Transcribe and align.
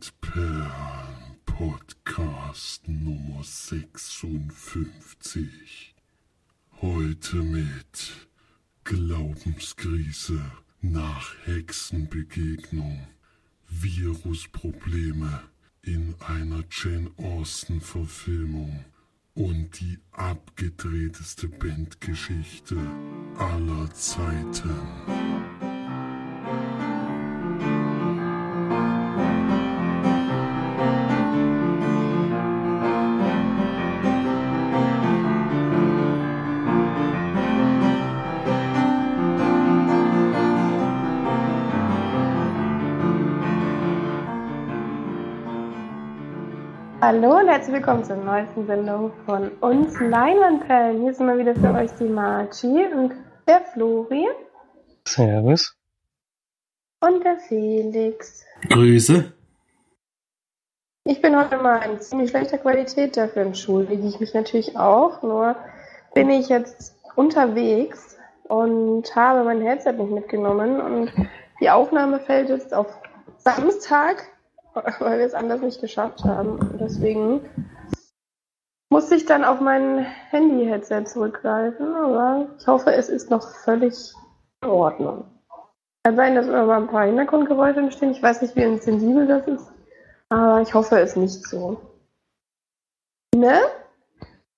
Sandperlen 0.00 1.36
Podcast 1.44 2.88
Nummer 2.88 3.44
56. 3.44 5.94
Heute 6.80 7.36
mit 7.36 8.28
Glaubenskrise 8.84 10.40
nach 10.80 11.34
Hexenbegegnung, 11.44 13.08
Virusprobleme 13.68 15.42
in 15.82 16.14
einer 16.20 16.64
Jane 16.70 17.10
Austen 17.18 17.82
Verfilmung 17.82 18.86
und 19.34 19.80
die 19.80 19.98
abgedrehteste 20.12 21.48
Bandgeschichte 21.48 22.78
aller 23.36 23.92
Zeiten. 23.92 24.70
Hallo 47.12 47.38
und 47.38 47.48
herzlich 47.48 47.74
willkommen 47.74 48.04
zur 48.04 48.14
neuesten 48.14 48.68
Sendung 48.68 49.10
von 49.26 49.48
uns 49.58 49.98
Leinwandperlen. 49.98 51.02
Hier 51.02 51.12
sind 51.12 51.26
mal 51.26 51.38
wieder 51.38 51.56
für 51.56 51.74
euch 51.74 51.90
die 51.98 52.04
Marci 52.04 52.68
und 52.68 53.14
der 53.48 53.62
Flori. 53.62 54.28
Servus. 55.08 55.76
Und 57.00 57.24
der 57.24 57.36
Felix. 57.38 58.44
Grüße. 58.68 59.32
Ich 61.02 61.20
bin 61.20 61.36
heute 61.36 61.56
mal 61.56 61.78
in 61.78 62.00
ziemlich 62.00 62.30
schlechter 62.30 62.58
Qualität, 62.58 63.16
dafür 63.16 63.42
entschuldige 63.42 64.06
ich 64.06 64.20
mich 64.20 64.32
natürlich 64.32 64.78
auch. 64.78 65.20
Nur 65.24 65.56
bin 66.14 66.30
ich 66.30 66.48
jetzt 66.48 66.94
unterwegs 67.16 68.18
und 68.44 69.16
habe 69.16 69.42
mein 69.42 69.62
Headset 69.62 69.94
nicht 69.94 70.12
mitgenommen 70.12 70.80
und 70.80 71.12
die 71.60 71.70
Aufnahme 71.70 72.20
fällt 72.20 72.50
jetzt 72.50 72.72
auf 72.72 72.86
Samstag 73.38 74.28
weil 74.74 75.18
wir 75.18 75.26
es 75.26 75.34
anders 75.34 75.60
nicht 75.60 75.80
geschafft 75.80 76.24
haben. 76.24 76.58
Und 76.58 76.80
deswegen 76.80 77.40
musste 78.90 79.14
ich 79.14 79.24
dann 79.24 79.44
auf 79.44 79.60
mein 79.60 80.04
Handy-Headset 80.30 81.04
zurückgreifen, 81.06 81.94
aber 81.94 82.48
ich 82.58 82.66
hoffe, 82.66 82.92
es 82.92 83.08
ist 83.08 83.30
noch 83.30 83.48
völlig 83.64 84.12
in 84.62 84.68
Ordnung. 84.68 85.24
Kann 86.04 86.16
sein, 86.16 86.34
dass 86.34 86.46
immer 86.46 86.64
mal 86.64 86.80
ein 86.80 86.88
paar 86.88 87.04
Hintergrundgeräusche 87.04 87.80
entstehen. 87.80 88.12
Ich 88.12 88.22
weiß 88.22 88.42
nicht, 88.42 88.56
wie 88.56 88.78
sensibel 88.78 89.26
das 89.26 89.46
ist, 89.46 89.72
aber 90.28 90.62
ich 90.62 90.72
hoffe 90.74 90.98
es 90.98 91.14
nicht 91.14 91.46
so. 91.46 91.80
Ne? 93.34 93.60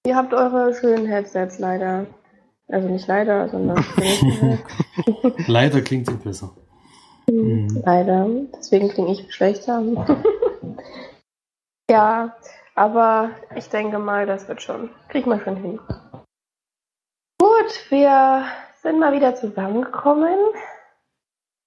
Ihr 0.07 0.17
habt 0.17 0.33
eure 0.33 0.75
schönen 0.75 1.07
Headsets 1.07 1.59
leider. 1.59 2.07
Also 2.69 2.89
nicht 2.89 3.07
leider, 3.07 3.49
sondern. 3.49 3.85
leider 5.47 5.83
klingt 5.83 6.09
es 6.09 6.17
besser. 6.17 6.57
Mhm. 7.33 7.83
Leider. 7.85 8.29
Deswegen 8.57 8.89
klinge 8.89 9.13
ich 9.13 9.35
schlechter. 9.35 9.83
ja, 11.91 12.37
aber 12.75 13.31
ich 13.55 13.69
denke 13.69 13.99
mal, 13.99 14.27
das 14.27 14.49
wird 14.49 14.63
schon. 14.63 14.91
Krieg 15.09 15.27
mal 15.27 15.41
schon 15.41 15.57
hin. 15.57 15.81
Gut, 17.41 17.91
wir 17.91 18.45
sind 18.83 18.99
mal 18.99 19.13
wieder 19.13 19.35
zusammengekommen. 19.35 20.39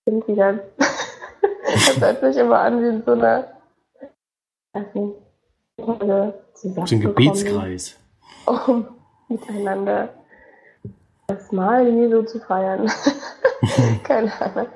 Sind 0.05 0.27
wieder. 0.27 0.59
das 1.65 1.99
hört 1.99 2.21
sich 2.21 2.37
immer 2.37 2.59
an 2.59 2.81
wie 2.81 2.87
in 2.87 3.03
so 3.03 3.11
einer. 3.13 3.51
Also, 4.73 5.21
so 5.77 6.81
ein 6.81 6.99
Gebetskreis. 6.99 7.99
Um 8.45 8.87
miteinander 9.29 10.09
das 11.27 11.51
Mal 11.51 11.87
Jesu 11.87 12.23
zu 12.23 12.39
feiern. 12.39 12.91
Keine 14.03 14.31
Ahnung. 14.41 14.67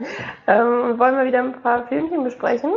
Ähm, 0.48 1.00
wollen 1.00 1.18
wir 1.18 1.26
wieder 1.26 1.40
ein 1.40 1.62
paar 1.62 1.88
Filmchen 1.88 2.24
besprechen? 2.24 2.74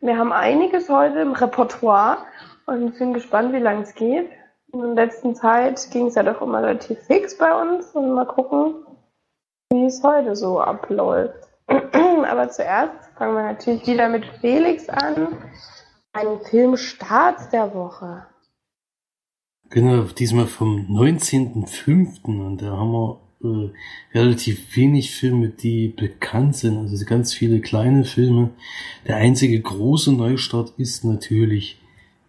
Wir 0.00 0.16
haben 0.16 0.32
einiges 0.32 0.88
heute 0.88 1.18
im 1.20 1.32
Repertoire 1.32 2.18
und 2.66 2.94
sind 2.96 3.14
gespannt, 3.14 3.52
wie 3.52 3.58
lange 3.58 3.82
es 3.82 3.94
geht. 3.94 4.30
In 4.72 4.94
der 4.94 5.06
letzten 5.06 5.34
Zeit 5.34 5.90
ging 5.90 6.06
es 6.06 6.14
ja 6.14 6.22
doch 6.22 6.40
immer 6.40 6.62
relativ 6.62 7.00
fix 7.00 7.36
bei 7.36 7.52
uns 7.52 7.86
und 7.92 8.14
mal 8.14 8.26
gucken, 8.26 8.86
wie 9.70 9.86
es 9.86 10.02
heute 10.02 10.36
so 10.36 10.60
abläuft. 10.60 11.48
Aber 11.68 12.48
zuerst 12.50 12.94
fangen 13.16 13.34
wir 13.34 13.42
natürlich 13.42 13.86
wieder 13.86 14.08
mit 14.08 14.24
Felix 14.40 14.88
an. 14.88 15.36
Ein 16.12 16.40
Filmstart 16.48 17.52
der 17.52 17.74
Woche. 17.74 18.26
Genau, 19.70 20.02
diesmal 20.02 20.48
vom 20.48 20.86
19.05. 20.88 22.24
und 22.24 22.60
da 22.60 22.76
haben 22.76 22.90
wir 22.90 23.20
äh, 23.44 23.70
relativ 24.12 24.76
wenig 24.76 25.12
Filme, 25.12 25.48
die 25.48 25.86
bekannt 25.86 26.56
sind. 26.56 26.76
Also 26.76 27.04
ganz 27.04 27.32
viele 27.32 27.60
kleine 27.60 28.04
Filme. 28.04 28.50
Der 29.06 29.16
einzige 29.16 29.60
große 29.60 30.12
Neustart 30.12 30.74
ist 30.76 31.04
natürlich 31.04 31.78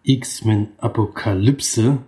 X-Men 0.04 0.68
Apokalypse. 0.78 1.98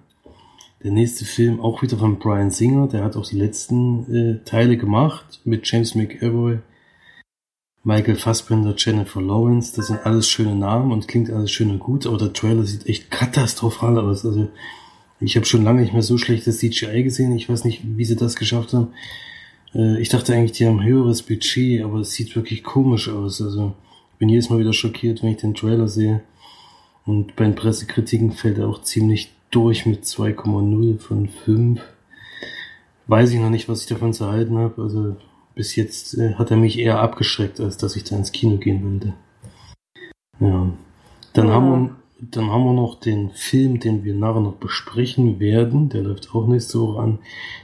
Der 0.85 0.93
nächste 0.93 1.25
Film 1.25 1.61
auch 1.61 1.83
wieder 1.83 1.99
von 1.99 2.21
Brian 2.21 2.53
Singer. 2.53 2.87
Der 2.87 3.03
hat 3.03 3.17
auch 3.17 3.27
die 3.27 3.39
letzten 3.39 4.15
äh, 4.15 4.45
Teile 4.45 4.77
gemacht 4.77 5.41
mit 5.45 5.69
James 5.69 5.97
McAvoy, 5.97 6.61
Michael 7.83 8.17
Fassbender, 8.17 8.77
Jennifer 8.79 9.21
Lawrence. 9.21 9.75
Das 9.75 9.89
sind 9.89 10.07
alles 10.07 10.29
schöne 10.29 10.55
Namen 10.55 10.93
und 10.93 11.09
klingt 11.09 11.31
alles 11.31 11.51
schön 11.51 11.73
und 11.73 11.81
gut. 11.81 12.07
Aber 12.07 12.19
der 12.19 12.33
Trailer 12.33 12.63
sieht 12.63 12.87
echt 12.87 13.11
katastrophal 13.11 13.99
aus. 13.99 14.25
Also 14.25 14.49
ich 15.25 15.37
habe 15.37 15.47
schon 15.47 15.65
lange 15.65 15.81
nicht 15.81 15.93
mehr 15.93 16.03
so 16.03 16.19
schlechtes 16.19 16.59
CGI 16.59 17.03
gesehen. 17.03 17.35
Ich 17.37 17.49
weiß 17.49 17.65
nicht, 17.65 17.83
wie 17.85 18.05
sie 18.05 18.17
das 18.17 18.37
geschafft 18.37 18.73
haben. 18.73 18.89
Äh, 19.75 20.01
ich 20.01 20.09
dachte 20.09 20.35
eigentlich, 20.35 20.53
die 20.53 20.67
haben 20.67 20.81
ein 20.81 20.87
höheres 20.87 21.23
Budget, 21.23 21.83
aber 21.83 22.01
es 22.01 22.13
sieht 22.13 22.37
wirklich 22.37 22.63
komisch 22.63 23.09
aus. 23.09 23.41
Also 23.41 23.75
ich 24.13 24.19
bin 24.19 24.29
jedes 24.29 24.51
Mal 24.51 24.59
wieder 24.59 24.73
schockiert, 24.73 25.23
wenn 25.23 25.31
ich 25.31 25.39
den 25.39 25.55
Trailer 25.55 25.89
sehe. 25.89 26.23
Und 27.07 27.37
bei 27.37 27.45
den 27.45 27.55
Pressekritiken 27.55 28.33
fällt 28.33 28.59
er 28.59 28.69
auch 28.69 28.83
ziemlich 28.83 29.33
durch 29.51 29.87
mit 29.87 30.05
2,0 30.05 30.99
von 30.99 31.29
5. 31.29 31.81
Weiß 33.07 33.31
ich 33.31 33.39
noch 33.39 33.51
nicht, 33.51 33.69
was 33.69 33.83
ich 33.83 33.87
davon 33.87 34.13
zu 34.13 34.27
halten 34.27 34.57
habe. 34.57 34.83
Also 34.83 35.17
bis 35.55 35.77
jetzt 35.77 36.19
äh, 36.19 36.35
hat 36.35 36.51
er 36.51 36.57
mich 36.57 36.79
eher 36.79 37.01
abgeschreckt, 37.01 37.61
als 37.61 37.77
dass 37.77 37.97
ich 37.97 38.05
da 38.05 38.17
ins 38.17 38.33
Kino 38.33 38.57
gehen 38.57 38.85
wollte. 38.85 39.15
Ja. 40.41 40.71
Dann 41.33 41.49
ja. 41.49 41.53
haben 41.53 41.71
wir 41.71 41.97
dann 42.31 42.51
haben 42.51 42.65
wir 42.65 42.73
noch 42.73 43.01
den 43.01 43.31
Film, 43.31 43.81
den 43.81 44.05
wir 44.05 44.15
nachher 44.15 44.41
noch 44.41 44.55
besprechen 44.55 45.41
werden. 45.41 45.89
Der 45.89 46.03
läuft 46.03 46.35
auch 46.35 46.47
nächste 46.47 46.81
Woche 46.81 47.01
an. 47.01 47.19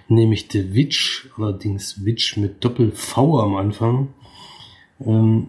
Nämlich 0.09 0.49
The 0.51 0.75
Witch. 0.75 1.29
Allerdings 1.37 2.05
Witch 2.05 2.37
mit 2.37 2.65
Doppel-V 2.65 3.41
am 3.41 3.57
Anfang. 3.57 4.09
Ähm, 5.05 5.49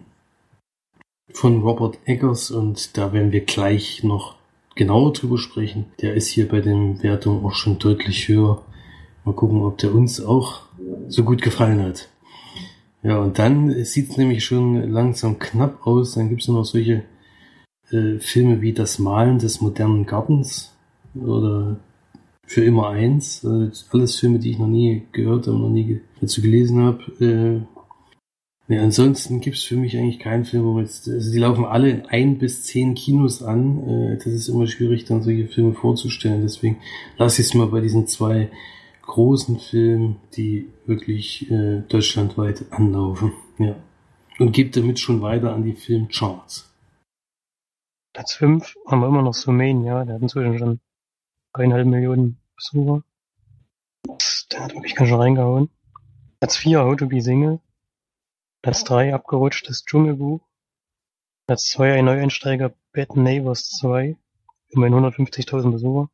von 1.32 1.62
Robert 1.62 1.98
Eggers. 2.04 2.50
Und 2.50 2.96
da 2.96 3.12
werden 3.12 3.32
wir 3.32 3.40
gleich 3.40 4.02
noch 4.04 4.36
genauer 4.74 5.12
drüber 5.12 5.38
sprechen. 5.38 5.86
Der 6.00 6.14
ist 6.14 6.28
hier 6.28 6.48
bei 6.48 6.60
den 6.60 7.02
Wertungen 7.02 7.44
auch 7.44 7.54
schon 7.54 7.78
deutlich 7.78 8.28
höher. 8.28 8.62
Mal 9.24 9.34
gucken, 9.34 9.62
ob 9.62 9.78
der 9.78 9.94
uns 9.94 10.24
auch 10.24 10.62
so 11.08 11.24
gut 11.24 11.42
gefallen 11.42 11.82
hat. 11.82 12.08
Ja, 13.02 13.18
und 13.18 13.38
dann 13.38 13.84
sieht 13.84 14.10
es 14.10 14.16
nämlich 14.16 14.44
schon 14.44 14.90
langsam 14.90 15.38
knapp 15.38 15.86
aus. 15.86 16.14
Dann 16.14 16.28
gibt 16.28 16.42
es 16.42 16.48
noch 16.48 16.64
solche 16.64 17.04
äh, 17.92 18.18
Filme 18.18 18.60
wie 18.60 18.72
Das 18.72 18.98
Malen 18.98 19.38
des 19.38 19.60
modernen 19.60 20.06
Gartens 20.06 20.74
oder 21.14 21.76
Für 22.46 22.64
immer 22.64 22.88
eins. 22.90 23.44
Äh, 23.44 23.70
alles 23.92 24.18
Filme, 24.18 24.38
die 24.38 24.50
ich 24.50 24.58
noch 24.58 24.66
nie 24.68 25.02
gehört 25.12 25.46
habe, 25.46 25.58
noch 25.58 25.70
nie 25.70 26.00
dazu 26.20 26.42
gelesen 26.42 26.80
habe. 26.80 27.02
Äh, 27.20 28.72
ja, 28.72 28.82
ansonsten 28.82 29.40
gibt's 29.40 29.64
für 29.64 29.76
mich 29.76 29.96
eigentlich 29.96 30.18
keinen 30.18 30.44
Film, 30.44 30.64
wo 30.64 30.78
jetzt, 30.80 31.08
also 31.08 31.30
die 31.32 31.38
laufen 31.38 31.64
alle 31.64 31.90
in 31.90 32.06
ein 32.06 32.38
bis 32.38 32.62
zehn 32.64 32.94
Kinos 32.94 33.42
an. 33.42 33.88
Äh, 33.88 34.16
das 34.16 34.26
ist 34.26 34.48
immer 34.48 34.66
schwierig, 34.66 35.04
dann 35.04 35.22
solche 35.22 35.48
Filme 35.48 35.74
vorzustellen. 35.74 36.42
Deswegen 36.42 36.78
lasse 37.18 37.42
ich 37.42 37.48
es 37.48 37.54
mal 37.54 37.66
bei 37.66 37.80
diesen 37.80 38.06
zwei 38.06 38.50
großen 39.02 39.58
Filmen, 39.58 40.16
die 40.36 40.68
wirklich 40.86 41.50
äh, 41.50 41.82
deutschlandweit 41.88 42.64
anlaufen. 42.70 43.32
Ja. 43.58 43.76
Und 44.38 44.52
gebe 44.52 44.70
damit 44.70 44.98
schon 44.98 45.20
weiter 45.20 45.52
an 45.52 45.64
die 45.64 45.74
Filmcharts. 45.74 46.71
Platz 48.12 48.34
5 48.34 48.76
haben 48.86 49.00
wir 49.00 49.08
immer 49.08 49.22
noch 49.22 49.32
Sumania, 49.32 50.04
der 50.04 50.16
hat 50.16 50.22
inzwischen 50.22 50.58
schon 50.58 50.80
eineinhalb 51.54 51.86
Millionen 51.86 52.38
Besucher. 52.56 53.02
Der 54.50 54.64
hat 54.64 54.74
wirklich 54.74 54.94
ganz 54.94 55.08
schön 55.08 55.18
reingehauen. 55.18 55.70
Platz 56.38 56.56
4 56.56 56.84
How 56.84 56.96
to 56.96 57.06
be 57.06 57.22
Single. 57.22 57.60
Platz 58.60 58.84
3 58.84 59.14
abgerutscht 59.14 59.68
das 59.68 59.84
Dschungelbuch. 59.84 60.40
Platz 61.46 61.70
2 61.70 61.94
ein 61.94 62.04
Neueinsteiger 62.04 62.74
Bad 62.92 63.16
Neighbors 63.16 63.70
2. 63.70 64.16
Immerhin 64.68 64.94
150.000 64.94 65.70
Besucher. 65.70 66.10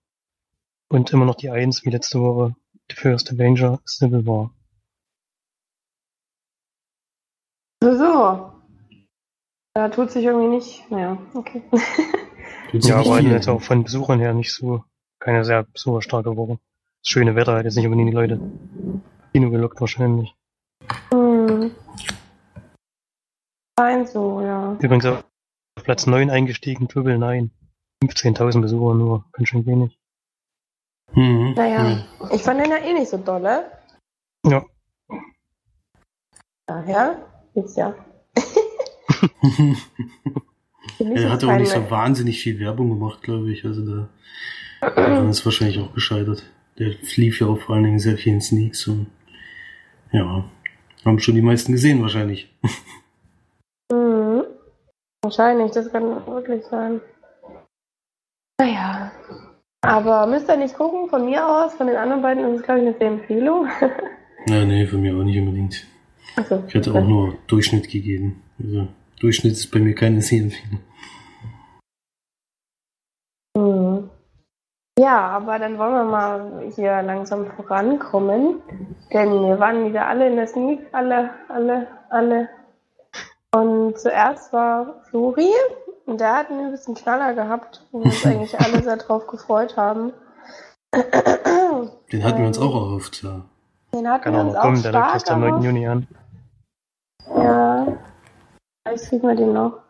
Und 0.88 1.12
immer 1.12 1.24
noch 1.24 1.34
die 1.34 1.50
1 1.50 1.84
wie 1.84 1.90
letzte 1.90 2.20
Woche. 2.20 2.54
The 2.90 2.96
First 2.96 3.32
Avenger 3.32 3.80
Civil 3.84 4.24
War. 4.24 4.54
So, 7.82 8.57
Da 9.78 9.88
tut 9.88 10.10
sich 10.10 10.24
irgendwie 10.24 10.48
nicht. 10.48 10.90
Naja, 10.90 11.16
okay. 11.34 11.62
Ja, 12.72 12.96
aber 12.96 13.18
viel. 13.18 13.30
jetzt 13.30 13.48
auch 13.48 13.62
von 13.62 13.84
Besuchern 13.84 14.18
her 14.18 14.34
nicht 14.34 14.52
so, 14.52 14.82
keine 15.20 15.44
sehr 15.44 15.68
super 15.72 16.02
starke 16.02 16.36
Woche. 16.36 16.58
Das 17.00 17.12
schöne 17.12 17.36
Wetter 17.36 17.54
hat 17.54 17.64
jetzt 17.64 17.76
nicht 17.76 17.84
unbedingt 17.84 18.10
die 18.10 18.14
Leute 18.14 18.40
Kino 19.32 19.50
gelockt 19.50 19.80
wahrscheinlich. 19.80 20.34
Hm. 21.12 21.70
Scheint 23.78 24.08
so, 24.08 24.40
ja. 24.40 24.76
Übrigens 24.80 25.06
auf 25.06 25.24
Platz 25.76 26.08
9 26.08 26.28
eingestiegen, 26.28 26.88
Triple 26.88 27.16
Nine. 27.16 27.50
15.000 28.02 28.60
Besucher 28.60 28.94
nur, 28.94 29.26
ganz 29.30 29.48
schön 29.48 29.64
wenig. 29.64 29.96
Mhm. 31.12 31.54
Naja, 31.54 32.04
ich 32.32 32.42
fand 32.42 32.60
den 32.60 32.72
ja 32.72 32.78
eh 32.78 32.94
nicht 32.94 33.10
so 33.10 33.16
dolle. 33.16 33.70
Ja. 34.44 34.64
Daher 36.66 37.24
geht's 37.54 37.76
ja. 37.76 37.94
Er 40.98 41.30
hat 41.30 41.44
auch 41.44 41.56
nicht 41.56 41.70
so 41.70 41.90
wahnsinnig 41.90 42.40
viel 42.40 42.58
Werbung 42.58 42.90
gemacht, 42.90 43.22
glaube 43.22 43.50
ich. 43.52 43.64
Also 43.64 43.84
da 43.86 44.08
daran 44.80 45.28
ist 45.28 45.44
wahrscheinlich 45.44 45.78
auch 45.78 45.92
gescheitert. 45.94 46.44
Der 46.78 46.94
lief 47.16 47.40
ja 47.40 47.46
auch 47.48 47.60
vor 47.60 47.74
allen 47.74 47.84
Dingen 47.84 47.98
sehr 47.98 48.16
vielen 48.16 48.40
Sneaks 48.40 48.86
und 48.86 49.06
ja, 50.12 50.44
haben 51.04 51.18
schon 51.18 51.34
die 51.34 51.42
meisten 51.42 51.72
gesehen 51.72 52.02
wahrscheinlich. 52.02 52.52
Mhm. 53.90 54.44
Wahrscheinlich, 55.22 55.72
das 55.72 55.90
kann 55.90 56.26
wirklich 56.26 56.62
sein. 56.66 57.00
Naja. 58.60 59.10
Aber 59.80 60.26
müsst 60.26 60.46
ihr 60.50 60.58
nicht 60.58 60.76
gucken, 60.76 61.08
von 61.08 61.24
mir 61.24 61.46
aus, 61.46 61.72
von 61.72 61.86
den 61.86 61.96
anderen 61.96 62.20
beiden 62.20 62.44
ist 62.44 62.60
es, 62.60 62.62
glaube 62.64 62.80
ich, 62.80 62.86
eine 62.88 62.98
sehr 62.98 63.08
Empfehlung. 63.08 63.66
Ja, 64.46 64.64
nee, 64.64 64.86
von 64.86 65.02
mir 65.02 65.14
auch 65.14 65.24
nicht 65.24 65.38
unbedingt. 65.38 65.86
Achso. 66.36 66.62
Ich 66.68 66.74
hatte 66.74 66.94
auch 66.94 67.06
nur 67.06 67.36
Durchschnitt 67.48 67.90
gegeben. 67.90 68.42
Also 68.58 68.88
Durchschnitt 69.20 69.52
ist 69.52 69.70
bei 69.70 69.80
mir 69.80 69.94
keine 69.94 70.22
Sehempfehlung. 70.22 70.80
Mhm. 73.56 74.10
Ja, 74.98 75.28
aber 75.28 75.58
dann 75.60 75.78
wollen 75.78 75.92
wir 75.92 76.04
mal 76.04 76.72
hier 76.74 77.02
langsam 77.02 77.46
vorankommen. 77.46 78.60
Denn 79.12 79.30
wir 79.30 79.58
waren 79.60 79.86
wieder 79.86 80.06
alle 80.06 80.28
in 80.28 80.36
der 80.36 80.48
Sneak, 80.48 80.80
alle, 80.92 81.30
alle, 81.48 81.86
alle. 82.10 82.48
Und 83.54 83.98
zuerst 83.98 84.52
war 84.52 85.02
Flori 85.08 85.50
und 86.06 86.20
der 86.20 86.36
hat 86.36 86.50
einen 86.50 86.72
bisschen 86.72 86.94
Knaller 86.94 87.34
gehabt, 87.34 87.86
wo 87.92 88.00
wir 88.00 88.06
uns 88.06 88.26
eigentlich 88.26 88.58
alle 88.60 88.82
sehr 88.82 88.96
drauf 88.96 89.26
gefreut 89.26 89.76
haben. 89.76 90.12
Den 92.12 92.24
hatten 92.24 92.38
wir 92.40 92.46
uns 92.46 92.58
auch 92.58 92.74
erhofft, 92.74 93.22
ja. 93.22 93.42
Den 93.94 94.08
hatten 94.08 94.24
Kann 94.24 94.34
wir 94.34 94.40
auch 94.40 94.46
uns 94.46 94.56
auch 94.56 94.62
kommen, 94.62 94.82
der 94.82 94.92
läuft 94.92 95.04
stark 95.04 95.14
erst 95.14 95.30
am 95.30 95.40
9. 95.40 95.48
erhofft. 95.48 95.64
Juni 95.64 95.86
an. 95.86 96.06
Ja, 97.36 97.86
vielleicht 98.88 99.08
kriegen 99.08 99.28
wir 99.28 99.34
den 99.34 99.52
noch. 99.52 99.80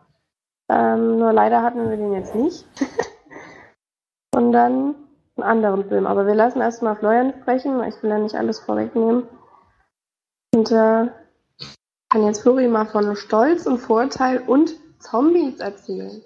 Ähm, 0.69 1.17
nur 1.17 1.33
leider 1.33 1.63
hatten 1.63 1.89
wir 1.89 1.97
den 1.97 2.13
jetzt 2.13 2.35
nicht. 2.35 2.65
Und 4.35 4.51
dann 4.51 4.95
einen 5.35 5.43
anderen 5.43 5.87
Film. 5.87 6.05
Aber 6.05 6.27
wir 6.27 6.35
lassen 6.35 6.61
erstmal 6.61 6.95
Florian 6.95 7.33
sprechen, 7.41 7.79
weil 7.79 7.89
ich 7.89 8.03
will 8.03 8.09
ja 8.09 8.19
nicht 8.19 8.35
alles 8.35 8.59
vorwegnehmen. 8.59 9.23
Und 10.53 10.71
äh, 10.71 11.07
kann 12.09 12.25
jetzt 12.25 12.41
Flori 12.41 12.67
mal 12.67 12.85
von 12.85 13.15
Stolz 13.15 13.65
und 13.65 13.79
Vorteil 13.79 14.39
und 14.39 14.73
Zombies 14.99 15.59
erzählen. 15.59 16.21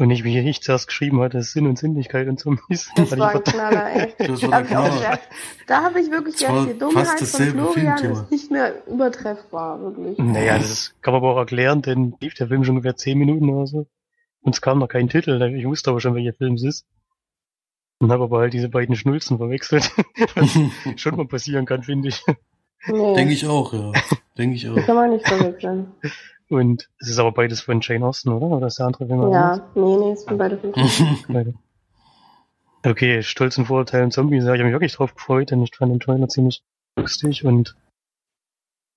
Und 0.00 0.08
nicht, 0.08 0.22
wie 0.22 0.38
ich 0.38 0.62
zuerst 0.62 0.86
geschrieben 0.86 1.20
hatte, 1.20 1.42
Sinn 1.42 1.66
und 1.66 1.76
Sinnlichkeit 1.76 2.28
und 2.28 2.38
Zombies. 2.38 2.88
Das 2.94 3.10
Hatte 3.10 3.20
war 3.20 3.30
ein 3.34 3.42
ich 3.44 3.52
Knaller, 3.52 3.90
ey. 3.90 4.14
Das 4.18 4.42
war 4.42 4.50
Da 4.50 4.60
der 4.60 4.62
ich 4.62 4.68
Knaller. 4.68 4.94
gedacht, 4.96 5.20
da 5.66 5.82
habe 5.82 6.00
ich 6.00 6.10
wirklich 6.10 6.36
Das 6.36 6.48
gedacht, 6.48 6.68
die 6.72 6.78
Dummheit 6.78 7.06
von 7.18 7.26
Florian 7.26 7.98
Filmthema. 7.98 8.20
ist 8.22 8.30
nicht 8.30 8.50
mehr 8.52 8.86
übertreffbar, 8.86 9.80
wirklich. 9.80 10.16
Naja, 10.18 10.56
das 10.58 10.94
kann 11.02 11.12
man 11.14 11.22
aber 11.22 11.32
auch 11.34 11.38
erklären, 11.38 11.82
denn 11.82 12.14
lief 12.20 12.34
der 12.34 12.46
Film 12.46 12.62
schon 12.62 12.76
ungefähr 12.76 12.94
10 12.96 13.18
Minuten 13.18 13.48
oder 13.50 13.66
so. 13.66 13.86
Und 14.40 14.54
es 14.54 14.60
kam 14.60 14.78
noch 14.78 14.88
kein 14.88 15.08
Titel, 15.08 15.42
ich 15.56 15.66
wusste 15.66 15.90
aber 15.90 16.00
schon, 16.00 16.14
welcher 16.14 16.32
Film 16.32 16.54
es 16.54 16.62
ist. 16.62 16.86
Und 17.98 18.12
habe 18.12 18.22
aber 18.22 18.38
halt 18.38 18.52
diese 18.54 18.68
beiden 18.68 18.94
Schnulzen 18.94 19.38
verwechselt. 19.38 19.90
Was 20.36 20.56
schon 21.00 21.16
mal 21.16 21.26
passieren 21.26 21.66
kann, 21.66 21.82
finde 21.82 22.10
ich. 22.10 22.24
Nee, 22.86 23.14
Denke 23.16 23.32
ich 23.34 23.44
auch, 23.48 23.72
ja. 23.72 23.90
Denke 24.38 24.54
ich 24.54 24.62
das 24.62 24.78
auch. 24.78 24.86
kann 24.86 24.94
man 24.94 25.10
nicht 25.10 25.26
verwechseln. 25.26 25.92
Und 26.48 26.88
es 26.98 27.08
ist 27.08 27.18
aber 27.18 27.32
beides 27.32 27.60
von 27.60 27.80
Jane 27.80 28.06
Austen, 28.06 28.30
oder? 28.30 28.46
Oder 28.46 28.68
ist 28.68 28.78
der 28.78 28.86
andere 28.86 29.06
Film? 29.06 29.32
Ja, 29.32 29.70
nee, 29.74 29.96
nee, 29.96 30.12
es 30.12 30.24
sind 30.24 30.38
beide 30.38 30.58
Filme. 30.58 30.74
Beide. 31.28 31.54
Okay, 32.84 33.22
Stolz 33.22 33.58
und 33.58 33.66
Vorurteil 33.66 34.04
und 34.04 34.12
Zombies, 34.12 34.44
habe 34.44 34.56
ich 34.56 34.62
mich 34.62 34.72
wirklich 34.72 34.94
drauf 34.94 35.14
gefreut, 35.14 35.50
denn 35.50 35.62
ich 35.62 35.74
fand 35.76 35.92
den 35.92 36.00
Trailer 36.00 36.28
ziemlich 36.28 36.62
lustig 36.96 37.44
und 37.44 37.76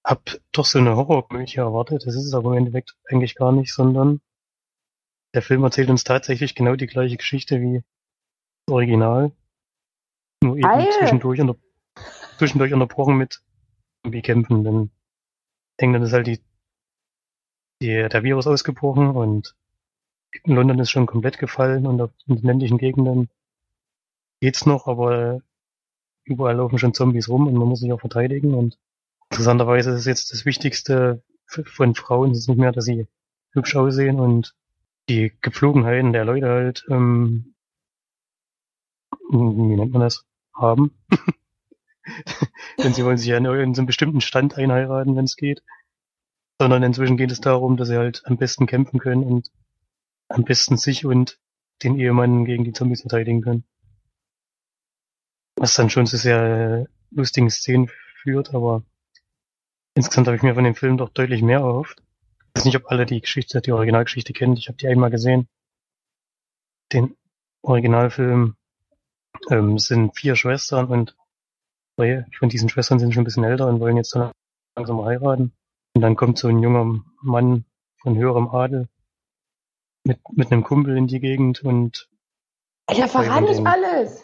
hab 0.06 0.38
doch 0.52 0.66
so 0.66 0.80
eine 0.80 0.96
Horrorkomödie 0.96 1.58
erwartet. 1.58 2.04
Das 2.06 2.16
ist 2.16 2.26
es 2.26 2.34
aber 2.34 2.52
im 2.52 2.60
Endeffekt 2.60 2.96
eigentlich 3.10 3.36
gar 3.36 3.52
nicht, 3.52 3.74
sondern 3.74 4.22
der 5.34 5.42
Film 5.42 5.64
erzählt 5.64 5.90
uns 5.90 6.04
tatsächlich 6.04 6.56
genau 6.56 6.76
die 6.76 6.88
gleiche 6.88 7.18
Geschichte 7.18 7.62
wie 7.62 7.84
das 8.66 8.74
Original. 8.74 9.32
Nur 10.44 10.58
eben 10.58 10.64
Geil. 10.64 10.90
zwischendurch, 11.00 11.40
unter, 11.40 11.56
zwischendurch 12.38 12.74
unterbrochen 12.74 13.18
mit 13.18 13.42
Zombie-Kämpfen, 14.04 14.64
denn 14.64 14.92
England 15.78 16.06
ist 16.06 16.14
halt 16.14 16.28
die, 16.28 16.40
die, 17.82 18.08
der 18.08 18.24
Virus 18.24 18.48
ausgebrochen 18.48 19.10
und 19.10 19.56
London 20.46 20.80
ist 20.80 20.92
schon 20.92 21.08
komplett 21.08 21.40
gefallen 21.40 21.86
und 21.86 22.02
auf 22.02 22.12
den 22.28 22.38
ländlichen 22.38 22.78
Gegenden 22.78 23.30
geht's 24.40 24.66
noch, 24.66 24.88
aber 24.88 25.42
überall 26.24 26.56
laufen 26.56 26.78
schon 26.78 26.94
Zombies 26.94 27.28
rum 27.28 27.48
und 27.48 27.56
man 27.56 27.68
muss 27.68 27.80
sich 27.80 27.92
auch 27.92 28.00
verteidigen 28.00 28.54
und 28.54 28.78
interessanterweise 29.30 29.92
ist 29.92 30.06
jetzt 30.06 30.32
das 30.32 30.46
Wichtigste 30.46 31.24
von 31.46 31.96
Frauen, 31.96 32.32
ist 32.32 32.48
nicht 32.48 32.58
mehr, 32.58 32.72
dass 32.72 32.86
sie 32.86 33.08
hübsch 33.52 33.76
aussehen 33.76 34.20
und 34.20 34.56
die 35.10 35.34
Gepflogenheiten 35.42 36.14
der 36.14 36.26
Leute 36.26 36.48
halt, 36.48 36.86
ähm, 36.90 37.54
wie 39.30 39.76
nennt 39.76 39.92
man 39.92 40.02
das, 40.02 40.26
haben. 40.54 40.92
Denn 42.84 42.94
sie 42.94 43.04
wollen 43.04 43.18
sich 43.18 43.28
ja 43.28 43.38
in 43.38 43.46
in 43.46 43.74
so 43.74 43.82
einem 43.82 43.88
bestimmten 43.88 44.22
Stand 44.22 44.58
einheiraten, 44.58 45.16
wenn 45.16 45.26
es 45.26 45.36
geht. 45.36 45.64
Sondern 46.62 46.84
inzwischen 46.84 47.18
geht 47.18 47.32
es 47.32 47.42
darum, 47.42 47.76
dass 47.76 47.88
sie 47.88 47.98
halt 47.98 48.22
am 48.26 48.38
besten 48.38 48.68
kämpfen 48.68 49.00
können 49.00 49.24
und 49.24 49.50
am 50.28 50.44
besten 50.44 50.78
sich 50.78 51.08
und 51.08 51.40
den 51.82 51.98
Ehemann 51.98 52.46
gegen 52.46 52.64
die 52.64 52.72
Zombies 52.72 53.02
verteidigen 53.02 53.42
können. 53.42 53.64
Was 55.56 55.74
dann 55.74 55.90
schon 55.90 56.06
zu 56.06 56.18
sehr 56.18 56.86
lustigen 57.10 57.50
Szenen 57.50 57.90
führt, 58.22 58.54
aber 58.54 58.84
insgesamt 59.96 60.28
habe 60.28 60.38
ich 60.38 60.44
mir 60.44 60.54
von 60.54 60.64
dem 60.64 60.76
Film 60.76 60.98
doch 60.98 61.10
deutlich 61.10 61.42
mehr 61.42 61.62
erhofft. 61.62 62.04
Ich 62.54 62.60
weiß 62.60 62.66
nicht, 62.66 62.78
ob 62.78 62.92
alle 62.92 63.08
die 63.08 63.22
Geschichte, 63.22 63.60
die 63.60 63.72
Originalgeschichte 63.72 64.32
kennen. 64.32 64.56
Ich 64.56 64.68
habe 64.68 64.78
die 64.78 64.88
einmal 64.88 65.10
gesehen. 65.10 65.48
Den 66.94 67.18
Originalfilm 67.64 68.56
ähm, 69.50 69.80
sind 69.80 70.16
vier 70.16 70.36
Schwestern 70.36 70.86
und 70.90 71.16
zwei 71.96 72.28
von 72.38 72.50
diesen 72.50 72.70
Schwestern 72.70 73.00
sind 73.00 73.16
schon 73.16 73.22
ein 73.24 73.26
bisschen 73.26 73.46
älter 73.46 73.66
und 73.66 73.80
wollen 73.80 73.98
jetzt 73.98 74.12
so 74.12 74.32
langsam 74.76 75.04
heiraten. 75.04 75.54
Und 75.94 76.02
dann 76.02 76.16
kommt 76.16 76.38
so 76.38 76.48
ein 76.48 76.60
junger 76.60 77.02
Mann 77.22 77.66
von 78.02 78.16
höherem 78.18 78.48
Adel 78.50 78.88
mit, 80.04 80.20
mit 80.34 80.52
einem 80.52 80.64
Kumpel 80.64 80.98
in 80.98 81.08
die 81.08 81.20
Gegend 81.20 81.64
und 81.64 82.10
Alter, 82.88 83.08
verrat 83.08 83.42
nicht 83.44 83.60
den- 83.60 83.68
alles! 83.68 84.24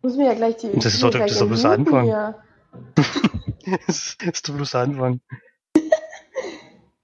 Muss 0.00 0.16
mir 0.16 0.26
ja 0.26 0.34
gleich 0.34 0.56
die. 0.58 0.70
Das 0.72 0.86
ist 0.86 0.94
ich 0.94 1.00
doch- 1.00 1.10
das 1.10 1.32
ist 1.32 1.40
doch 1.40 1.46
bloß 1.48 1.62
der 1.62 1.70
Anfang. 1.72 2.06
das 3.86 4.16
ist 4.20 4.48
doch 4.48 4.54
bloß 4.54 4.70
der 4.70 4.80
Anfang. 4.80 5.20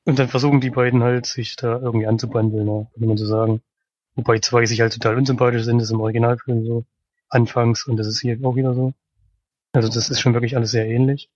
Und 0.06 0.18
dann 0.18 0.28
versuchen 0.28 0.60
die 0.60 0.70
beiden 0.70 1.02
halt, 1.02 1.26
sich 1.26 1.56
da 1.56 1.78
irgendwie 1.78 2.06
anzubandeln, 2.06 2.66
ja, 2.66 2.86
kann 2.98 3.08
man 3.08 3.16
so 3.16 3.26
sagen. 3.26 3.62
Wobei 4.14 4.38
zwei 4.38 4.64
sich 4.66 4.80
halt 4.80 4.92
total 4.92 5.16
unsympathisch 5.16 5.64
sind, 5.64 5.78
das 5.78 5.88
ist 5.88 5.92
im 5.92 6.00
Originalfilm 6.00 6.64
so 6.64 6.84
anfangs 7.30 7.86
und 7.86 7.96
das 7.96 8.06
ist 8.06 8.20
hier 8.20 8.38
auch 8.44 8.54
wieder 8.54 8.74
so. 8.74 8.92
Also 9.72 9.88
das 9.88 10.10
ist 10.10 10.20
schon 10.20 10.34
wirklich 10.34 10.56
alles 10.56 10.70
sehr 10.70 10.86
ähnlich. 10.86 11.30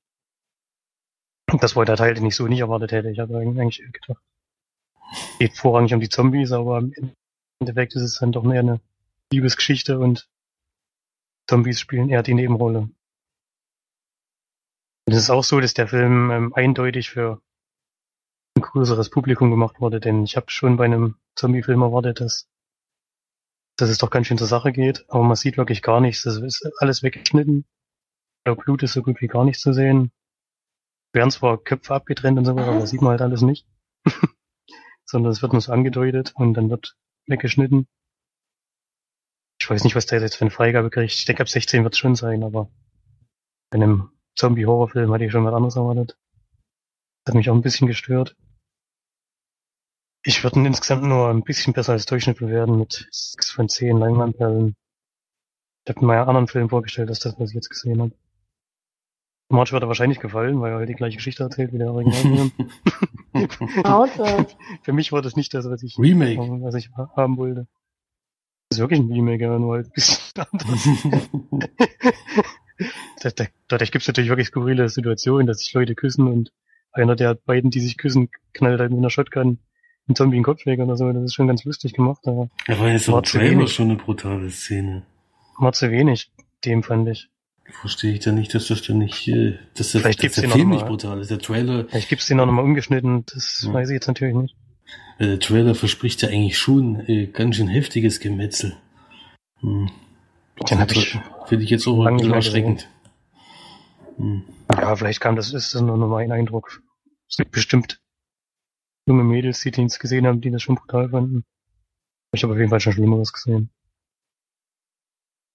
Das 1.57 1.77
war 1.77 1.85
der 1.85 1.97
Teil, 1.97 2.15
den 2.15 2.27
ich 2.27 2.37
so 2.37 2.47
nicht 2.47 2.61
erwartet 2.61 2.93
hätte. 2.93 3.11
Ich 3.11 3.19
habe 3.19 3.39
eigentlich 3.39 3.83
gedacht, 3.93 4.23
geht 5.39 5.57
vorrangig 5.57 5.95
um 5.95 6.01
die 6.01 6.11
Zombies, 6.11 6.53
aber 6.53 6.79
im 6.79 7.15
Endeffekt 7.61 7.97
ist 7.97 8.03
es 8.03 8.19
dann 8.19 8.33
doch 8.33 8.43
mehr 8.43 8.61
eine 8.61 8.81
Liebesgeschichte 9.33 9.99
und 9.99 10.29
Zombies 11.49 11.81
spielen 11.81 12.11
eher 12.11 12.23
die 12.23 12.35
Nebenrolle. 12.35 12.91
Und 15.07 15.15
es 15.15 15.17
ist 15.17 15.31
auch 15.31 15.45
so, 15.45 15.59
dass 15.59 15.73
der 15.73 15.89
Film 15.89 16.31
ähm, 16.31 16.55
eindeutig 16.55 17.09
für 17.09 17.41
ein 18.55 18.63
größeres 18.63 19.09
Publikum 19.09 19.51
gemacht 19.51 19.81
wurde, 19.81 20.01
denn 20.01 20.25
ich 20.25 20.37
habe 20.37 20.51
schon 20.51 20.77
bei 20.77 20.85
einem 20.85 21.17
Zombie-Film 21.35 21.81
erwartet, 21.81 22.21
dass, 22.21 22.47
dass 23.77 23.89
es 23.89 23.97
doch 23.97 24.11
ganz 24.11 24.27
schön 24.27 24.37
zur 24.37 24.47
Sache 24.47 24.73
geht, 24.73 25.07
aber 25.09 25.23
man 25.23 25.37
sieht 25.37 25.57
wirklich 25.57 25.81
gar 25.81 26.03
nichts. 26.03 26.25
Das 26.25 26.37
ist 26.37 26.71
alles 26.79 27.03
weggeschnitten. 27.03 27.65
Der 28.47 28.55
Blut 28.55 28.83
ist 28.83 28.93
so 28.93 29.03
gut 29.03 29.23
wie 29.23 29.29
gar 29.29 29.45
nicht 29.45 29.61
zu 29.61 29.73
sehen. 29.73 30.13
Werden 31.19 31.33
zwar 31.33 31.59
Köpfe 31.59 31.97
abgetrennt 31.97 32.39
und 32.39 32.45
so 32.45 32.55
weiter, 32.55 32.69
aber 32.69 32.79
das 32.79 32.91
sieht 32.91 33.03
man 33.03 33.11
halt 33.11 33.23
alles 33.23 33.43
nicht. 33.43 33.67
Sondern 35.05 35.33
es 35.33 35.43
wird 35.43 35.53
nur 35.53 35.61
so 35.61 35.73
angedeutet 35.73 36.33
und 36.37 36.55
dann 36.55 36.71
wird 36.71 36.97
weggeschnitten. 37.27 37.89
Ich 39.61 39.69
weiß 39.69 39.83
nicht, 39.83 39.97
was 39.97 40.07
der 40.07 40.21
jetzt 40.21 40.37
für 40.37 40.43
eine 40.43 40.53
Freigabe 40.53 40.91
kriegt. 40.91 41.13
Ich 41.13 41.25
denke, 41.25 41.43
ab 41.43 41.49
16 41.49 41.83
wird 41.83 41.95
es 41.95 41.99
schon 41.99 42.15
sein, 42.15 42.45
aber 42.45 42.71
bei 43.71 43.79
einem 43.79 44.13
Zombie-Horrorfilm 44.37 45.13
hatte 45.13 45.25
ich 45.25 45.33
schon 45.33 45.45
was 45.45 45.55
anderes 45.55 45.75
erwartet. 45.75 46.17
Hat 47.27 47.35
mich 47.35 47.51
auch 47.51 47.55
ein 47.57 47.63
bisschen 47.63 47.89
gestört. 47.89 48.37
Ich 50.23 50.45
würde 50.45 50.61
ihn 50.61 50.67
insgesamt 50.67 51.03
nur 51.03 51.31
ein 51.31 51.43
bisschen 51.43 51.73
besser 51.73 51.95
als 51.95 52.07
Durchschnitt 52.07 52.39
bewerten 52.39 52.79
mit 52.79 53.09
6 53.11 53.51
von 53.51 53.69
10 53.69 53.99
Leinwandperlen. 53.99 54.77
Ich 55.85 55.97
habe 55.97 56.07
mir 56.07 56.15
ja 56.15 56.27
anderen 56.27 56.47
Film 56.47 56.69
vorgestellt, 56.69 57.09
als 57.09 57.19
das, 57.19 57.41
was 57.41 57.49
ich 57.49 57.57
jetzt 57.57 57.71
gesehen 57.71 58.03
habe. 58.03 58.13
March 59.51 59.73
wird 59.73 59.83
er 59.83 59.89
wahrscheinlich 59.89 60.21
gefallen, 60.21 60.61
weil 60.61 60.73
er 60.73 60.79
halt 60.79 60.89
die 60.89 60.95
gleiche 60.95 61.17
Geschichte 61.17 61.43
erzählt 61.43 61.73
wie 61.73 61.79
der. 61.79 61.91
Außer. 63.85 64.47
Für 64.83 64.93
mich 64.93 65.11
war 65.13 65.23
das 65.23 65.37
nicht 65.37 65.55
das, 65.55 65.69
was 65.69 65.83
ich, 65.83 65.99
Remake. 65.99 66.39
was 66.63 66.75
ich 66.75 66.91
ha- 66.97 67.11
haben 67.17 67.37
wollte. 67.39 67.67
Das 68.69 68.77
ist 68.79 68.81
wirklich 68.83 69.01
ein 69.01 69.11
Remake, 69.11 69.43
ja, 69.45 69.59
nur 69.59 69.77
halt 69.77 69.87
ein 69.87 69.93
bisschen 69.93 70.45
anders. 70.53 71.29
da, 73.23 73.31
da, 73.31 73.45
dadurch 73.69 73.91
gibt 73.93 74.03
es 74.03 74.09
natürlich 74.09 74.29
wirklich 74.29 74.49
skurrile 74.49 74.89
Situationen, 74.89 75.47
dass 75.47 75.61
sich 75.61 75.73
Leute 75.73 75.95
küssen 75.95 76.29
und 76.29 76.53
einer 76.93 77.17
der 77.17 77.35
beiden, 77.35 77.71
die 77.71 77.81
sich 77.81 77.97
küssen, 77.97 78.29
knallt 78.53 78.81
halt 78.81 78.91
mit 78.91 78.99
einer 78.99 79.11
Shotgun 79.11 79.59
einen 80.07 80.15
Zombie 80.17 80.37
in 80.37 80.41
den 80.43 80.45
Kopf 80.45 80.65
weg 80.67 80.81
oder 80.81 80.97
so. 80.97 81.11
Das 81.13 81.23
ist 81.23 81.35
schon 81.35 81.47
ganz 81.49 81.65
lustig 81.65 81.93
gemacht, 81.95 82.27
aber 82.27 82.49
Da 82.67 82.79
war 82.79 82.89
jetzt 82.91 83.09
War 83.09 83.19
im 83.19 83.25
zu 83.25 83.39
Trailer 83.39 83.51
wenig. 83.53 83.73
schon 83.73 83.89
eine 83.91 83.97
brutale 83.99 84.51
Szene. 84.51 85.05
war 85.59 85.73
zu 85.73 85.91
wenig, 85.91 86.31
dem 86.65 86.83
fand 86.83 87.09
ich. 87.09 87.29
Verstehe 87.71 88.15
ich 88.15 88.21
da 88.21 88.33
nicht, 88.33 88.55
dass 88.55 88.69
das 88.69 88.83
dann 88.83 88.99
nicht, 88.99 89.29
äh, 89.29 89.59
dass, 89.75 89.93
das, 89.93 90.03
Vielleicht 90.03 90.23
dass 90.25 90.33
der 90.35 90.51
Film 90.51 90.71
nicht 90.71 90.87
brutal 90.87 91.21
ist. 91.21 91.31
Der 91.31 91.39
Trailer, 91.39 91.87
Vielleicht 91.89 92.09
gibt's 92.09 92.27
den 92.27 92.41
auch 92.41 92.47
nochmal 92.47 92.65
umgeschnitten, 92.65 93.25
das 93.27 93.63
Ja. 93.67 93.73
weiß 93.73 93.91
ich 93.91 93.95
jetzt 93.95 94.09
natürlich 94.09 94.35
nicht. 94.35 94.57
äh, 95.19 95.27
der 95.27 95.39
Trailer 95.41 95.75
verspricht 95.75 96.23
ja 96.23 96.29
eigentlich 96.29 96.59
schon 96.59 97.01
äh, 97.09 97.27
ganz 97.27 97.57
schön 97.57 97.69
heftiges 97.69 98.21
Gemetzel. 98.21 98.77
Hm. 99.61 99.91
Den 100.71 100.81
hab 100.81 100.91
ich 100.91 101.19
Finde 101.47 101.65
ich 101.65 101.71
jetzt 101.71 101.87
auch 101.87 102.05
ein 102.05 102.17
bisschen 102.17 102.33
erschreckend. 102.35 102.89
Hm. 104.17 104.43
Ja, 104.73 104.97
vielleicht 104.97 105.21
kam 105.21 105.37
das, 105.37 105.53
ist 105.53 105.75
das 105.75 105.81
nur 105.83 105.97
noch 105.97 106.09
mein 106.09 106.33
Eindruck. 106.33 106.83
Es 107.29 107.37
gibt 107.37 107.53
bestimmt 107.53 108.01
junge 109.07 109.25
Mädels, 109.25 109.61
die 109.61 109.71
den 109.71 109.89
gesehen 109.89 110.27
haben, 110.27 110.41
die 110.41 110.51
das 110.51 110.63
schon 110.63 110.75
brutal 110.75 111.11
fanden. 111.11 111.45
Ich 112.33 112.43
habe 112.43 112.53
auf 112.55 112.59
jeden 112.59 112.71
Fall 112.71 112.81
schon 112.81 112.93
Schlimmeres 112.93 113.33
gesehen. 113.33 113.71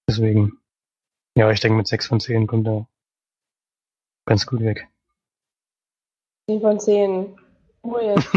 Deswegen, 0.10 0.54
ja, 1.36 1.50
ich 1.52 1.60
denke 1.60 1.78
mit 1.78 1.88
6 1.88 2.08
von 2.08 2.20
10 2.20 2.48
kommt 2.48 2.68
er 2.68 2.88
ganz 4.26 4.46
gut 4.46 4.62
weg. 4.62 4.88
10 6.50 6.62
von 6.62 6.80
10. 6.80 7.40
Oh, 7.84 8.00
jetzt. 8.00 8.30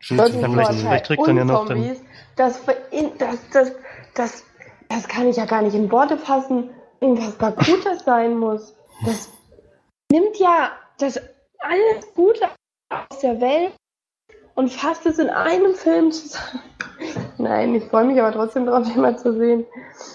Schön 0.00 0.18
vielleicht- 0.18 1.06
kriegt 1.06 1.26
dann 1.26 1.36
ja 1.36 1.44
noch 1.44 1.66
dann-. 1.66 1.96
Das, 2.36 2.64
das, 2.64 3.50
das, 3.52 3.72
das, 4.14 4.44
das 4.88 5.08
kann 5.08 5.26
ich 5.28 5.36
ja 5.36 5.44
gar 5.44 5.62
nicht 5.62 5.74
in 5.74 5.90
Worte 5.90 6.16
fassen, 6.16 6.70
was 7.00 7.36
da 7.38 7.50
Gutes 7.50 8.04
sein 8.04 8.38
muss. 8.38 8.74
Das 9.04 9.30
nimmt 10.10 10.38
ja 10.38 10.70
das 10.98 11.20
alles 11.58 12.14
Gute 12.14 12.48
aus 12.88 13.18
der 13.20 13.40
Welt 13.40 13.74
und 14.54 14.72
fasst 14.72 15.04
es 15.06 15.18
in 15.18 15.30
einem 15.30 15.74
Film 15.74 16.12
zusammen. 16.12 16.62
Nein, 17.48 17.74
ich 17.76 17.84
freue 17.84 18.04
mich 18.04 18.20
aber 18.20 18.32
trotzdem 18.32 18.66
drauf, 18.66 18.86
den 18.92 19.00
mal 19.00 19.18
zu 19.18 19.32
sehen. 19.38 19.64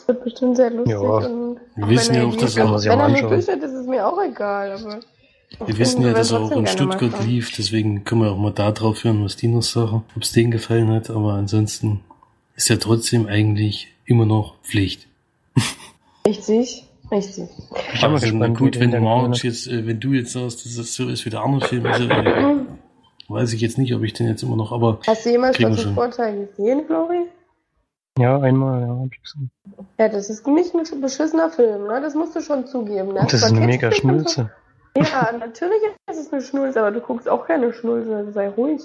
Wird 0.05 0.23
bestimmt 0.23 0.55
sehr 0.55 0.69
lustig. 0.69 0.93
Ja. 0.93 0.99
und 0.99 1.59
Wir 1.75 1.89
wissen 1.89 2.13
wenn 2.13 2.21
ja 2.21 2.27
er 2.27 2.27
auch, 2.29 2.35
dass 2.37 2.55
er- 2.55 2.61
Kann 2.63 2.71
man 2.71 2.79
sich 2.79 2.91
wenn 2.91 2.99
auch 2.99 3.03
er 3.03 3.21
nur 3.21 3.29
durchschnitt, 3.29 3.63
ist 3.63 3.71
es 3.73 3.87
mir 3.87 4.07
auch 4.07 4.21
egal. 4.21 4.71
Aber 4.71 4.99
Wir 5.67 5.77
wissen 5.79 6.01
ja, 6.03 6.13
dass 6.13 6.31
er 6.31 6.41
auch 6.41 6.51
in 6.51 6.67
Stuttgart 6.67 7.25
lief, 7.25 7.51
deswegen 7.57 8.03
können 8.03 8.21
wir 8.21 8.31
auch 8.31 8.37
mal 8.37 8.51
da 8.51 8.71
drauf 8.71 9.03
hören, 9.03 9.23
was 9.23 9.35
die 9.35 9.47
noch 9.47 9.63
sagen, 9.63 10.03
ob 10.15 10.21
es 10.21 10.31
denen 10.31 10.51
gefallen 10.51 10.89
hat, 10.91 11.09
aber 11.09 11.33
ansonsten 11.33 12.01
ist 12.55 12.69
er 12.69 12.79
trotzdem 12.79 13.25
eigentlich 13.27 13.87
immer 14.05 14.25
noch 14.25 14.55
Pflicht. 14.61 15.07
Richtig, 16.27 16.85
richtig. 17.11 17.49
Ich 17.93 17.99
bin 18.01 18.09
mal 18.11 18.13
Also, 18.15 18.27
gespannt, 18.31 18.57
gut, 18.57 18.79
wenn 18.79 18.91
gefallen 18.91 19.43
jetzt, 19.43 19.67
äh, 19.67 19.85
wenn 19.85 19.99
du 19.99 20.13
jetzt 20.13 20.31
sagst, 20.31 20.65
dass 20.65 20.75
das 20.77 20.93
so 20.93 21.09
ist 21.09 21.25
wie 21.25 21.29
der 21.29 21.41
andere 21.43 21.67
Film, 21.67 21.85
also, 21.85 22.03
äh, 22.09 22.55
weiß 23.29 23.53
ich 23.53 23.61
jetzt 23.61 23.77
nicht, 23.77 23.93
ob 23.93 24.03
ich 24.03 24.13
den 24.13 24.27
jetzt 24.27 24.43
immer 24.43 24.55
noch, 24.55 24.71
aber 24.71 24.99
Hast 25.07 25.25
du 25.25 25.29
jemals 25.29 25.57
das. 25.57 25.81
Vorteil 25.83 26.47
gesehen, 26.47 26.85
Flori? 26.85 27.27
Ja, 28.19 28.39
einmal, 28.39 28.81
ja, 28.81 28.87
hab 28.89 29.11
ich 29.11 29.21
gesehen. 29.21 29.49
Ja, 29.97 30.07
das 30.09 30.29
ist 30.29 30.45
nicht 30.45 30.73
ein 30.75 31.01
beschissener 31.01 31.49
Film, 31.49 31.87
ne? 31.87 31.99
Das 32.01 32.13
musst 32.13 32.35
du 32.35 32.41
schon 32.41 32.67
zugeben. 32.67 33.09
Ne? 33.13 33.21
Das 33.23 33.33
ist 33.33 33.43
eine 33.43 33.65
mega 33.65 33.91
Schnulze. 33.91 34.51
so- 34.95 35.01
Ja, 35.01 35.31
natürlich 35.37 35.81
ist 36.09 36.19
es 36.19 36.31
eine 36.31 36.41
Schnulze, 36.41 36.79
aber 36.79 36.91
du 36.91 36.99
guckst 36.99 37.27
auch 37.27 37.47
keine 37.47 37.73
Schnulze, 37.73 38.15
also 38.15 38.31
sei 38.31 38.49
ruhig. 38.49 38.81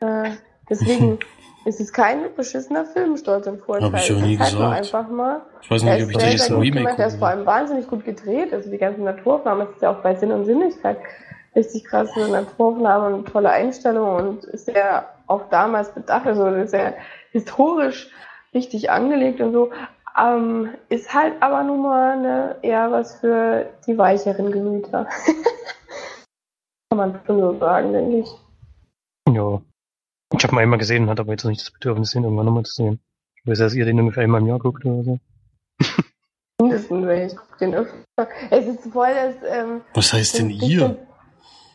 Äh, 0.00 0.30
deswegen 0.68 1.20
ist 1.66 1.78
es 1.80 1.92
kein 1.92 2.22
beschissener 2.36 2.84
Film, 2.84 3.16
Stolz 3.16 3.46
und 3.46 3.60
Vorteil. 3.60 3.92
Hab 3.92 3.94
ich 4.00 4.08
ja 4.08 4.16
Es 4.16 4.22
nie 4.22 4.38
halt 4.38 4.50
gesagt. 4.50 4.76
einfach 4.76 5.08
mal. 5.08 5.42
ich 5.62 5.70
weiß 5.70 5.82
nicht, 5.84 6.02
ob 6.02 6.10
ich 6.10 6.16
da 6.16 6.26
jetzt 6.26 6.50
ein 6.50 6.56
Remake 6.58 6.78
gemacht, 6.84 6.98
er 6.98 7.06
ist 7.06 7.18
vor 7.18 7.28
allem 7.28 7.46
wahnsinnig 7.46 7.86
gut 7.86 8.04
gedreht. 8.04 8.52
Also 8.52 8.68
die 8.70 8.78
ganzen 8.78 9.04
Naturaufnahmen, 9.04 9.68
es 9.68 9.76
ist 9.76 9.82
ja 9.82 9.90
auch 9.92 10.02
bei 10.02 10.16
Sinn 10.16 10.32
und 10.32 10.46
Sinnlichkeit 10.46 10.96
richtig 11.54 11.84
krasse 11.84 12.28
Naturaufnahmen 12.28 13.14
und 13.14 13.28
tolle 13.28 13.50
Einstellungen 13.50 14.28
und 14.28 14.44
ist 14.44 14.68
ja 14.68 15.08
auch 15.26 15.48
damals 15.50 15.92
bedacht, 15.92 16.26
also 16.26 16.46
ist 16.48 16.74
ja 16.74 16.94
historisch 17.32 18.10
richtig 18.52 18.90
angelegt 18.90 19.40
und 19.40 19.52
so. 19.52 19.70
Ähm, 20.16 20.70
ist 20.88 21.12
halt 21.12 21.34
aber 21.40 21.64
nun 21.64 21.82
mal 21.82 22.20
ne, 22.20 22.56
eher 22.62 22.90
was 22.92 23.18
für 23.20 23.68
die 23.86 23.98
weicheren 23.98 24.52
Gemüter. 24.52 25.08
Kann 26.90 26.98
man 26.98 27.20
schon 27.26 27.40
so 27.40 27.58
sagen, 27.58 27.92
denke 27.92 28.18
ich. 28.18 28.28
Ja. 29.34 29.60
Ich 30.36 30.44
habe 30.44 30.54
ihn 30.54 30.58
einmal 30.60 30.78
gesehen, 30.78 31.08
hatte 31.08 31.22
aber 31.22 31.32
jetzt 31.32 31.44
noch 31.44 31.50
nicht 31.50 31.62
das 31.62 31.72
Bedürfnis, 31.72 32.12
den 32.12 32.24
irgendwann 32.24 32.46
nochmal 32.46 32.64
zu 32.64 32.74
sehen. 32.74 33.00
Ich 33.36 33.50
weiß, 33.50 33.58
dass 33.58 33.74
ihr 33.74 33.84
den 33.84 33.98
ungefähr 33.98 34.22
einmal 34.22 34.40
im 34.40 34.46
Jahr 34.46 34.58
guckt 34.58 34.84
oder 34.84 35.02
so. 35.02 35.18
Mindestens, 36.60 37.06
wenn 37.06 37.26
ich 37.26 37.36
gucke 37.36 37.58
den 37.58 37.74
öfter. 37.74 38.28
Es 38.50 38.66
ist 38.66 38.92
voll 38.92 39.12
das. 39.12 39.34
Ähm, 39.48 39.80
Was 39.94 40.12
heißt 40.12 40.38
denn 40.38 40.50
ihr? 40.50 40.86
Und 40.86 40.98
Der 40.98 41.04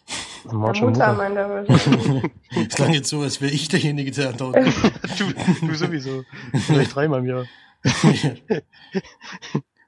March 0.09 0.15
und 0.15 0.28
Mutter 0.45 0.85
Mutter. 0.85 1.13
meint 1.13 1.35
er 1.35 1.49
wahrscheinlich. 1.49 2.23
Es 2.67 2.75
klang 2.75 2.91
jetzt 2.91 3.09
so, 3.09 3.21
als 3.21 3.41
wäre 3.41 3.51
ich 3.51 3.67
derjenige, 3.67 4.11
der 4.11 4.33
da 4.33 4.51
du, 4.51 5.67
du 5.67 5.75
sowieso. 5.75 6.23
Vielleicht 6.65 6.95
dreimal 6.95 7.19
im 7.19 7.25
Jahr. 7.25 7.45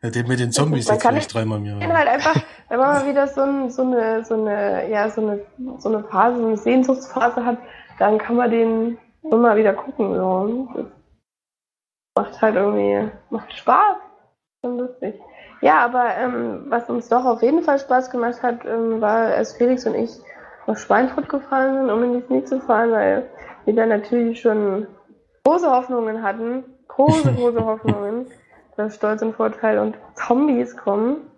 Ja, 0.04 0.10
den 0.10 0.28
mit 0.28 0.40
den 0.40 0.52
Zombies 0.52 0.88
Man 0.88 0.96
jetzt 0.96 1.04
kann 1.04 1.14
vielleicht 1.14 1.34
dreimal 1.34 1.60
im 1.60 1.66
Jahr. 1.66 1.80
bin 1.80 1.94
halt 1.94 2.08
einfach, 2.08 2.36
wenn 2.70 2.80
man 2.80 2.94
mal 2.96 3.08
wieder 3.08 3.28
so, 3.28 3.42
ein, 3.42 3.70
so 3.70 3.84
eine, 3.84 4.26
so 4.26 4.34
eine, 4.34 4.90
ja, 4.90 5.10
so 5.10 5.22
eine, 5.22 5.42
so 5.78 5.90
eine 5.90 6.04
Phase, 6.06 6.40
so 6.40 6.48
eine 6.48 6.58
Sehnsuchtsphase 6.58 7.46
hat, 7.46 7.58
dann 8.00 8.18
kann 8.18 8.36
man 8.36 8.50
den 8.50 8.98
immer 9.24 9.56
wieder 9.56 9.74
gucken. 9.74 10.16
So. 10.16 10.70
Das 10.74 10.86
macht 12.16 12.42
halt 12.42 12.56
irgendwie, 12.56 13.12
macht 13.30 13.54
Spaß. 13.54 13.98
Schon 14.64 14.78
lustig. 14.78 15.16
Ja, 15.62 15.86
aber 15.86 16.16
ähm, 16.18 16.66
was 16.70 16.90
uns 16.90 17.08
doch 17.08 17.24
auf 17.26 17.44
jeden 17.44 17.64
Fall 17.64 17.80
Spaß 17.80 18.10
gemacht 18.10 18.42
hat, 18.42 18.66
ähm, 18.66 19.00
war, 19.02 19.34
als 19.34 19.54
Felix 19.54 19.86
und 19.86 19.96
ich 19.96 20.10
nach 20.72 20.78
Schweinfurt 20.78 21.28
gefahren 21.28 21.76
sind, 21.76 21.90
um 21.90 22.04
in 22.04 22.14
die 22.14 22.22
Knie 22.22 22.44
zu 22.46 22.62
fahren, 22.62 22.92
weil 22.92 23.30
wir 23.66 23.76
da 23.76 23.86
natürlich 23.86 24.42
schon 24.42 24.88
große 25.44 25.70
Hoffnungen 25.70 26.24
hatten. 26.24 26.64
Große, 26.88 27.34
große 27.36 27.66
Hoffnungen, 27.66 28.28
dass 28.78 28.96
Stolz 28.96 29.22
und 29.22 29.36
Vorteil 29.36 29.80
und 29.80 29.98
Zombies 30.16 30.78
kommen. 30.78 31.30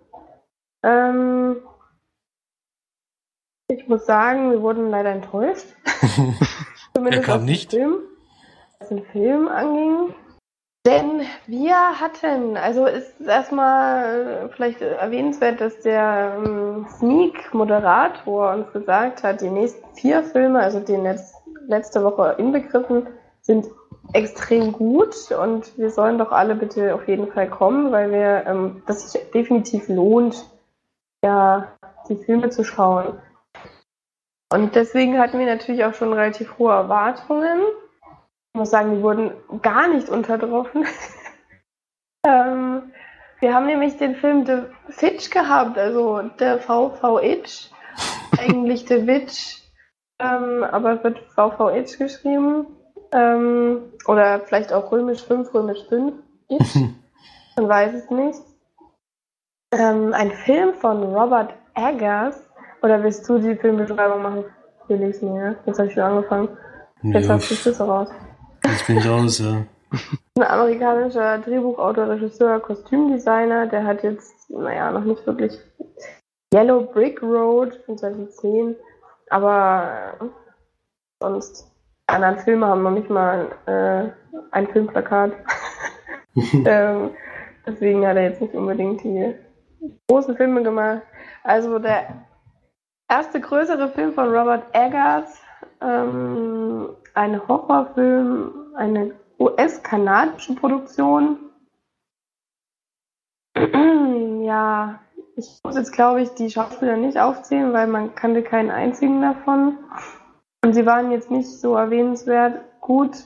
Ähm, 0.82 1.56
ich 3.68 3.88
muss 3.88 4.06
sagen, 4.06 4.50
wir 4.50 4.62
wurden 4.62 4.90
leider 4.90 5.10
enttäuscht. 5.10 5.66
Zumindest 6.94 7.24
kam 7.24 7.44
nicht. 7.44 7.70
Film, 7.70 7.96
was 8.78 8.88
den 8.88 9.04
Film 9.06 9.48
anging. 9.48 10.14
Denn 10.86 11.22
wir 11.46 11.98
hatten, 11.98 12.58
also 12.58 12.84
ist 12.84 13.18
erstmal 13.22 14.44
äh, 14.44 14.48
vielleicht 14.50 14.82
erwähnenswert, 14.82 15.58
dass 15.60 15.80
der 15.80 16.36
ähm, 16.36 16.86
Sneak-Moderator 16.98 18.52
uns 18.52 18.70
gesagt 18.72 19.22
hat, 19.22 19.40
die 19.40 19.48
nächsten 19.48 19.82
vier 19.94 20.22
Filme, 20.22 20.60
also 20.60 20.80
den 20.80 21.02
letz 21.02 21.32
letzte 21.66 22.04
Woche 22.04 22.34
inbegriffen, 22.36 23.06
sind 23.40 23.66
extrem 24.12 24.72
gut 24.72 25.14
und 25.32 25.76
wir 25.78 25.90
sollen 25.90 26.18
doch 26.18 26.30
alle 26.30 26.54
bitte 26.54 26.94
auf 26.94 27.08
jeden 27.08 27.32
Fall 27.32 27.48
kommen, 27.48 27.90
weil 27.90 28.12
wir 28.12 28.44
ähm, 28.46 28.82
das 28.86 29.10
sich 29.10 29.30
definitiv 29.30 29.88
lohnt, 29.88 30.44
ja, 31.24 31.68
die 32.10 32.16
Filme 32.16 32.50
zu 32.50 32.64
schauen. 32.64 33.18
Und 34.52 34.74
deswegen 34.74 35.18
hatten 35.18 35.38
wir 35.38 35.46
natürlich 35.46 35.86
auch 35.86 35.94
schon 35.94 36.12
relativ 36.12 36.58
hohe 36.58 36.72
Erwartungen. 36.72 37.60
Ich 38.54 38.58
muss 38.60 38.70
sagen, 38.70 38.94
die 38.94 39.02
wurden 39.02 39.32
gar 39.62 39.88
nicht 39.88 40.08
untertroffen. 40.08 40.86
ähm, 42.24 42.92
wir 43.40 43.52
haben 43.52 43.66
nämlich 43.66 43.96
den 43.96 44.14
Film 44.14 44.46
The 44.46 44.62
Fitch 44.90 45.28
gehabt, 45.30 45.76
also 45.76 46.22
der 46.38 46.60
VVH, 46.60 47.72
eigentlich 48.38 48.86
The 48.86 49.08
Witch, 49.08 49.60
ähm, 50.20 50.62
aber 50.62 50.92
es 50.92 51.02
wird 51.02 51.18
VVH 51.34 51.98
geschrieben. 51.98 52.66
Ähm, 53.10 53.92
oder 54.06 54.38
vielleicht 54.38 54.72
auch 54.72 54.92
römisch 54.92 55.24
5, 55.24 55.52
römisch 55.52 55.84
5. 55.88 56.14
Itch. 56.50 56.76
Man 57.56 57.68
weiß 57.68 57.92
es 57.94 58.08
nicht. 58.10 58.38
Ähm, 59.72 60.12
ein 60.12 60.30
Film 60.30 60.74
von 60.74 61.02
Robert 61.02 61.54
Eggers. 61.74 62.40
Oder 62.82 63.02
willst 63.02 63.28
du 63.28 63.38
die 63.38 63.56
Filmbeschreibung 63.56 64.22
machen? 64.22 64.44
Felix, 64.86 65.22
nee, 65.22 65.40
ja? 65.40 65.56
Jetzt 65.66 65.78
habe 65.80 65.88
ich 65.88 65.94
schon 65.94 66.04
angefangen. 66.04 66.56
Jetzt 67.02 67.26
Ja, 67.26 67.34
hast 67.34 67.50
du 67.50 67.54
Schlüsse 67.56 67.84
raus. 67.84 68.10
Jetzt 68.66 68.86
bin 68.86 68.98
ich 68.98 69.08
raus, 69.08 69.38
ja. 69.38 69.64
Ein 70.36 70.42
amerikanischer 70.42 71.38
Drehbuchautor, 71.38 72.08
Regisseur, 72.08 72.60
Kostümdesigner, 72.60 73.66
der 73.66 73.84
hat 73.84 74.02
jetzt, 74.02 74.50
naja, 74.50 74.90
noch 74.90 75.04
nicht 75.04 75.24
wirklich 75.26 75.58
Yellow 76.52 76.82
Brick 76.82 77.22
Road 77.22 77.74
von 77.86 77.98
2010, 77.98 78.76
aber 79.30 80.14
sonst 81.20 81.70
anderen 82.06 82.38
Filme 82.38 82.66
haben 82.66 82.82
noch 82.82 82.90
nicht 82.90 83.10
mal 83.10 83.48
äh, 83.66 84.10
ein 84.50 84.66
Filmplakat. 84.68 85.32
ähm, 86.64 87.10
deswegen 87.66 88.06
hat 88.06 88.16
er 88.16 88.24
jetzt 88.24 88.40
nicht 88.40 88.54
unbedingt 88.54 89.02
die 89.02 89.34
großen 90.08 90.36
Filme 90.36 90.62
gemacht. 90.62 91.02
Also 91.42 91.78
der 91.78 92.26
erste 93.08 93.40
größere 93.40 93.88
Film 93.88 94.12
von 94.12 94.28
Robert 94.34 94.64
Eggers, 94.72 95.40
ähm, 95.80 96.90
ein 97.14 97.48
Horrorfilm, 97.48 98.74
eine 98.76 99.14
US-kanadische 99.38 100.54
Produktion. 100.54 101.38
ja, 103.56 105.00
ich 105.36 105.60
muss 105.64 105.76
jetzt, 105.76 105.92
glaube 105.92 106.22
ich, 106.22 106.30
die 106.30 106.50
Schauspieler 106.50 106.96
nicht 106.96 107.18
aufzählen, 107.18 107.72
weil 107.72 107.86
man 107.86 108.14
kannte 108.14 108.42
keinen 108.42 108.70
einzigen 108.70 109.22
davon. 109.22 109.78
Und 110.64 110.74
sie 110.74 110.86
waren 110.86 111.10
jetzt 111.10 111.30
nicht 111.30 111.48
so 111.48 111.74
erwähnenswert 111.74 112.80
gut, 112.80 113.24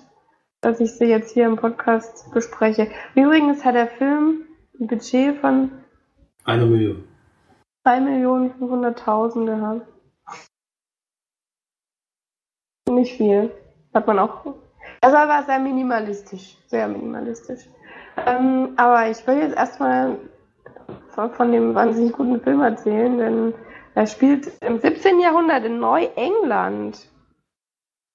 dass 0.60 0.80
ich 0.80 0.92
sie 0.92 1.04
jetzt 1.04 1.32
hier 1.32 1.46
im 1.46 1.56
Podcast 1.56 2.30
bespreche. 2.32 2.90
Übrigens 3.14 3.64
hat 3.64 3.74
der 3.74 3.88
Film 3.88 4.44
ein 4.78 4.86
Budget 4.86 5.36
von 5.38 5.70
eine 6.44 6.66
Million. 6.66 7.04
2.500.000 7.86 9.46
gehabt. 9.46 9.86
Nicht 12.88 13.16
viel. 13.16 13.52
Hat 13.94 14.06
man 14.06 14.18
auch. 14.18 14.54
Das 15.00 15.12
war 15.12 15.44
sehr 15.44 15.58
minimalistisch. 15.58 16.56
Sehr 16.66 16.88
minimalistisch. 16.88 17.68
Ähm, 18.26 18.74
aber 18.76 19.08
ich 19.10 19.26
will 19.26 19.38
jetzt 19.38 19.56
erstmal 19.56 20.16
von 21.36 21.52
dem 21.52 21.74
wahnsinnig 21.74 22.12
guten 22.12 22.40
Film 22.40 22.60
erzählen, 22.60 23.18
denn 23.18 23.54
er 23.94 24.06
spielt 24.06 24.50
im 24.62 24.78
17. 24.78 25.18
Jahrhundert 25.20 25.64
in 25.64 25.80
Neuengland. 25.80 27.08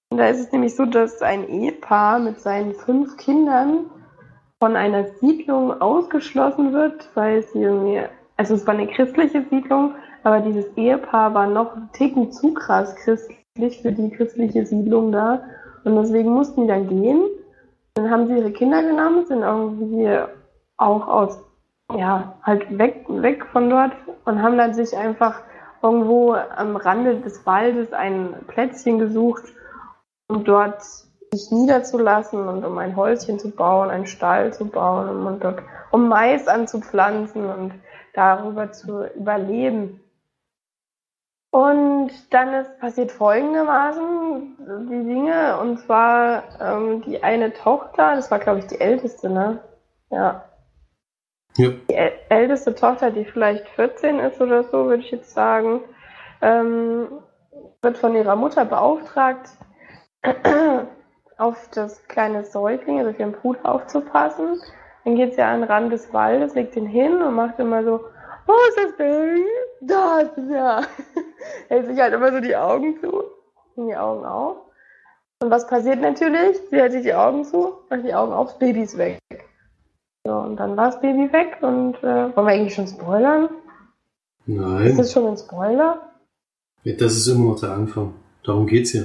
Und 0.10 0.18
da 0.18 0.28
ist 0.28 0.40
es 0.40 0.52
nämlich 0.52 0.76
so, 0.76 0.86
dass 0.86 1.22
ein 1.22 1.48
Ehepaar 1.50 2.20
mit 2.20 2.40
seinen 2.40 2.74
fünf 2.76 3.18
Kindern 3.18 3.90
von 4.60 4.78
einer 4.78 5.06
Siedlung 5.20 5.82
ausgeschlossen 5.82 6.72
wird, 6.72 7.10
weil 7.16 7.44
sie 7.44 7.64
irgendwie, 7.64 8.02
also 8.38 8.56
es 8.56 8.66
war 8.66 8.76
eine 8.76 8.88
christliche 8.88 9.44
Siedlung, 9.50 9.96
aber 10.24 10.40
dieses 10.40 10.66
Ehepaar 10.78 11.34
war 11.34 11.48
noch 11.48 11.76
einen 11.76 11.92
Ticken 11.92 12.32
zu 12.32 12.54
krass 12.54 12.96
christlich 12.96 13.82
für 13.82 13.92
die 13.92 14.10
christliche 14.12 14.66
Siedlung 14.66 15.12
da. 15.12 15.44
Und 15.84 15.96
deswegen 15.96 16.32
mussten 16.32 16.62
die 16.62 16.68
dann 16.68 16.88
gehen. 16.88 17.24
Dann 17.96 18.10
haben 18.10 18.28
sie 18.28 18.38
ihre 18.38 18.52
Kinder 18.52 18.82
genommen, 18.82 19.26
sind 19.26 19.42
irgendwie 19.42 20.10
auch 20.78 21.08
aus 21.08 21.40
ja, 21.96 22.36
halt 22.44 22.78
weg, 22.78 23.06
weg 23.08 23.46
von 23.52 23.70
dort 23.70 23.92
und 24.26 24.42
haben 24.42 24.58
dann 24.58 24.74
sich 24.74 24.96
einfach 24.98 25.42
irgendwo 25.82 26.34
am 26.34 26.76
Rande 26.76 27.18
des 27.20 27.46
Waldes 27.46 27.94
ein 27.94 28.36
Plätzchen 28.48 29.00
gesucht, 29.00 29.44
um 30.28 30.44
dort 30.44 30.82
sich 31.32 31.52
niederzulassen 31.52 32.48
und 32.48 32.64
um 32.64 32.78
ein 32.78 32.96
Häuschen 32.96 33.40
zu 33.40 33.52
bauen, 33.52 33.90
einen 33.90 34.08
Stall 34.08 34.54
zu 34.54 34.66
bauen 34.66 35.10
um, 35.10 35.26
und 35.26 35.44
dort, 35.44 35.62
um 35.92 36.08
Mais 36.08 36.48
anzupflanzen 36.48 37.50
und 37.50 37.74
darüber 38.14 38.72
zu 38.72 39.06
überleben. 39.16 40.00
Und 41.54 42.12
dann 42.32 42.52
ist 42.56 42.80
passiert 42.80 43.12
folgendermaßen 43.12 44.58
die 44.90 45.04
Dinge, 45.04 45.60
und 45.60 45.78
zwar 45.82 46.46
ähm, 46.60 47.04
die 47.04 47.22
eine 47.22 47.54
Tochter, 47.54 48.16
das 48.16 48.32
war 48.32 48.40
glaube 48.40 48.58
ich 48.58 48.66
die 48.66 48.82
älteste, 48.82 49.30
ne? 49.30 49.60
Ja, 50.10 50.46
ja. 51.58 51.70
Die 51.88 51.94
älteste 52.30 52.74
Tochter, 52.74 53.12
die 53.12 53.26
vielleicht 53.26 53.70
14 53.70 54.18
ist 54.18 54.42
oder 54.42 54.64
so, 54.64 54.86
würde 54.88 55.04
ich 55.04 55.12
jetzt 55.12 55.32
sagen, 55.32 55.82
ähm, 56.42 57.08
wird 57.84 58.00
von 58.00 58.16
ihrer 58.16 58.36
Mutter 58.36 58.66
beauftragt, 58.66 59.52
auf 61.38 61.70
das 61.76 62.04
kleine 62.08 62.46
Säugling, 62.46 62.98
also 62.98 63.12
auf 63.12 63.20
ihren 63.20 63.34
Bruder 63.34 63.64
aufzupassen. 63.64 64.60
Dann 65.06 65.16
geht 65.16 65.36
sie 65.36 65.44
an 65.44 65.62
den 65.62 65.70
Rand 65.70 65.94
des 65.94 66.12
Waldes, 66.14 66.56
legt 66.56 66.76
ihn 66.76 66.88
hin 66.88 67.22
und 67.22 67.36
macht 67.36 67.60
immer 67.60 67.84
so, 67.84 68.00
wo 68.48 68.54
ist 68.70 68.78
das 68.84 68.98
Baby? 68.98 69.46
Da 69.82 70.22
ist 70.22 70.36
es 70.36 70.50
ja. 70.52 70.82
Hält 71.68 71.88
sich 71.88 72.00
halt 72.00 72.14
immer 72.14 72.32
so 72.32 72.40
die 72.40 72.56
Augen 72.56 73.00
zu 73.00 73.24
und 73.76 73.88
die 73.88 73.96
Augen 73.96 74.26
auf. 74.26 74.58
Und 75.42 75.50
was 75.50 75.68
passiert 75.68 76.00
natürlich? 76.00 76.58
Sie 76.70 76.78
hält 76.78 76.92
sich 76.94 77.04
die 77.04 77.14
Augen 77.14 77.44
zu, 77.44 77.80
macht 77.90 78.06
die 78.06 78.14
Augen 78.14 78.34
auf, 78.34 78.50
das 78.50 78.60
Baby 78.60 78.84
ist 78.84 78.98
weg. 78.98 79.20
So, 80.26 80.34
und 80.34 80.56
dann 80.56 80.78
war 80.78 80.86
das 80.86 81.02
Baby 81.02 81.34
weg 81.34 81.58
und 81.62 81.96
äh, 82.02 82.36
wollen 82.36 82.48
wir 82.48 82.54
eigentlich 82.54 82.76
schon 82.76 82.88
spoilern? 82.88 83.50
Nein. 84.46 84.88
Ist 84.88 85.00
das 85.00 85.12
schon 85.12 85.28
ein 85.28 85.38
Spoiler? 85.38 86.02
Das 86.84 87.14
ist 87.14 87.28
immer 87.28 87.52
noch 87.52 87.60
der 87.60 87.72
Anfang. 87.72 88.14
Darum 88.44 88.68
geht's 88.68 88.94
ja. 88.94 89.04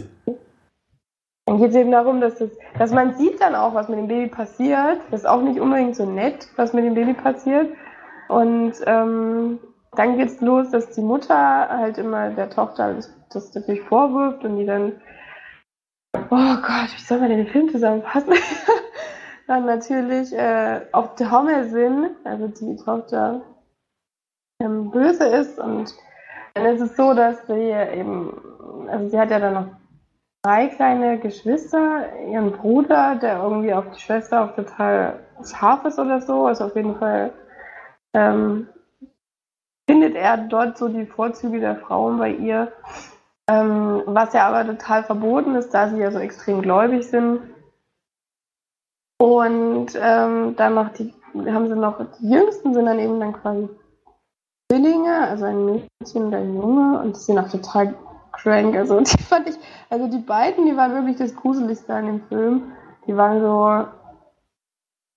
Dann 1.47 1.59
geht 1.59 1.71
es 1.71 1.77
eben 1.77 1.93
darum, 1.93 2.21
dass, 2.21 2.37
das, 2.37 2.51
dass 2.79 2.93
man 2.93 3.17
sieht 3.17 3.41
dann 3.41 3.55
auch, 3.55 3.75
was 3.75 3.89
mit 3.89 3.99
dem 3.99 4.09
Baby 4.09 4.29
passiert. 4.29 5.01
Das 5.11 5.21
ist 5.21 5.27
auch 5.27 5.43
nicht 5.43 5.61
unbedingt 5.61 5.97
so 5.97 6.05
nett, 6.05 6.49
was 6.57 6.73
mit 6.73 6.85
dem 6.85 6.95
Baby 6.95 7.15
passiert. 7.15 7.69
Und 8.29 8.75
ähm, 8.85 9.59
dann 9.99 10.17
geht's 10.17 10.41
los, 10.41 10.71
dass 10.71 10.91
die 10.91 11.03
Mutter 11.03 11.69
halt 11.69 11.99
immer 11.99 12.31
der 12.31 12.51
Tochter 12.51 12.95
das, 13.31 13.55
natürlich 13.55 13.83
vorwirft 13.83 14.45
und 14.45 14.57
die 14.57 14.65
dann, 14.65 14.93
oh 16.15 16.21
Gott, 16.31 16.95
wie 16.95 17.03
soll 17.03 17.19
man 17.19 17.31
den 17.31 17.49
Film 17.49 17.69
zusammenfassen? 17.69 18.35
dann 19.49 19.67
natürlich 19.67 20.33
äh, 20.33 20.83
auf 20.93 21.17
der 21.17 21.33
Hommersinn, 21.33 22.11
also 22.23 22.47
die 22.47 22.77
Tochter, 22.77 23.43
ähm, 24.63 24.93
böse 24.93 25.25
ist 25.25 25.59
und 25.59 25.93
dann 26.55 26.67
ist 26.67 26.81
es 26.81 26.97
so, 26.97 27.13
dass 27.13 27.45
sie 27.49 27.71
eben, 27.71 28.89
also 28.89 29.09
sie 29.09 29.19
hat 29.19 29.31
ja 29.33 29.41
dann 29.41 29.55
noch 29.55 29.67
drei 30.45 30.69
kleine 30.69 31.19
Geschwister, 31.19 32.17
ihren 32.31 32.53
Bruder, 32.53 33.17
der 33.17 33.43
irgendwie 33.43 33.75
auf 33.75 33.91
die 33.91 34.01
Schwester 34.01 34.45
auch 34.45 34.55
total 34.55 35.19
scharf 35.45 35.85
ist 35.87 35.99
oder 35.99 36.21
so, 36.21 36.47
also 36.47 36.67
auf 36.67 36.77
jeden 36.77 36.97
Fall 36.97 37.33
ähm, 38.15 38.69
findet 39.89 40.15
er 40.15 40.37
dort 40.37 40.77
so 40.77 40.89
die 40.89 41.07
Vorzüge 41.07 41.61
der 41.61 41.77
Frauen 41.77 42.19
bei 42.19 42.31
ihr, 42.33 42.71
ähm, 43.49 44.03
was 44.07 44.35
ja 44.35 44.47
aber 44.47 44.67
total 44.67 45.03
verboten 45.03 45.55
ist, 45.55 45.71
da 45.71 45.89
sie 45.89 45.99
ja 45.99 46.11
so 46.11 46.19
extrem 46.19 46.61
gläubig 46.61 47.09
sind 47.09 47.41
und 49.19 49.89
ähm, 50.01 50.55
dann 50.57 50.75
noch 50.75 50.91
die, 50.91 51.13
haben 51.35 51.69
sie 51.69 51.75
noch, 51.75 51.99
die 52.21 52.31
Jüngsten 52.31 52.75
sind 52.75 52.87
dann 52.87 52.99
eben 52.99 53.19
dann 53.19 53.33
quasi 53.33 53.69
Zwillinge, 54.71 55.27
also 55.29 55.47
ein 55.47 55.65
Mädchen 55.65 56.25
und 56.27 56.35
ein 56.35 56.55
Junge 56.55 57.01
und 57.01 57.17
die 57.17 57.21
sind 57.21 57.39
auch 57.39 57.49
total 57.49 57.95
crank. 58.33 58.77
Also 58.77 59.01
die 59.01 59.23
fand 59.23 59.49
ich, 59.49 59.57
also 59.89 60.07
die 60.09 60.19
beiden, 60.19 60.67
die 60.67 60.77
waren 60.77 60.95
wirklich 60.95 61.17
das 61.17 61.35
Gruseligste 61.35 61.95
an 61.95 62.07
dem 62.07 62.21
Film. 62.29 62.73
Die 63.07 63.17
waren 63.17 63.41
so 63.41 63.89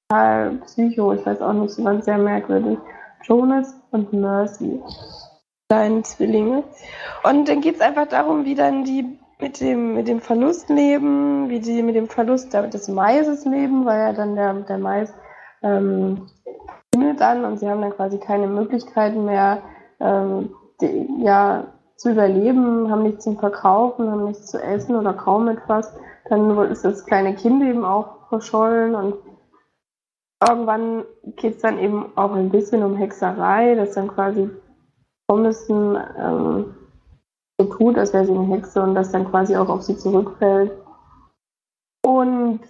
total 0.09 0.55
psycho, 0.65 1.13
ich 1.13 1.25
weiß 1.25 1.41
auch 1.41 1.53
nicht, 1.53 1.73
sie 1.73 1.83
waren 1.83 2.01
sehr 2.01 2.17
merkwürdig. 2.17 2.79
Jonas 3.23 3.75
und 3.91 4.13
Mercy. 4.13 4.81
Deine 5.67 6.01
Zwillinge. 6.03 6.63
Und 7.23 7.47
dann 7.47 7.61
geht 7.61 7.75
es 7.75 7.81
einfach 7.81 8.07
darum, 8.07 8.45
wie 8.45 8.55
dann 8.55 8.83
die 8.83 9.17
mit 9.39 9.59
dem, 9.59 9.95
mit 9.95 10.07
dem 10.07 10.19
Verlust 10.19 10.69
leben, 10.69 11.49
wie 11.49 11.59
die 11.59 11.81
mit 11.81 11.95
dem 11.95 12.07
Verlust 12.07 12.53
des 12.53 12.87
Maises 12.87 13.45
leben, 13.45 13.85
weil 13.85 13.99
ja 13.99 14.13
dann 14.13 14.35
der, 14.35 14.53
der 14.53 14.77
Mais 14.77 15.13
ähm, 15.63 16.27
dann 17.17 17.45
und 17.45 17.59
sie 17.59 17.69
haben 17.69 17.81
dann 17.81 17.95
quasi 17.95 18.17
keine 18.17 18.47
Möglichkeiten 18.47 19.25
mehr, 19.25 19.61
ähm, 19.99 20.53
die, 20.81 21.07
ja, 21.19 21.65
zu 21.95 22.11
überleben, 22.11 22.89
haben 22.89 23.03
nichts 23.03 23.23
zum 23.23 23.37
Verkaufen, 23.37 24.09
haben 24.09 24.25
nichts 24.25 24.47
zu 24.47 24.61
essen 24.61 24.95
oder 24.95 25.13
kaum 25.13 25.47
etwas. 25.47 25.93
Dann 26.29 26.57
ist 26.71 26.83
das 26.83 27.05
kleine 27.05 27.35
Kind 27.35 27.61
eben 27.63 27.85
auch 27.85 28.27
verschollen 28.29 28.95
und 28.95 29.15
irgendwann 30.47 31.05
geht 31.35 31.55
es 31.55 31.61
dann 31.61 31.77
eben 31.79 32.17
auch 32.17 32.33
ein 32.33 32.49
bisschen 32.49 32.83
um 32.83 32.95
Hexerei, 32.95 33.75
dass 33.75 33.93
dann 33.93 34.07
quasi 34.07 34.49
Pommessen 35.27 35.97
ähm, 36.17 36.75
so 37.59 37.67
tut, 37.67 37.97
als 37.97 38.13
wäre 38.13 38.25
sie 38.25 38.33
eine 38.33 38.47
Hexe 38.47 38.81
und 38.81 38.95
das 38.95 39.11
dann 39.11 39.29
quasi 39.29 39.55
auch 39.55 39.69
auf 39.69 39.83
sie 39.83 39.97
zurückfällt. 39.97 40.71
Und 42.03 42.61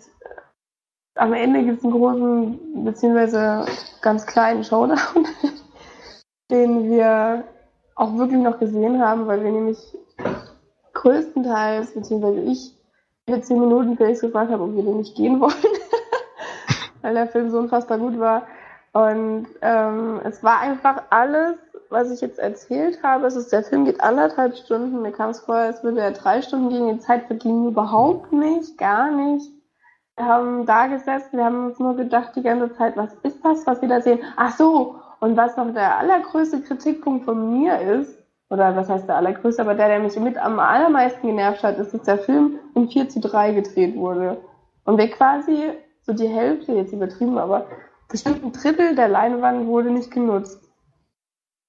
am 1.16 1.34
Ende 1.34 1.64
gibt 1.64 1.80
es 1.80 1.84
einen 1.84 1.94
großen, 1.94 2.84
beziehungsweise 2.84 3.66
ganz 4.02 4.26
kleinen 4.26 4.64
Showdown, 4.64 5.28
den 6.52 6.90
wir 6.90 7.46
auch 7.96 8.18
wirklich 8.18 8.42
noch 8.42 8.60
gesehen 8.60 9.02
haben, 9.02 9.28
weil 9.28 9.44
wir 9.44 9.52
nämlich 9.52 9.78
größtenteils, 10.94 11.94
beziehungsweise 11.94 12.42
ich, 12.42 12.78
für 13.30 13.42
zehn 13.42 13.60
Minuten 13.60 13.98
Felix 13.98 14.22
gefragt 14.22 14.52
habe, 14.52 14.64
ob 14.64 14.76
wir 14.76 14.84
den 14.84 14.98
nicht 14.98 15.16
gehen 15.16 15.40
wollen, 15.40 15.54
weil 17.02 17.14
der 17.14 17.28
Film 17.28 17.50
so 17.50 17.60
unfassbar 17.60 17.98
gut 17.98 18.20
war. 18.20 18.44
Und 18.94 19.48
ähm, 19.62 20.20
es 20.24 20.44
war 20.44 20.60
einfach 20.60 21.04
alles 21.10 21.56
was 21.92 22.10
ich 22.10 22.22
jetzt 22.22 22.40
erzählt 22.40 23.04
habe, 23.04 23.28
ist, 23.28 23.36
dass 23.36 23.50
der 23.50 23.64
Film 23.64 23.86
geht 23.86 24.02
anderthalb 24.02 24.56
Stunden. 24.56 25.02
Mir 25.02 25.12
kam 25.12 25.32
es 25.32 25.42
vor, 25.42 25.56
als 25.56 25.84
würde 25.84 26.00
er 26.00 26.12
drei 26.12 26.42
Stunden 26.42 26.70
gehen. 26.70 26.88
Die 26.88 27.00
Zeit 27.00 27.26
verging 27.28 27.68
überhaupt 27.68 28.32
nicht, 28.32 28.78
gar 28.78 29.12
nicht. 29.12 29.52
Wir 30.16 30.26
haben 30.26 30.66
da 30.66 30.88
gesessen, 30.88 31.38
wir 31.38 31.46
haben 31.46 31.66
uns 31.68 31.80
nur 31.80 31.96
gedacht 31.96 32.32
die 32.36 32.44
ganze 32.44 32.74
Zeit, 32.76 32.96
was 32.96 33.14
ist 33.24 33.44
das, 33.44 33.68
was 33.68 33.82
wir 33.82 33.90
da 33.90 34.02
sehen? 34.02 34.20
Ach 34.38 34.56
so, 34.56 34.96
und 35.20 35.36
was 35.36 35.58
noch 35.58 35.74
der 35.74 35.98
allergrößte 35.98 36.62
Kritikpunkt 36.62 37.26
von 37.26 37.60
mir 37.60 37.80
ist, 37.80 38.18
oder 38.50 38.76
was 38.76 38.90
heißt 38.90 39.08
der 39.08 39.18
allergrößte, 39.18 39.62
aber 39.62 39.76
der, 39.76 39.88
der 39.88 40.00
mich 40.00 40.18
mit 40.20 40.38
am 40.38 40.60
allermeisten 40.60 41.28
genervt 41.28 41.64
hat, 41.64 41.78
ist, 41.78 41.94
dass 41.94 42.04
der 42.04 42.20
Film 42.20 42.60
in 42.76 42.90
4 42.90 43.10
zu 43.10 43.20
3 43.20 43.54
gedreht 43.54 43.96
wurde. 43.96 44.38
Und 44.86 44.98
wir 44.98 45.10
quasi 45.10 45.72
so 46.12 46.24
die 46.24 46.30
Hälfte, 46.30 46.74
jetzt 46.74 46.94
übertrieben, 46.94 47.38
aber 47.38 47.68
bestimmt 48.10 48.44
ein 48.44 48.52
Drittel 48.52 48.96
der 48.96 49.08
Leinwand 49.08 49.68
wurde 49.68 49.92
nicht 49.92 50.12
genutzt. 50.12 50.60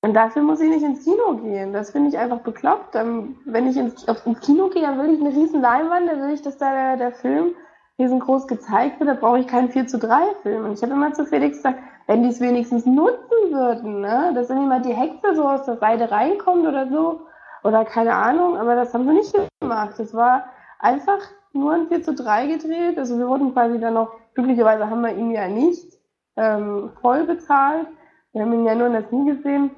Und 0.05 0.15
dafür 0.15 0.43
muss 0.43 0.61
ich 0.61 0.69
nicht 0.69 0.83
ins 0.83 1.05
Kino 1.05 1.35
gehen. 1.37 1.73
Das 1.73 1.93
finde 1.93 2.09
ich 2.09 2.19
einfach 2.19 2.41
bekloppt. 2.41 2.97
Ähm, 2.97 3.37
wenn 3.45 3.69
ich 3.69 3.77
ins, 3.77 4.03
ins 4.03 4.41
Kino 4.41 4.69
gehe, 4.69 4.83
dann 4.83 4.99
will 4.99 5.15
ich 5.15 5.21
eine 5.21 5.31
riesen 5.31 5.61
Leinwand, 5.61 6.09
dann 6.09 6.21
will 6.23 6.35
ich, 6.35 6.43
dass 6.43 6.59
da 6.59 6.73
der, 6.73 6.97
der 6.97 7.13
Film 7.13 7.55
riesengroß 7.99 8.49
gezeigt 8.49 8.99
wird, 8.99 9.11
da 9.11 9.15
brauche 9.15 9.39
ich 9.39 9.47
keinen 9.47 9.71
4 9.71 9.87
zu 9.87 9.99
3 9.99 10.35
Film. 10.43 10.65
Und 10.65 10.73
ich 10.73 10.83
habe 10.83 10.93
immer 10.93 11.13
zu 11.13 11.25
Felix 11.25 11.59
gesagt, 11.59 11.79
wenn 12.09 12.25
die 12.25 12.31
es 12.31 12.41
wenigstens 12.41 12.85
nutzen 12.85 13.53
würden, 13.53 14.01
ne? 14.01 14.33
dass 14.35 14.51
irgendwie 14.51 14.69
mal 14.69 14.83
die 14.83 14.95
Hexe 14.95 15.37
so 15.37 15.47
aus 15.47 15.65
der 15.67 15.77
Seite 15.77 16.11
reinkommt 16.11 16.67
oder 16.67 16.89
so, 16.89 17.21
oder 17.63 17.85
keine 17.85 18.15
Ahnung, 18.15 18.57
aber 18.57 18.75
das 18.75 18.93
haben 18.93 19.05
sie 19.05 19.15
nicht 19.15 19.37
gemacht. 19.61 20.01
Es 20.01 20.13
war 20.15 20.47
einfach 20.81 21.21
nur 21.53 21.75
ein 21.75 21.87
4 21.87 22.03
zu 22.03 22.15
3 22.15 22.49
gedreht, 22.49 22.99
also 22.99 23.19
wir 23.19 23.29
wurden 23.29 23.53
quasi 23.53 23.79
dann 23.79 23.95
noch, 23.95 24.15
glücklicherweise 24.35 24.89
haben 24.89 25.03
wir 25.03 25.17
ihn 25.17 25.31
ja 25.31 25.49
nicht 25.49 25.99
ähm, 26.37 26.91
voll 27.01 27.25
bezahlt, 27.25 27.87
wir 28.33 28.43
haben 28.43 28.53
ihn 28.53 28.65
ja 28.65 28.75
nur 28.75 28.87
in 28.87 28.95
der 28.95 29.03
Knie 29.03 29.37
gesehen, 29.37 29.71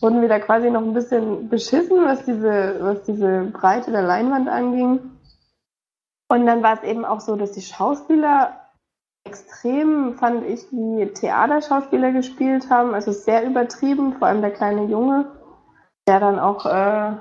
wurden 0.00 0.22
wir 0.22 0.28
da 0.28 0.38
quasi 0.38 0.70
noch 0.70 0.82
ein 0.82 0.94
bisschen 0.94 1.48
beschissen, 1.48 2.04
was 2.04 2.24
diese, 2.24 2.78
was 2.80 3.02
diese 3.02 3.44
Breite 3.52 3.90
der 3.90 4.02
Leinwand 4.02 4.48
anging. 4.48 5.00
Und 6.28 6.46
dann 6.46 6.62
war 6.62 6.74
es 6.74 6.82
eben 6.82 7.04
auch 7.04 7.20
so, 7.20 7.36
dass 7.36 7.52
die 7.52 7.62
Schauspieler 7.62 8.68
extrem, 9.24 10.14
fand 10.14 10.44
ich, 10.44 10.66
wie 10.72 11.06
Theaterschauspieler 11.06 12.12
gespielt 12.12 12.70
haben. 12.70 12.94
Also 12.94 13.12
sehr 13.12 13.44
übertrieben, 13.44 14.14
vor 14.14 14.28
allem 14.28 14.40
der 14.40 14.52
kleine 14.52 14.84
Junge, 14.84 15.26
der 16.06 16.20
dann 16.20 16.38
auch, 16.38 16.66
äh, 16.66 17.12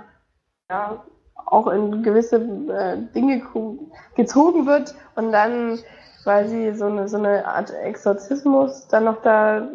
ja, 0.70 1.06
auch 1.36 1.68
in 1.68 2.04
gewisse 2.04 2.38
äh, 2.38 2.98
Dinge 3.14 3.42
gezogen 4.16 4.66
wird 4.66 4.96
und 5.16 5.32
dann 5.32 5.80
quasi 6.24 6.74
so 6.74 6.86
eine, 6.86 7.08
so 7.08 7.18
eine 7.18 7.46
Art 7.46 7.74
Exorzismus 7.74 8.88
dann 8.88 9.06
noch 9.06 9.22
da 9.22 9.68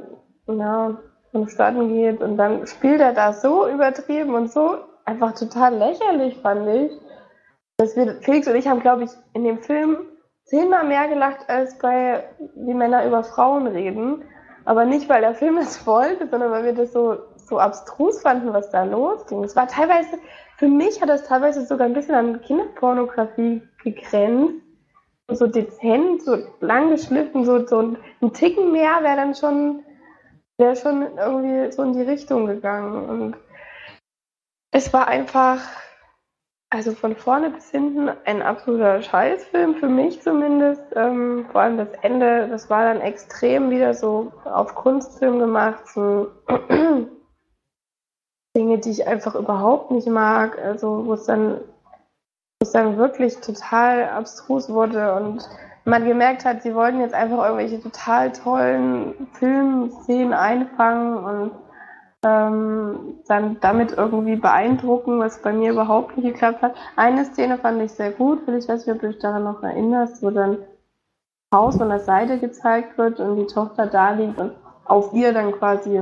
ja, 0.46 0.98
vonstatten 1.30 1.88
geht 1.88 2.20
und 2.20 2.36
dann 2.36 2.66
spielt 2.66 3.00
er 3.00 3.12
da 3.12 3.32
so 3.32 3.68
übertrieben 3.68 4.34
und 4.34 4.50
so 4.50 4.78
einfach 5.04 5.34
total 5.34 5.74
lächerlich, 5.74 6.38
fand 6.38 6.68
ich. 6.68 6.92
Dass 7.78 7.96
wir, 7.96 8.20
Felix 8.20 8.46
und 8.46 8.54
ich 8.54 8.68
haben, 8.68 8.80
glaube 8.80 9.04
ich, 9.04 9.10
in 9.34 9.44
dem 9.44 9.58
Film 9.58 9.96
zehnmal 10.44 10.84
mehr 10.84 11.08
gelacht 11.08 11.48
als 11.48 11.78
bei 11.78 12.24
Wie 12.54 12.74
Männer 12.74 13.06
über 13.06 13.24
Frauen 13.24 13.66
reden. 13.66 14.24
Aber 14.64 14.84
nicht, 14.84 15.08
weil 15.08 15.22
der 15.22 15.34
Film 15.34 15.58
es 15.58 15.86
wollte, 15.86 16.28
sondern 16.28 16.50
weil 16.50 16.64
wir 16.64 16.74
das 16.74 16.92
so, 16.92 17.18
so 17.36 17.58
abstrus 17.58 18.20
fanden, 18.22 18.52
was 18.52 18.70
da 18.70 18.84
losging. 18.84 19.42
Es 19.44 19.56
war 19.56 19.66
teilweise, 19.66 20.18
für 20.58 20.68
mich 20.68 21.00
hat 21.00 21.08
das 21.08 21.26
teilweise 21.26 21.66
sogar 21.66 21.86
ein 21.86 21.94
bisschen 21.94 22.14
an 22.14 22.40
Kinderpornografie 22.42 23.62
gegrenzt. 23.82 24.61
So 25.30 25.46
dezent, 25.46 26.22
so 26.22 26.36
lang 26.60 26.90
geschliffen, 26.90 27.44
so, 27.44 27.66
so 27.66 27.96
ein 28.20 28.32
Ticken 28.32 28.72
mehr 28.72 29.02
wäre 29.02 29.16
dann 29.16 29.34
schon, 29.34 29.82
wäre 30.58 30.76
schon 30.76 31.16
irgendwie 31.16 31.72
so 31.72 31.82
in 31.82 31.92
die 31.94 32.02
Richtung 32.02 32.46
gegangen. 32.46 33.08
Und 33.08 33.36
es 34.72 34.92
war 34.92 35.08
einfach, 35.08 35.60
also 36.70 36.92
von 36.92 37.14
vorne 37.14 37.50
bis 37.50 37.70
hinten 37.70 38.10
ein 38.24 38.40
absoluter 38.42 39.02
Scheißfilm, 39.02 39.76
für 39.76 39.88
mich 39.88 40.22
zumindest. 40.22 40.82
Ähm, 40.96 41.46
vor 41.52 41.60
allem 41.60 41.76
das 41.76 41.90
Ende, 42.02 42.48
das 42.48 42.70
war 42.70 42.84
dann 42.84 43.00
extrem 43.02 43.70
wieder 43.70 43.94
so 43.94 44.32
auf 44.44 44.74
Kunstfilm 44.74 45.38
gemacht. 45.38 45.86
So 45.88 46.30
Dinge, 48.56 48.78
die 48.78 48.90
ich 48.90 49.06
einfach 49.06 49.34
überhaupt 49.34 49.90
nicht 49.90 50.08
mag. 50.08 50.58
Also 50.58 51.06
wo 51.06 51.12
es 51.14 51.24
dann, 51.24 51.60
es 52.62 52.72
dann 52.72 52.96
wirklich 52.96 53.38
total 53.40 54.08
abstrus 54.08 54.68
wurde 54.68 55.14
und 55.14 55.48
man 55.84 56.04
gemerkt 56.04 56.44
hat, 56.44 56.62
sie 56.62 56.74
wollten 56.74 57.00
jetzt 57.00 57.14
einfach 57.14 57.44
irgendwelche 57.44 57.82
total 57.82 58.32
tollen 58.32 59.28
Filmszenen 59.32 60.32
einfangen 60.32 61.16
und 61.24 61.52
ähm, 62.24 63.18
dann 63.26 63.58
damit 63.60 63.92
irgendwie 63.92 64.36
beeindrucken, 64.36 65.18
was 65.18 65.42
bei 65.42 65.52
mir 65.52 65.72
überhaupt 65.72 66.16
nicht 66.16 66.32
geklappt 66.32 66.62
hat. 66.62 66.76
Eine 66.94 67.24
Szene 67.24 67.58
fand 67.58 67.82
ich 67.82 67.92
sehr 67.92 68.12
gut, 68.12 68.46
ich 68.46 68.68
weiß 68.68 68.86
nicht, 68.86 68.94
ob 68.94 69.00
du 69.00 69.08
dich 69.08 69.18
daran 69.18 69.42
noch 69.42 69.62
erinnerst, 69.62 70.22
wo 70.22 70.30
dann 70.30 70.58
Haus 71.52 71.76
von 71.76 71.88
der 71.88 72.00
Seite 72.00 72.38
gezeigt 72.38 72.96
wird 72.96 73.20
und 73.20 73.36
die 73.36 73.46
Tochter 73.46 73.86
da 73.86 74.12
liegt 74.12 74.38
und 74.38 74.52
auf 74.84 75.12
ihr 75.12 75.32
dann 75.32 75.52
quasi, 75.52 76.00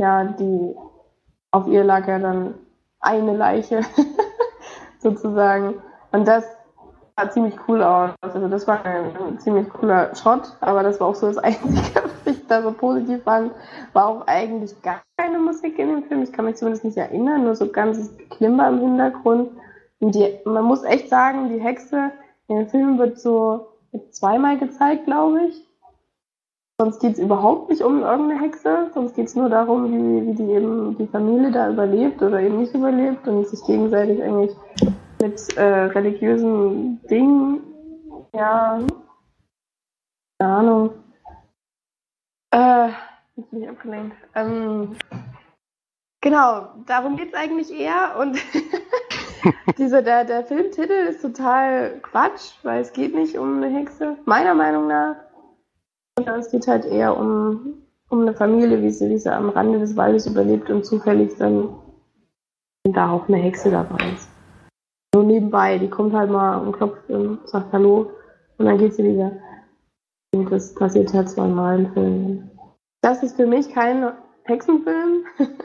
ja, 0.00 0.24
die, 0.24 0.74
auf 1.50 1.68
ihr 1.68 1.84
lag 1.84 2.08
ja 2.08 2.18
dann 2.18 2.54
eine 3.00 3.36
Leiche, 3.36 3.82
sozusagen. 5.02 5.74
Und 6.12 6.26
das 6.26 6.44
sah 7.16 7.30
ziemlich 7.30 7.54
cool 7.68 7.82
aus. 7.82 8.10
Also 8.20 8.48
das 8.48 8.66
war 8.66 8.84
ein, 8.84 9.38
ziemlich 9.38 9.68
cooler 9.70 10.14
Shot, 10.14 10.56
aber 10.60 10.82
das 10.82 11.00
war 11.00 11.08
auch 11.08 11.14
so 11.14 11.26
das 11.26 11.38
Einzige, 11.44 12.02
was 12.24 12.34
ich 12.34 12.46
da 12.46 12.62
so 12.62 12.72
positiv 12.72 13.22
fand. 13.24 13.52
War 13.92 14.06
auch 14.06 14.26
eigentlich 14.26 14.80
gar 14.82 15.02
keine 15.16 15.38
Musik 15.38 15.78
in 15.78 15.88
dem 15.88 16.04
Film. 16.04 16.22
Ich 16.22 16.32
kann 16.32 16.44
mich 16.44 16.56
zumindest 16.56 16.84
nicht 16.84 16.96
erinnern, 16.96 17.44
nur 17.44 17.54
so 17.54 17.68
ganzes 17.68 18.16
Klimper 18.30 18.68
im 18.68 18.78
Hintergrund. 18.80 19.50
Und 20.00 20.14
die, 20.14 20.38
man 20.44 20.64
muss 20.64 20.82
echt 20.84 21.08
sagen, 21.08 21.48
die 21.48 21.60
Hexe 21.60 22.10
in 22.48 22.56
dem 22.56 22.68
Film 22.68 22.98
wird 22.98 23.20
so 23.20 23.68
zweimal 24.10 24.58
gezeigt, 24.58 25.04
glaube 25.04 25.46
ich. 25.48 25.68
Sonst 26.80 27.00
geht 27.00 27.12
es 27.12 27.18
überhaupt 27.18 27.68
nicht 27.70 27.82
um 27.82 28.02
irgendeine 28.02 28.40
Hexe, 28.40 28.90
sonst 28.94 29.14
geht 29.14 29.28
es 29.28 29.36
nur 29.36 29.48
darum, 29.48 29.92
wie, 29.92 30.26
wie 30.26 30.34
die 30.34 30.50
eben 30.50 30.96
die 30.98 31.06
Familie 31.06 31.52
da 31.52 31.70
überlebt 31.70 32.22
oder 32.22 32.40
eben 32.40 32.58
nicht 32.58 32.74
überlebt 32.74 33.28
und 33.28 33.46
sich 33.46 33.64
gegenseitig 33.66 34.22
eigentlich 34.22 34.56
mit 35.20 35.56
äh, 35.56 35.62
religiösen 35.62 37.00
Dingen, 37.06 37.60
ja, 38.34 38.80
keine 40.38 40.54
Ahnung. 40.54 40.90
Äh, 42.52 42.88
jetzt 43.36 43.50
bin 43.50 43.62
ich 43.62 43.68
abgelenkt. 43.68 44.16
Ähm, 44.34 44.96
genau, 46.20 46.68
darum 46.86 47.16
geht 47.16 47.28
es 47.28 47.34
eigentlich 47.34 47.70
eher 47.70 48.16
und 48.18 48.36
dieser, 49.78 50.02
der, 50.02 50.24
der 50.24 50.44
Filmtitel 50.44 50.92
ist 50.92 51.22
total 51.22 52.00
Quatsch, 52.00 52.54
weil 52.64 52.80
es 52.80 52.92
geht 52.92 53.14
nicht 53.14 53.38
um 53.38 53.62
eine 53.62 53.68
Hexe, 53.68 54.16
meiner 54.24 54.54
Meinung 54.54 54.88
nach. 54.88 55.14
Sondern 56.18 56.40
es 56.40 56.50
geht 56.50 56.66
halt 56.66 56.84
eher 56.84 57.16
um, 57.16 57.82
um 58.10 58.22
eine 58.22 58.34
Familie, 58.34 58.82
wie 58.82 58.90
sie, 58.90 59.08
wie 59.10 59.18
sie 59.18 59.32
am 59.32 59.48
Rande 59.48 59.78
des 59.78 59.96
Waldes 59.96 60.26
überlebt 60.26 60.70
und 60.70 60.84
zufällig 60.84 61.36
dann 61.38 61.68
da 62.84 63.10
auch 63.10 63.28
eine 63.28 63.38
Hexe 63.38 63.70
dabei 63.70 64.12
ist 64.12 64.32
so 65.14 65.22
nebenbei. 65.22 65.78
Die 65.78 65.90
kommt 65.90 66.14
halt 66.14 66.30
mal 66.30 66.58
und 66.58 66.72
klopft 66.72 67.08
und 67.10 67.46
sagt 67.48 67.72
Hallo 67.72 68.10
und 68.58 68.66
dann 68.66 68.78
geht 68.78 68.94
sie 68.94 69.04
wieder. 69.04 69.32
Und 70.34 70.50
das 70.50 70.74
passiert 70.74 71.12
halt 71.12 71.28
zweimal 71.28 71.80
im 71.80 71.92
Film. 71.92 72.50
Das 73.02 73.22
ist 73.22 73.36
für 73.36 73.46
mich 73.46 73.68
kein 73.70 74.12
Hexenfilm. 74.44 75.24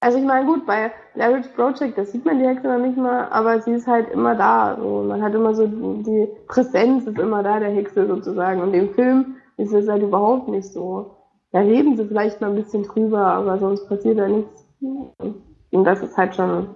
also 0.00 0.18
ich 0.18 0.24
meine, 0.24 0.46
gut, 0.46 0.66
bei 0.66 0.90
Larry's 1.14 1.48
Project, 1.48 1.96
da 1.96 2.04
sieht 2.04 2.24
man 2.24 2.38
die 2.38 2.46
Hexe 2.46 2.66
noch 2.66 2.84
nicht 2.84 2.96
mal, 2.96 3.28
aber 3.30 3.60
sie 3.60 3.72
ist 3.72 3.86
halt 3.86 4.10
immer 4.10 4.34
da. 4.34 4.76
So. 4.76 5.04
Man 5.06 5.22
hat 5.22 5.34
immer 5.34 5.54
so, 5.54 5.66
die 5.66 6.28
Präsenz 6.48 7.06
ist 7.06 7.18
immer 7.18 7.42
da, 7.42 7.60
der 7.60 7.70
Hexe 7.70 8.06
sozusagen. 8.06 8.60
Und 8.60 8.74
im 8.74 8.92
Film 8.94 9.36
ist 9.56 9.72
es 9.72 9.88
halt 9.88 10.02
überhaupt 10.02 10.48
nicht 10.48 10.68
so. 10.68 11.16
Da 11.52 11.60
reden 11.60 11.96
sie 11.96 12.06
vielleicht 12.06 12.40
mal 12.40 12.50
ein 12.50 12.56
bisschen 12.56 12.82
drüber, 12.82 13.24
aber 13.24 13.58
sonst 13.58 13.88
passiert 13.88 14.18
da 14.18 14.28
nichts. 14.28 14.66
Und 14.80 15.84
das 15.84 16.02
ist 16.02 16.16
halt 16.16 16.34
schon 16.34 16.68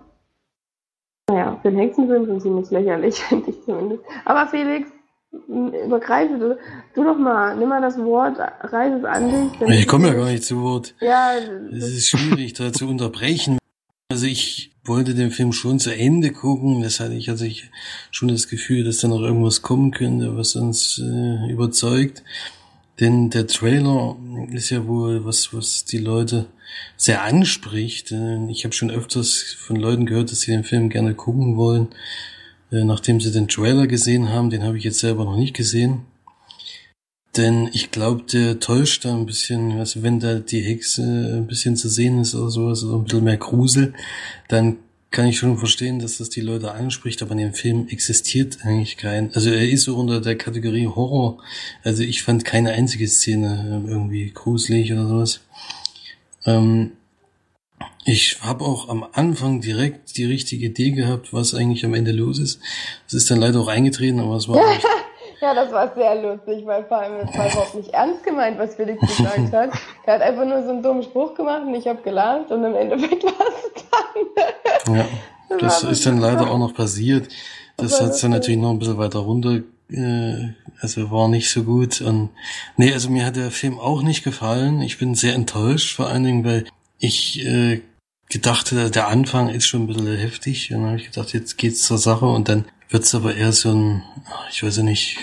naja, 1.28 1.58
für 1.60 1.70
den 1.70 1.78
Hexenfilm 1.78 2.24
sind 2.26 2.42
sie 2.42 2.50
nicht 2.50 2.70
lächerlich, 2.70 3.16
finde 3.28 3.50
ich 3.50 3.62
zumindest. 3.64 4.02
Aber 4.24 4.48
Felix, 4.48 4.88
übergreife 5.46 6.38
du, 6.38 6.58
du 6.94 7.04
doch 7.04 7.18
mal, 7.18 7.54
nimm 7.56 7.68
mal 7.68 7.82
das 7.82 7.98
Wort, 7.98 8.38
reiß 8.38 8.94
es 8.98 9.04
an 9.04 9.28
dich. 9.28 9.80
Ich 9.80 9.86
komme 9.86 10.08
ja 10.08 10.14
gar 10.14 10.26
nicht 10.26 10.44
zu 10.44 10.62
Wort. 10.62 10.94
Ja. 11.00 11.32
Es 11.70 11.84
ist 11.84 12.08
schwierig, 12.08 12.54
da 12.54 12.72
zu 12.72 12.88
unterbrechen. 12.88 13.58
Also 14.10 14.26
ich 14.26 14.72
wollte 14.84 15.14
den 15.14 15.30
Film 15.30 15.52
schon 15.52 15.78
zu 15.78 15.94
Ende 15.94 16.32
gucken. 16.32 16.80
Das 16.82 16.98
hatte 16.98 17.12
ich, 17.12 17.28
also 17.28 17.44
ich 17.44 17.70
schon 18.10 18.28
das 18.28 18.48
Gefühl, 18.48 18.84
dass 18.84 18.98
da 18.98 19.08
noch 19.08 19.20
irgendwas 19.20 19.60
kommen 19.60 19.90
könnte, 19.90 20.34
was 20.34 20.56
uns 20.56 20.98
äh, 20.98 21.52
überzeugt. 21.52 22.22
Denn 23.00 23.30
der 23.30 23.46
Trailer 23.46 24.16
ist 24.50 24.70
ja 24.70 24.86
wohl 24.86 25.24
was, 25.24 25.54
was 25.54 25.84
die 25.84 25.98
Leute 25.98 26.46
sehr 26.96 27.22
anspricht. 27.22 28.12
Ich 28.48 28.64
habe 28.64 28.74
schon 28.74 28.90
öfters 28.90 29.56
von 29.58 29.76
Leuten 29.76 30.06
gehört, 30.06 30.32
dass 30.32 30.40
sie 30.40 30.50
den 30.50 30.64
Film 30.64 30.88
gerne 30.88 31.14
gucken 31.14 31.56
wollen, 31.56 31.88
äh, 32.72 32.84
nachdem 32.84 33.20
sie 33.20 33.30
den 33.30 33.48
Trailer 33.48 33.86
gesehen 33.86 34.30
haben. 34.30 34.50
Den 34.50 34.64
habe 34.64 34.78
ich 34.78 34.84
jetzt 34.84 34.98
selber 34.98 35.24
noch 35.24 35.36
nicht 35.36 35.54
gesehen. 35.54 36.06
Denn 37.36 37.70
ich 37.72 37.92
glaube, 37.92 38.24
der 38.24 38.58
täuscht 38.58 39.04
da 39.04 39.14
ein 39.14 39.26
bisschen, 39.26 39.78
also 39.78 40.02
wenn 40.02 40.18
da 40.18 40.40
die 40.40 40.62
Hexe 40.62 41.02
ein 41.36 41.46
bisschen 41.46 41.76
zu 41.76 41.88
sehen 41.88 42.20
ist 42.20 42.34
oder 42.34 42.50
sowas, 42.50 42.82
oder 42.82 42.96
ein 42.96 43.04
bisschen 43.04 43.24
mehr 43.24 43.36
Grusel, 43.36 43.94
dann 44.48 44.78
kann 45.10 45.26
ich 45.26 45.38
schon 45.38 45.56
verstehen, 45.58 45.98
dass 45.98 46.18
das 46.18 46.28
die 46.28 46.42
Leute 46.42 46.72
anspricht, 46.72 47.22
aber 47.22 47.32
in 47.32 47.38
dem 47.38 47.54
Film 47.54 47.88
existiert 47.88 48.58
eigentlich 48.62 48.96
kein, 48.96 49.32
also 49.34 49.50
er 49.50 49.68
ist 49.68 49.84
so 49.84 49.96
unter 49.96 50.20
der 50.20 50.36
Kategorie 50.36 50.86
Horror, 50.86 51.38
also 51.82 52.02
ich 52.02 52.22
fand 52.22 52.44
keine 52.44 52.72
einzige 52.72 53.08
Szene 53.08 53.84
irgendwie 53.88 54.30
gruselig 54.32 54.92
oder 54.92 55.08
sowas. 55.08 55.40
Ähm, 56.44 56.92
Ich 58.04 58.38
habe 58.40 58.64
auch 58.64 58.88
am 58.88 59.04
Anfang 59.12 59.60
direkt 59.60 60.16
die 60.16 60.24
richtige 60.24 60.66
Idee 60.66 60.92
gehabt, 60.92 61.32
was 61.32 61.54
eigentlich 61.54 61.84
am 61.84 61.92
Ende 61.94 62.12
los 62.12 62.38
ist. 62.38 62.58
Es 63.06 63.12
ist 63.14 63.30
dann 63.30 63.38
leider 63.40 63.60
auch 63.60 63.68
eingetreten, 63.68 64.18
aber 64.20 64.36
es 64.36 64.48
war 64.48 64.56
Ja, 65.40 65.54
das 65.54 65.72
war 65.72 65.94
sehr 65.94 66.20
lustig, 66.20 66.66
weil 66.66 66.84
vor 66.84 66.98
allem 66.98 67.26
es 67.26 67.38
war 67.38 67.46
überhaupt 67.46 67.74
nicht 67.74 67.90
ernst 67.90 68.24
gemeint, 68.24 68.58
was 68.58 68.74
Felix 68.74 69.00
gesagt 69.00 69.52
hat. 69.52 69.70
Er 70.04 70.14
hat 70.14 70.22
einfach 70.22 70.46
nur 70.46 70.62
so 70.62 70.70
einen 70.70 70.82
dummen 70.82 71.02
Spruch 71.02 71.34
gemacht 71.34 71.64
und 71.66 71.74
ich 71.74 71.86
habe 71.86 72.00
gelacht 72.00 72.50
und 72.50 72.64
im 72.64 72.74
Endeffekt 72.74 73.24
war 73.24 73.32
es 73.32 73.84
dann. 74.86 74.96
Ja, 74.96 75.06
das 75.58 75.84
war 75.84 75.90
ist 75.90 76.06
dann 76.06 76.18
leider 76.18 76.50
auch 76.50 76.58
noch 76.58 76.72
passiert. 76.72 77.28
Das 77.76 77.92
hat 77.92 78.00
dann 78.00 78.08
lustig. 78.08 78.30
natürlich 78.30 78.60
noch 78.60 78.70
ein 78.70 78.78
bisschen 78.78 78.98
weiter 78.98 79.18
runter, 79.18 79.60
äh, 79.90 80.48
also 80.80 81.10
war 81.10 81.28
nicht 81.28 81.50
so 81.50 81.62
gut. 81.62 82.00
Und 82.00 82.30
nee, 82.76 82.92
also 82.92 83.10
mir 83.10 83.26
hat 83.26 83.36
der 83.36 83.50
Film 83.50 83.78
auch 83.78 84.02
nicht 84.02 84.24
gefallen. 84.24 84.80
Ich 84.80 84.98
bin 84.98 85.14
sehr 85.14 85.34
enttäuscht, 85.34 85.94
vor 85.94 86.08
allen 86.08 86.24
Dingen, 86.24 86.44
weil 86.44 86.64
ich 86.98 87.44
äh, 87.46 87.82
gedacht 88.28 88.72
hatte, 88.72 88.90
der 88.90 89.08
Anfang 89.08 89.48
ist 89.48 89.66
schon 89.66 89.82
ein 89.82 89.86
bisschen 89.86 90.16
heftig. 90.16 90.72
Und 90.72 90.80
dann 90.80 90.90
habe 90.90 91.00
ich 91.00 91.10
gedacht, 91.10 91.32
jetzt 91.32 91.58
geht's 91.58 91.82
zur 91.82 91.98
Sache 91.98 92.26
und 92.26 92.48
dann 92.48 92.64
wird's 92.90 93.14
aber 93.14 93.34
eher 93.34 93.52
so 93.52 93.70
ein, 93.72 94.02
ich 94.50 94.62
weiß 94.62 94.78
ja 94.78 94.82
nicht, 94.82 95.18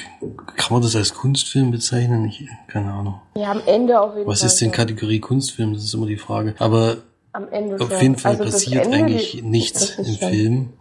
kann 0.56 0.74
man 0.74 0.82
das 0.82 0.96
als 0.96 1.14
Kunstfilm 1.14 1.72
bezeichnen? 1.72 2.26
Ich, 2.26 2.48
keine 2.68 2.92
Ahnung. 2.94 3.22
Ja, 3.36 3.52
am 3.52 3.62
Ende 3.66 4.00
auf 4.00 4.16
jeden 4.16 4.28
Was 4.28 4.40
Fall. 4.40 4.48
ist 4.48 4.62
denn. 4.62 4.72
Kategorie 4.72 5.20
Kunstfilm? 5.20 5.74
Das 5.74 5.84
ist 5.84 5.94
immer 5.94 6.06
die 6.08 6.18
Frage. 6.18 6.56
Aber 6.60 6.98
Am 7.34 7.48
Ende 7.52 7.80
auf 7.84 8.02
jeden 8.02 8.18
Fall 8.18 8.34
Also 8.34 8.44
passiert 8.46 8.86
Ende, 8.86 8.98
eigentlich 8.98 9.42
nichts 9.44 9.90
im 9.98 10.06
schon- 10.06 10.16
Film. 10.30 10.74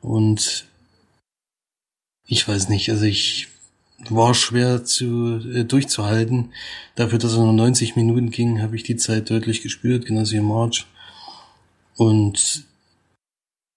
Und 0.00 0.66
ich 2.26 2.46
weiß 2.48 2.68
nicht, 2.68 2.90
also 2.90 3.04
ich 3.04 3.48
war 4.10 4.34
schwer 4.34 4.84
zu 4.84 5.38
äh, 5.54 5.64
durchzuhalten. 5.64 6.52
Dafür, 6.94 7.18
dass 7.18 7.34
er 7.34 7.40
nur 7.44 7.52
90 7.52 7.96
Minuten 7.96 8.30
ging, 8.30 8.60
habe 8.62 8.76
ich 8.76 8.82
die 8.82 8.96
Zeit 8.96 9.30
deutlich 9.30 9.62
gespürt, 9.62 10.04
genauso 10.06 10.32
wie 10.32 10.40
March. 10.40 10.86
Und 11.96 12.64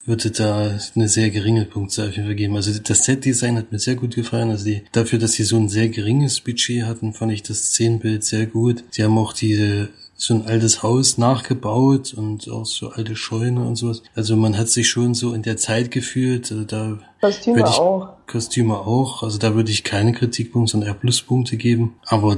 würde 0.08 0.32
da 0.32 0.80
eine 0.96 1.08
sehr 1.10 1.30
geringe 1.30 1.66
Punktzahl 1.66 2.12
für 2.14 2.34
geben. 2.34 2.56
Also 2.56 2.72
das 2.80 3.04
Set-Design 3.06 3.58
hat 3.58 3.72
mir 3.72 3.78
sehr 3.80 3.96
gut 3.96 4.16
gefallen. 4.16 4.50
Also 4.50 4.66
die, 4.66 4.82
dafür, 4.94 5.20
dass 5.20 5.34
sie 5.34 5.44
so 5.44 5.58
ein 5.58 5.70
sehr 5.70 5.90
geringes 5.90 6.40
Budget 6.42 6.86
hatten, 6.86 7.14
fand 7.14 7.32
ich 7.34 7.44
das 7.44 7.60
Szenenbild 7.74 8.24
sehr 8.24 8.46
gut. 8.48 8.84
Sie 8.90 9.04
haben 9.04 9.18
auch 9.18 9.34
die 9.34 9.88
so 10.20 10.34
ein 10.34 10.48
altes 10.48 10.82
Haus 10.82 11.20
nachgebaut 11.20 12.14
und 12.16 12.50
auch 12.50 12.66
so 12.66 12.90
alte 12.90 13.16
Scheune 13.16 13.64
und 13.68 13.76
sowas. 13.76 14.02
Also 14.16 14.36
man 14.36 14.58
hat 14.58 14.68
sich 14.70 14.90
schon 14.90 15.14
so 15.14 15.34
in 15.34 15.44
der 15.44 15.58
Zeit 15.58 15.92
gefühlt. 15.92 16.52
Also 16.52 16.64
da 16.64 16.98
Kostüme 17.22 17.60
ich- 17.60 17.66
auch. 17.66 18.10
Kostüme 18.26 18.78
auch. 18.80 19.22
Also 19.24 19.38
da 19.38 19.54
würde 19.54 19.72
ich 19.72 19.84
keine 19.84 20.14
Kritikpunkte, 20.14 20.72
sondern 20.72 20.90
eher 20.90 20.96
Pluspunkte 20.96 21.56
geben. 21.58 21.96
Aber 22.08 22.38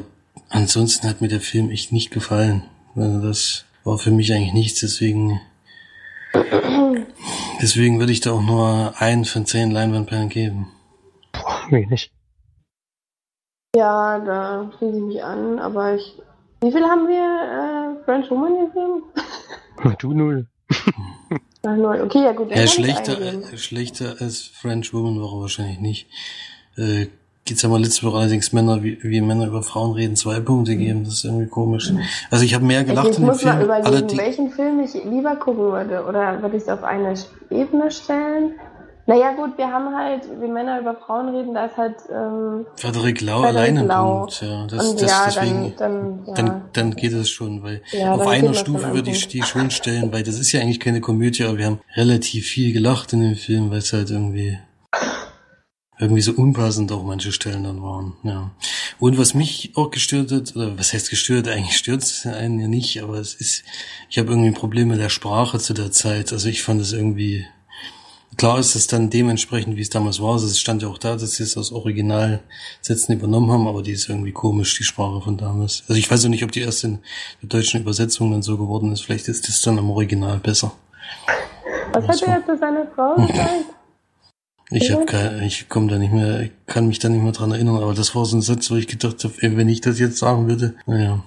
ansonsten 0.50 1.08
hat 1.08 1.22
mir 1.22 1.30
der 1.30 1.40
Film 1.42 1.70
echt 1.70 1.92
nicht 1.94 2.12
gefallen. 2.12 2.64
Also 2.96 3.22
das 3.22 3.64
war 3.86 3.98
für 3.98 4.12
mich 4.12 4.34
eigentlich 4.34 4.54
nichts. 4.54 4.82
Deswegen, 4.82 5.40
deswegen 7.62 8.00
würde 8.00 8.12
ich 8.12 8.22
da 8.22 8.32
auch 8.32 8.42
nur 8.42 8.94
ein 8.98 9.26
von 9.26 9.46
zehn 9.46 9.72
Leinwandperlen 9.72 10.30
geben. 10.30 10.68
Boah, 11.32 11.68
wenig. 11.70 12.12
Ja, 13.76 14.20
da 14.20 14.72
schließe 14.78 14.98
ich 14.98 15.04
mich 15.04 15.24
an, 15.24 15.60
aber 15.60 15.96
ich. 15.96 16.18
Wie 16.62 16.72
viel 16.72 16.84
haben 16.84 17.08
wir 17.08 18.00
äh, 18.00 18.04
French 18.04 18.30
Woman 18.32 18.68
gesehen? 18.68 19.04
Du 20.00 20.14
null. 20.14 20.46
Ach, 21.66 21.76
neun. 21.76 22.02
Okay, 22.02 22.24
ja 22.24 22.32
gut. 22.32 22.52
Ja, 22.52 22.64
ich 22.64 22.74
schlechter, 22.74 23.20
äh, 23.20 23.58
schlechter 23.58 24.16
als 24.20 24.42
French 24.42 24.94
Woman 24.94 25.22
war 25.22 25.32
er 25.34 25.42
wahrscheinlich 25.42 25.80
nicht. 25.80 26.08
Äh, 26.78 27.08
Jetzt 27.50 27.64
haben 27.64 27.72
wir 27.72 27.80
letzte 27.80 28.06
Woche 28.06 28.18
allerdings 28.18 28.54
Männer, 28.54 28.84
wie, 28.84 28.98
wie 29.02 29.22
Männer 29.22 29.48
über 29.48 29.64
Frauen 29.64 29.94
reden, 29.94 30.16
zwei 30.16 30.40
Punkte 30.40 30.76
geben. 30.76 31.04
Das 31.04 31.14
ist 31.14 31.26
irgendwie 31.26 31.48
komisch. 31.48 31.92
Also 32.32 32.46
ich 32.46 32.54
habe 32.54 32.66
mehr 32.66 32.84
gelacht 32.84 33.06
Mhm. 33.08 33.12
ich 33.12 33.18
in 33.18 33.24
dem 33.24 33.28
muss 33.32 33.44
mal 33.46 33.52
Film. 33.54 33.66
überlegen, 33.66 33.88
Allerdings, 33.88 34.18
welchen 34.22 34.52
Film 34.52 34.80
ich 34.82 34.94
lieber 35.06 35.36
gucken 35.36 35.64
würde. 35.72 36.06
Oder 36.08 36.42
würde 36.42 36.58
ich 36.58 36.64
es 36.64 36.70
auf 36.70 36.84
eine 36.84 37.14
Ebene 37.50 37.90
stellen? 37.92 38.52
Naja 39.08 39.32
gut, 39.34 39.58
wir 39.58 39.66
haben 39.68 39.96
halt, 39.96 40.22
wie 40.40 40.48
Männer 40.48 40.80
über 40.82 40.94
Frauen 40.94 41.30
reden, 41.36 41.56
da 41.56 41.66
ist 41.66 41.76
halt 41.78 41.96
ähm, 42.14 42.68
Frederik 42.76 43.22
Lau 43.22 43.40
Frederik 43.42 43.56
alleine 43.58 43.80
ein 43.80 43.88
Lau. 43.88 44.18
Punkt. 44.20 44.42
Ja, 44.44 44.68
das, 44.68 44.88
und 44.90 45.02
das, 45.02 45.10
ja, 45.10 45.24
deswegen, 45.26 45.74
dann, 45.80 46.20
dann, 46.26 46.26
ja. 46.28 46.34
dann, 46.36 46.62
dann 46.74 46.96
geht 46.96 47.14
es 47.14 47.28
schon, 47.28 47.64
weil 47.64 47.82
Ja, 47.92 48.14
auf 48.14 48.28
einer 48.28 48.50
das 48.50 48.60
Stufe 48.60 48.94
würde 48.94 49.10
ich 49.10 49.28
die 49.28 49.42
schon 49.42 49.72
stellen, 49.72 50.14
weil 50.14 50.22
das 50.22 50.38
ist 50.38 50.52
ja 50.52 50.62
eigentlich 50.62 50.80
keine 50.80 51.02
Komödie, 51.02 51.44
aber 51.44 51.58
wir 51.58 51.66
haben 51.66 51.80
relativ 51.96 52.46
viel 52.46 52.72
gelacht 52.72 53.12
in 53.14 53.22
dem 53.22 53.36
Film, 53.36 53.72
weil 53.72 53.80
es 53.80 53.92
halt 53.94 54.12
irgendwie 54.12 54.60
irgendwie 56.00 56.22
so 56.22 56.32
unpassend 56.32 56.92
auch 56.94 57.04
manche 57.04 57.34
Stellen 57.34 57.66
dann 57.66 57.84
waren. 57.84 58.14
Ja. 58.24 58.52
Und 59.00 59.18
was 59.18 59.34
mich 59.34 59.74
auch 59.76 59.92
gestört 59.92 60.32
hat, 60.32 60.56
oder 60.56 60.78
was 60.78 60.94
heißt 60.94 61.10
gestört, 61.10 61.50
eigentlich 61.50 61.78
stört 61.78 62.04
es 62.04 62.26
einen 62.26 62.60
ja 62.60 62.68
nicht, 62.68 63.04
aber 63.04 63.16
es 63.16 63.34
ist, 63.34 63.64
ich 64.10 64.18
habe 64.18 64.30
irgendwie 64.30 64.48
ein 64.48 64.54
Problem 64.54 64.88
mit 64.88 65.00
der 65.00 65.10
Sprache 65.10 65.60
zu 65.60 65.74
der 65.74 65.92
Zeit. 65.92 66.32
Also 66.32 66.48
ich 66.48 66.64
fand 66.64 66.80
es 66.80 66.94
irgendwie, 66.94 67.46
klar 68.38 68.60
ist 68.60 68.76
es 68.76 68.88
dann 68.88 69.10
dementsprechend, 69.10 69.76
wie 69.76 69.82
es 69.82 69.90
damals 69.90 70.22
war. 70.22 70.34
Also 70.34 70.48
es 70.48 70.58
stand 70.58 70.82
ja 70.82 70.88
auch 70.88 70.98
da, 70.98 71.18
dass 71.18 71.36
sie 71.36 71.44
es 71.44 71.58
aus 71.58 71.74
Originalsätzen 71.74 73.14
übernommen 73.14 73.52
haben, 73.52 73.68
aber 73.68 73.84
die 73.84 73.92
ist 73.92 74.08
irgendwie 74.08 74.32
komisch, 74.32 74.78
die 74.78 74.86
Sprache 74.86 75.20
von 75.20 75.36
damals. 75.36 75.84
Also 75.90 76.00
ich 76.00 76.10
weiß 76.10 76.24
auch 76.24 76.30
nicht, 76.30 76.46
ob 76.46 76.54
die 76.54 76.62
erst 76.62 76.86
in 76.86 77.00
der 77.42 77.50
deutschen 77.50 77.82
Übersetzung 77.82 78.32
dann 78.32 78.42
so 78.42 78.58
geworden 78.58 78.94
ist. 78.94 79.02
Vielleicht 79.02 79.28
ist 79.28 79.50
das 79.50 79.62
dann 79.62 79.78
im 79.78 79.90
Original 79.90 80.38
besser. 80.38 80.72
Was 81.92 82.08
hat 82.08 82.22
er 82.22 82.36
jetzt 82.38 82.46
zu 82.46 82.58
seiner 82.58 82.88
Frau 82.96 83.16
gesagt? 83.16 83.66
Ich 84.72 84.96
kein, 85.08 85.42
ich 85.42 85.68
komme 85.68 85.88
da 85.90 85.98
nicht 85.98 86.14
mehr, 86.14 86.42
ich 86.42 86.52
kann 86.68 86.88
mich 86.88 87.00
da 87.00 87.10
nicht 87.10 87.24
mehr 87.24 87.32
dran 87.32 87.52
erinnern, 87.52 87.78
aber 87.82 87.94
das 87.96 88.16
war 88.16 88.24
so 88.26 88.38
ein 88.38 88.42
Satz, 88.42 88.70
wo 88.70 88.76
ich 88.76 88.88
gedacht 88.88 89.24
habe, 89.24 89.34
wenn 89.42 89.68
ich 89.68 89.82
das 89.82 90.00
jetzt 90.00 90.18
sagen 90.20 90.48
würde, 90.48 90.76
naja, 90.86 91.20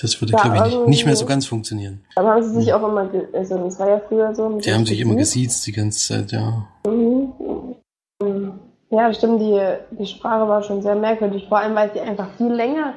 das 0.00 0.20
würde, 0.20 0.34
Ja, 0.34 0.42
glaube 0.42 0.56
ich, 0.56 0.62
nicht, 0.64 0.72
irgendwie- 0.74 0.90
nicht 0.90 1.06
mehr 1.06 1.16
so 1.16 1.24
ganz 1.26 1.46
funktionieren. 1.46 2.02
Aber 2.14 2.30
haben 2.32 2.42
sie 2.42 2.60
sich 2.60 2.72
auch 2.72 2.86
immer, 2.86 3.08
also 3.32 3.58
das 3.64 3.78
war 3.78 3.88
ja 3.88 4.00
früher 4.06 4.34
so. 4.34 4.58
Die 4.58 4.72
haben 4.72 4.84
sich 4.86 5.00
immer 5.00 5.14
gesiezt. 5.16 5.66
die 5.66 5.72
ganze 5.72 5.98
Zeit, 6.06 6.30
ja. 6.32 6.66
Mhm. 6.86 7.32
Ja, 8.90 9.12
stimmt, 9.12 9.40
die, 9.40 9.60
die 9.90 10.06
Sprache 10.06 10.48
war 10.48 10.62
schon 10.62 10.82
sehr 10.82 10.94
merkwürdig, 10.94 11.46
vor 11.48 11.58
allem 11.58 11.74
weil 11.74 11.90
sie 11.92 12.00
einfach 12.00 12.28
viel 12.36 12.52
länger 12.52 12.94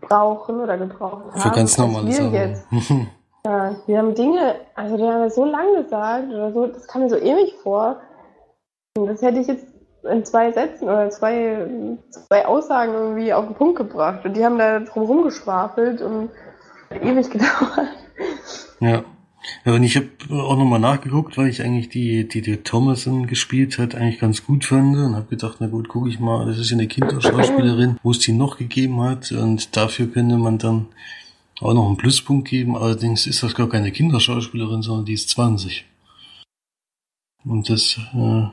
brauchen 0.00 0.60
oder 0.60 0.76
gebraucht 0.78 1.24
haben. 1.32 1.40
Für 1.40 1.50
ganz 1.50 1.76
normale 1.78 2.06
wir 2.08 2.14
Sachen. 2.14 3.06
Ja, 3.46 3.76
die 3.86 3.98
haben 3.98 4.14
Dinge, 4.14 4.54
also 4.74 4.96
die 4.96 5.02
haben 5.02 5.28
so 5.28 5.44
lang 5.44 5.66
gesagt 5.76 6.28
oder 6.30 6.50
so, 6.50 6.66
das 6.66 6.86
kam 6.86 7.02
mir 7.02 7.10
so 7.10 7.16
ewig 7.16 7.52
vor. 7.62 7.96
Das 8.96 9.22
hätte 9.22 9.40
ich 9.40 9.48
jetzt 9.48 9.66
in 10.04 10.24
zwei 10.24 10.52
Sätzen 10.52 10.84
oder 10.84 11.10
zwei, 11.10 11.66
zwei 12.10 12.46
Aussagen 12.46 12.92
irgendwie 12.92 13.32
auf 13.32 13.46
den 13.46 13.56
Punkt 13.56 13.76
gebracht. 13.76 14.24
Und 14.24 14.36
die 14.36 14.44
haben 14.44 14.56
da 14.56 14.80
drum 14.80 15.02
rumgeschwafelt 15.02 16.00
und 16.00 16.30
ewig 16.90 17.30
gedauert. 17.30 17.88
ja. 18.80 19.04
Ja, 19.66 19.74
und 19.74 19.82
ich 19.82 19.96
habe 19.96 20.08
auch 20.30 20.56
nochmal 20.56 20.80
nachgeguckt, 20.80 21.36
weil 21.36 21.48
ich 21.48 21.60
eigentlich 21.60 21.90
die, 21.90 22.26
die, 22.26 22.40
die 22.40 22.56
Thomason 22.58 23.26
gespielt 23.26 23.78
hat, 23.78 23.94
eigentlich 23.94 24.18
ganz 24.18 24.46
gut 24.46 24.64
fand 24.64 24.96
und 24.96 25.16
habe 25.16 25.26
gedacht, 25.26 25.56
na 25.60 25.66
gut, 25.66 25.88
gucke 25.88 26.08
ich 26.08 26.18
mal, 26.18 26.46
das 26.46 26.58
ist 26.58 26.70
ja 26.70 26.78
eine 26.78 26.88
Kinderschauspielerin, 26.88 27.98
wo 28.02 28.12
es 28.12 28.20
die 28.20 28.32
noch 28.32 28.56
gegeben 28.56 29.02
hat 29.02 29.32
und 29.32 29.76
dafür 29.76 30.06
könnte 30.06 30.38
man 30.38 30.56
dann 30.56 30.86
auch 31.60 31.74
noch 31.74 31.86
einen 31.86 31.98
Pluspunkt 31.98 32.48
geben. 32.48 32.74
Allerdings 32.74 33.26
ist 33.26 33.42
das 33.42 33.54
gar 33.54 33.68
keine 33.68 33.92
Kinderschauspielerin, 33.92 34.80
sondern 34.80 35.04
die 35.04 35.12
ist 35.12 35.28
20. 35.28 35.84
Und 37.44 37.68
das 37.68 37.98
äh, 38.14 38.46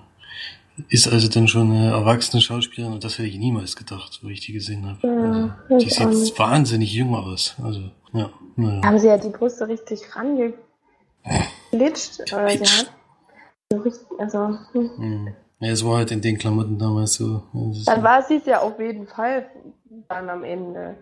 ist 0.90 1.08
also 1.08 1.28
dann 1.28 1.48
schon 1.48 1.72
eine 1.72 1.92
erwachsene 1.92 2.42
Schauspielerin 2.42 2.94
und 2.94 3.04
das 3.04 3.18
hätte 3.18 3.28
ich 3.28 3.38
niemals 3.38 3.76
gedacht, 3.76 4.20
wo 4.22 4.30
ich 4.30 4.42
die 4.42 4.54
gesehen 4.54 4.86
habe. 4.86 5.00
Ja, 5.04 5.58
also, 5.70 5.86
die 5.86 5.90
sieht 5.90 6.40
wahnsinnig 6.40 6.94
jung 6.94 7.16
aus. 7.16 7.56
Also, 7.64 7.82
ja, 8.14 8.30
naja. 8.56 8.82
haben 8.84 9.00
sie 9.00 9.08
ja 9.08 9.18
die 9.18 9.30
Brüste 9.30 9.68
richtig 9.68 10.02
rangeglitscht. 10.16 10.56
So 13.72 13.78
richtig, 13.78 14.08
also, 14.20 14.58
hm. 14.74 14.90
Hm. 14.98 15.34
Ja, 15.60 15.72
es 15.72 15.86
war 15.86 15.98
halt 15.98 16.12
in 16.12 16.22
den 16.22 16.38
Klamotten 16.38 16.80
damals 16.80 17.14
so. 17.14 17.44
Dann 17.86 18.04
war 18.04 18.24
sie 18.24 18.38
es 18.38 18.46
ja 18.46 18.62
auf 18.62 18.80
jeden 18.80 19.08
Fall 19.08 19.46
dann 20.10 20.30
am 20.30 20.44
Ende. 20.44 20.96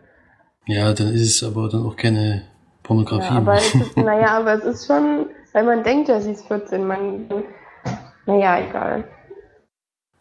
ja, 0.65 0.93
dann 0.93 1.13
ist 1.13 1.21
es 1.21 1.43
aber 1.43 1.69
dann 1.69 1.85
auch 1.85 1.95
keine 1.95 2.43
Pornografie. 2.83 3.33
Ja, 3.33 3.37
aber 3.37 3.57
ist, 3.57 3.75
naja, 3.95 4.37
aber 4.37 4.55
es 4.55 4.63
ist 4.63 4.87
schon, 4.87 5.27
weil 5.53 5.63
man 5.63 5.83
denkt 5.83 6.09
ja, 6.09 6.19
sie 6.19 6.31
ist 6.31 6.45
14. 6.47 6.85
Man, 6.85 7.29
naja, 8.25 8.59
egal. 8.59 9.05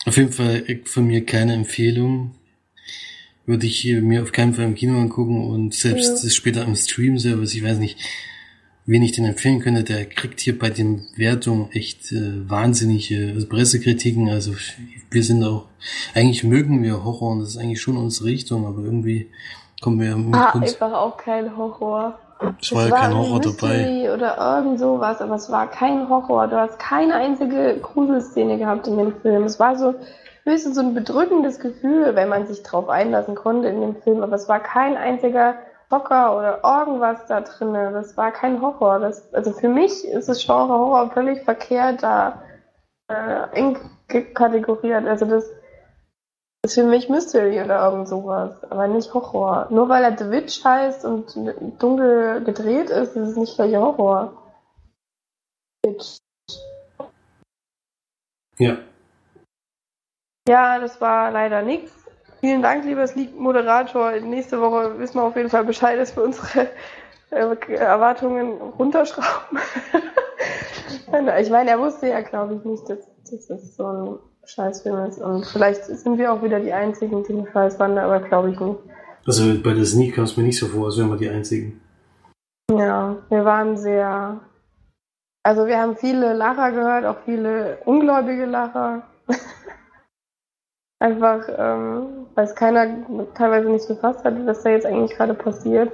Auf 0.08 0.16
jeden 0.16 0.32
Fall 0.32 0.64
äh, 0.66 0.78
von 0.84 1.06
mir 1.06 1.24
keine 1.26 1.52
Empfehlung. 1.52 2.34
Würde 3.44 3.66
ich 3.66 3.84
mir 3.84 4.22
auf 4.22 4.32
keinen 4.32 4.54
Fall 4.54 4.64
im 4.64 4.74
Kino 4.74 4.98
angucken 4.98 5.48
und 5.50 5.74
selbst 5.74 6.22
Ja. 6.24 6.30
später 6.30 6.64
im 6.64 6.74
Stream-Service, 6.76 7.54
ich 7.54 7.62
weiß 7.64 7.78
nicht, 7.78 7.98
wen 8.86 9.02
ich 9.02 9.12
den 9.12 9.26
empfehlen 9.26 9.60
könnte, 9.60 9.84
der 9.84 10.06
kriegt 10.06 10.40
hier 10.40 10.58
bei 10.58 10.70
den 10.70 11.06
Wertungen 11.16 11.70
echt 11.72 12.10
äh, 12.12 12.48
wahnsinnige 12.48 13.32
also 13.34 13.46
Pressekritiken. 13.46 14.28
Also 14.30 14.54
wir 15.10 15.22
sind 15.22 15.44
auch, 15.44 15.66
eigentlich 16.14 16.42
mögen 16.44 16.82
wir 16.82 17.04
Horror 17.04 17.32
und 17.32 17.40
das 17.40 17.50
ist 17.50 17.56
eigentlich 17.58 17.80
schon 17.82 17.98
unsere 17.98 18.28
Richtung, 18.28 18.66
aber 18.66 18.82
irgendwie 18.82 19.28
kommen 19.82 20.00
wir 20.00 20.16
mit 20.16 20.32
War 20.34 20.52
Kunst. 20.52 20.80
einfach 20.80 20.96
auch 20.98 21.18
kein 21.18 21.54
Horror. 21.56 22.18
Es 22.60 22.74
war 22.74 22.88
ja 22.88 22.94
kein 22.94 23.16
Horror 23.16 23.40
dabei. 23.40 24.12
Oder 24.12 24.38
irgend 24.38 24.78
sowas, 24.78 25.20
aber 25.20 25.36
es 25.36 25.50
war 25.50 25.68
kein 25.68 26.08
Horror. 26.08 26.46
Du 26.48 26.56
hast 26.56 26.78
keine 26.78 27.14
einzige 27.14 27.78
Gruselszene 27.80 28.58
gehabt 28.58 28.86
in 28.86 28.96
dem 28.96 29.20
Film. 29.20 29.44
Es 29.44 29.58
war 29.58 29.76
so 29.76 29.94
höchstens 30.44 30.76
so 30.76 30.80
ein 30.80 30.94
bedrückendes 30.94 31.58
Gefühl, 31.58 32.14
wenn 32.14 32.28
man 32.28 32.46
sich 32.46 32.62
drauf 32.62 32.88
einlassen 32.88 33.34
konnte 33.34 33.68
in 33.68 33.80
dem 33.80 33.96
Film, 33.96 34.22
aber 34.22 34.36
es 34.36 34.48
war 34.48 34.60
kein 34.60 34.96
einziger 34.96 35.54
Schocker 35.90 36.36
oder 36.36 36.60
irgendwas 36.62 37.26
da 37.26 37.40
drin. 37.40 37.72
Das 37.72 38.16
war 38.16 38.30
kein 38.30 38.60
Horror. 38.60 39.00
Das, 39.00 39.32
also 39.32 39.52
für 39.52 39.68
mich 39.68 40.06
ist 40.06 40.28
das 40.28 40.44
Genre 40.44 40.78
Horror 40.78 41.10
völlig 41.10 41.42
verkehrt 41.42 42.02
da 42.02 42.42
äh, 43.08 43.74
kategoriert. 44.34 45.06
Also 45.06 45.24
das 45.24 45.50
ist 46.68 46.74
für 46.74 46.84
mich 46.84 47.08
Mystery 47.08 47.60
oder 47.62 47.84
irgend 47.84 48.08
sowas, 48.08 48.62
aber 48.64 48.86
nicht 48.86 49.12
Horror. 49.14 49.68
Nur 49.70 49.88
weil 49.88 50.04
er 50.04 50.16
The 50.16 50.30
Witch 50.30 50.62
heißt 50.62 51.04
und 51.04 51.34
dunkel 51.78 52.44
gedreht 52.44 52.90
ist, 52.90 53.16
ist 53.16 53.28
es 53.28 53.36
nicht 53.36 53.56
gleich 53.56 53.74
Horror. 53.74 54.32
Witch. 55.84 56.18
Ja. 58.58 58.76
Ja, 60.46 60.78
das 60.78 61.00
war 61.00 61.30
leider 61.30 61.62
nichts. 61.62 61.92
Vielen 62.40 62.62
Dank, 62.62 62.84
lieber 62.84 63.06
Moderator. 63.36 64.12
Nächste 64.20 64.60
Woche 64.60 64.98
wissen 64.98 65.16
wir 65.16 65.24
auf 65.24 65.36
jeden 65.36 65.50
Fall 65.50 65.64
Bescheid, 65.64 65.98
dass 65.98 66.14
wir 66.16 66.24
unsere 66.24 66.68
äh, 67.30 67.74
Erwartungen 67.74 68.60
runterschrauben. 68.60 69.58
ich 71.40 71.50
meine, 71.50 71.70
er 71.70 71.78
wusste 71.78 72.08
ja, 72.08 72.20
glaube 72.20 72.54
ich, 72.56 72.64
nicht, 72.64 72.88
dass, 72.88 73.00
dass 73.30 73.46
das 73.46 73.76
so 73.76 73.86
ein 73.86 74.18
Scheißfilm 74.48 75.04
ist. 75.06 75.18
Und 75.18 75.46
vielleicht 75.46 75.84
sind 75.84 76.18
wir 76.18 76.32
auch 76.32 76.42
wieder 76.42 76.58
die 76.58 76.72
Einzigen, 76.72 77.22
die 77.24 77.34
den 77.34 77.46
Scheiß 77.52 77.76
fanden, 77.76 77.98
aber 77.98 78.20
glaube 78.20 78.50
ich 78.50 78.58
nicht. 78.58 78.78
Also 79.26 79.62
bei 79.62 79.74
der 79.74 79.84
Sneak 79.84 80.14
kam 80.14 80.24
es 80.24 80.36
mir 80.36 80.44
nicht 80.44 80.58
so 80.58 80.66
vor, 80.66 80.86
als 80.86 80.96
wären 80.96 81.10
wir 81.10 81.16
die 81.16 81.28
Einzigen. 81.28 81.80
Ja, 82.70 83.16
wir 83.28 83.44
waren 83.44 83.76
sehr. 83.76 84.40
Also 85.42 85.66
wir 85.66 85.78
haben 85.78 85.96
viele 85.96 86.32
Lacher 86.34 86.72
gehört, 86.72 87.04
auch 87.04 87.22
viele 87.24 87.78
ungläubige 87.84 88.46
Lacher. 88.46 89.02
Einfach, 91.00 91.48
ähm, 91.56 92.26
weil 92.34 92.44
es 92.44 92.54
keiner 92.54 92.86
teilweise 93.34 93.68
nicht 93.68 93.86
gefasst 93.86 94.24
hat, 94.24 94.34
was 94.46 94.62
da 94.62 94.70
jetzt 94.70 94.86
eigentlich 94.86 95.16
gerade 95.16 95.34
passiert. 95.34 95.92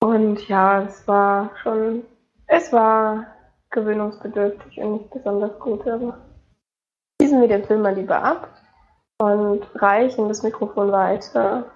Und 0.00 0.48
ja, 0.48 0.82
es 0.82 1.06
war 1.06 1.50
schon, 1.62 2.04
es 2.46 2.72
war 2.72 3.26
gewöhnungsbedürftig 3.70 4.78
und 4.80 4.92
nicht 4.92 5.10
besonders 5.10 5.58
gut, 5.58 5.86
aber 5.86 6.18
schließen 7.20 7.40
wir 7.42 7.48
den 7.48 7.64
Film 7.64 7.82
mal 7.82 7.94
lieber 7.94 8.22
ab 8.22 8.48
und 9.18 9.62
reichen 9.74 10.28
das 10.28 10.42
Mikrofon 10.42 10.90
weiter, 10.90 11.66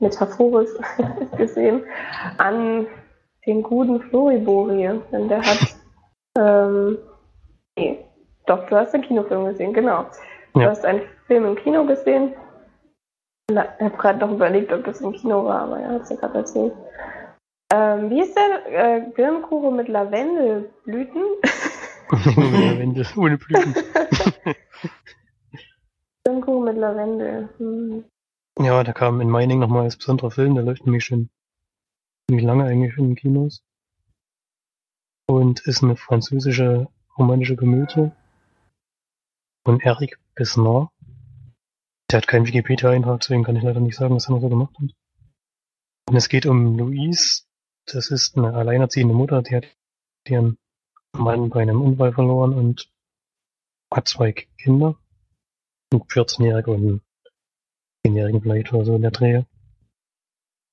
metaphorisch 0.00 0.70
gesehen, 1.36 1.84
an 2.38 2.86
den 3.46 3.62
guten 3.62 4.00
Floribori, 4.00 4.98
denn 5.12 5.28
der 5.28 5.42
hat, 5.42 5.76
ähm, 6.38 6.96
nee, 7.78 8.06
doch, 8.46 8.66
du 8.66 8.76
hast 8.76 8.92
den 8.92 9.02
Kinofilm 9.02 9.44
gesehen, 9.44 9.74
genau. 9.74 10.06
Du 10.54 10.60
ja. 10.60 10.70
hast 10.70 10.86
einen 10.86 11.02
Film 11.26 11.44
im 11.44 11.56
Kino 11.56 11.84
gesehen. 11.84 12.32
ich 13.50 13.56
habe 13.58 13.96
gerade 13.98 14.18
noch 14.20 14.32
überlegt, 14.32 14.72
ob 14.72 14.82
das 14.84 15.02
im 15.02 15.12
Kino 15.12 15.44
war, 15.44 15.62
aber 15.62 15.80
ja, 15.80 15.88
hast 15.90 16.10
du 16.10 16.14
ja 16.14 16.20
gerade 16.20 16.38
erzählt. 16.38 16.72
Ähm, 17.70 18.08
wie 18.08 18.22
ist 18.22 18.34
der 18.34 18.96
äh, 18.96 19.00
Birnenkuchen 19.14 19.76
mit 19.76 19.88
Lavendelblüten? 19.88 21.22
Mit 22.12 22.36
Lavendel, 22.36 23.06
ohne 23.16 23.38
Blüten. 23.38 23.74
Birnenkuchen 26.24 26.64
mit 26.64 26.76
Lavendel. 26.76 27.48
Hm. 27.58 28.04
Ja, 28.58 28.82
der 28.84 28.94
kam 28.94 29.20
in 29.20 29.28
Meining 29.28 29.58
nochmal 29.58 29.82
als 29.84 29.96
besonderer 29.96 30.30
Film, 30.30 30.54
der 30.54 30.64
läuft 30.64 30.84
nämlich 30.84 31.04
schon 31.04 31.30
ziemlich 32.28 32.46
lange 32.46 32.64
eigentlich 32.64 32.96
in 32.96 33.08
den 33.08 33.16
Kinos. 33.16 33.62
Und 35.28 35.60
ist 35.66 35.82
eine 35.82 35.96
französische 35.96 36.88
romantische 37.18 37.56
Komödie 37.56 38.10
von 39.64 39.80
Eric 39.80 40.18
Besnard. 40.34 40.90
Der 42.10 42.18
hat 42.18 42.28
keinen 42.28 42.46
Wikipedia-Eintrag, 42.46 43.20
deswegen 43.20 43.42
kann 43.42 43.56
ich 43.56 43.64
leider 43.64 43.80
nicht 43.80 43.96
sagen, 43.96 44.14
was 44.14 44.28
er 44.28 44.32
noch 44.32 44.40
so 44.40 44.48
gemacht 44.48 44.74
hat. 44.80 44.90
Und 46.08 46.16
es 46.16 46.28
geht 46.28 46.46
um 46.46 46.78
Louise. 46.78 47.42
Das 47.86 48.10
ist 48.10 48.36
eine 48.36 48.54
alleinerziehende 48.54 49.14
Mutter, 49.14 49.42
die 49.42 49.56
hat 49.56 49.66
ihren 50.28 50.56
Mann 51.18 51.50
bei 51.50 51.62
einem 51.62 51.80
Unfall 51.82 52.12
verloren 52.12 52.54
und 52.54 52.90
hat 53.92 54.08
zwei 54.08 54.32
Kinder. 54.32 54.96
Ein 55.92 56.00
14-Jähriger 56.00 56.68
und 56.68 56.76
einen 56.76 57.00
10-Jährigen 58.06 58.42
vielleicht 58.42 58.72
oder 58.72 58.84
so 58.84 58.96
in 58.96 59.02
der 59.02 59.10
Drehe. 59.10 59.46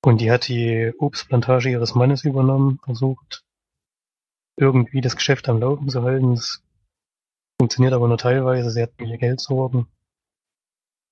Und 0.04 0.20
die 0.20 0.32
hat 0.32 0.48
die 0.48 0.92
Obstplantage 0.98 1.70
ihres 1.70 1.96
Mannes 1.96 2.26
übernommen, 2.26 2.80
versucht 2.84 3.46
irgendwie 4.58 5.02
das 5.02 5.16
Geschäft 5.16 5.48
am 5.50 5.60
Laufen 5.60 5.90
zu 5.90 6.04
halten. 6.04 6.36
Das 6.36 6.62
funktioniert 7.60 7.94
aber 7.94 8.08
nur 8.08 8.18
teilweise. 8.18 8.70
Sie 8.70 8.82
hat 8.82 8.92
ihr 9.00 9.18
Geld 9.18 9.40
sorgen. 9.40 9.88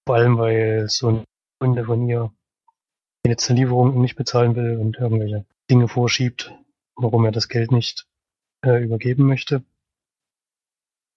Vor 0.05 0.15
allem, 0.15 0.37
weil 0.37 0.89
so 0.89 1.07
ein 1.07 1.23
Kunde 1.59 1.85
von 1.85 2.07
ihr 2.07 2.33
die 3.23 3.29
letzte 3.29 3.53
Lieferung 3.53 4.01
nicht 4.01 4.15
bezahlen 4.15 4.55
will 4.55 4.77
und 4.77 4.97
irgendwelche 4.97 5.45
Dinge 5.69 5.87
vorschiebt, 5.87 6.53
warum 6.95 7.23
er 7.25 7.31
das 7.31 7.47
Geld 7.47 7.71
nicht 7.71 8.07
übergeben 8.63 9.25
möchte. 9.25 9.63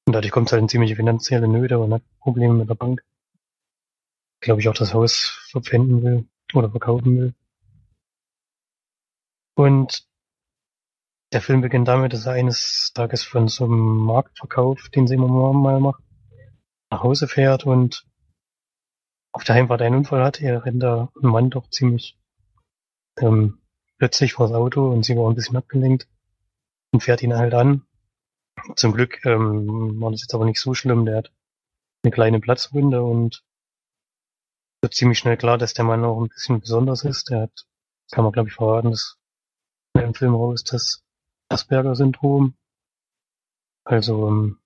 Und 0.07 0.13
dadurch 0.13 0.33
kommt 0.33 0.49
es 0.49 0.53
halt 0.53 0.63
in 0.63 0.69
ziemliche 0.69 0.97
finanzielle 0.97 1.49
Nöte 1.49 1.79
und 1.79 1.93
hat 1.93 2.03
Probleme 2.21 2.55
mit 2.55 2.69
der 2.69 2.75
Bank. 2.75 3.05
Glaube 4.41 4.61
ich 4.61 4.69
auch 4.69 4.75
das 4.75 4.93
Haus 4.93 5.49
verpfänden 5.51 6.03
will 6.03 6.29
oder 6.53 6.71
verkaufen 6.71 7.19
will. 7.19 7.35
Und 9.57 10.07
der 11.33 11.41
Film 11.41 11.61
beginnt 11.63 11.89
damit, 11.89 12.13
dass 12.13 12.27
er 12.27 12.33
eines 12.33 12.93
Tages 12.95 13.23
von 13.23 13.49
so 13.49 13.65
einem 13.65 13.97
Marktverkauf, 13.99 14.89
den 14.91 15.07
sie 15.07 15.15
immer 15.15 15.53
mal 15.53 15.81
macht, 15.81 16.03
nach 16.91 17.03
Hause 17.03 17.29
fährt 17.29 17.65
und 17.65 18.07
auf 19.33 19.45
der 19.45 19.57
Heimfahrt 19.57 19.83
einen 19.83 19.97
Unfall 19.97 20.23
hat. 20.23 20.41
Er 20.41 20.65
rennt 20.65 20.83
da 20.83 21.11
ein 21.21 21.29
Mann 21.29 21.51
doch 21.51 21.69
ziemlich 21.71 22.19
ähm, 23.19 23.59
plötzlich 23.99 24.35
vor 24.35 24.49
das 24.49 24.57
Auto 24.57 24.91
und 24.91 25.05
sie 25.05 25.17
war 25.17 25.29
ein 25.29 25.35
bisschen 25.35 25.57
abgelenkt 25.57 26.09
und 26.95 27.01
fährt 27.01 27.23
ihn 27.23 27.37
halt 27.37 27.53
an. 27.55 27.85
Zum 28.77 28.93
Glück 28.93 29.27
ähm, 29.27 30.01
war 30.01 30.13
das 30.13 30.23
jetzt 30.23 30.33
aber 30.33 30.45
nicht 30.45 30.61
so 30.61 30.75
schlimm. 30.75 31.05
Der 31.05 31.19
hat 31.19 31.33
eine 32.05 32.13
kleine 32.13 32.41
Platzwunde 32.41 33.03
und 33.03 33.45
wird 34.81 34.95
ziemlich 34.95 35.19
schnell 35.19 35.37
klar, 35.37 35.59
dass 35.59 35.75
der 35.75 35.85
Mann 35.85 36.05
auch 36.05 36.21
ein 36.21 36.29
bisschen 36.29 36.61
besonders 36.61 37.05
ist. 37.05 37.31
Der 37.31 37.43
hat, 37.43 37.67
kann 38.13 38.23
man 38.23 38.33
glaube 38.33 38.49
ich 38.49 38.55
verraten, 38.55 38.93
dass 38.93 39.19
im 39.95 40.15
Film 40.15 40.35
raus 40.35 40.63
das 40.63 41.03
Asperger-Syndrom. 41.49 42.55
Also 43.85 44.29
ähm, 44.29 44.61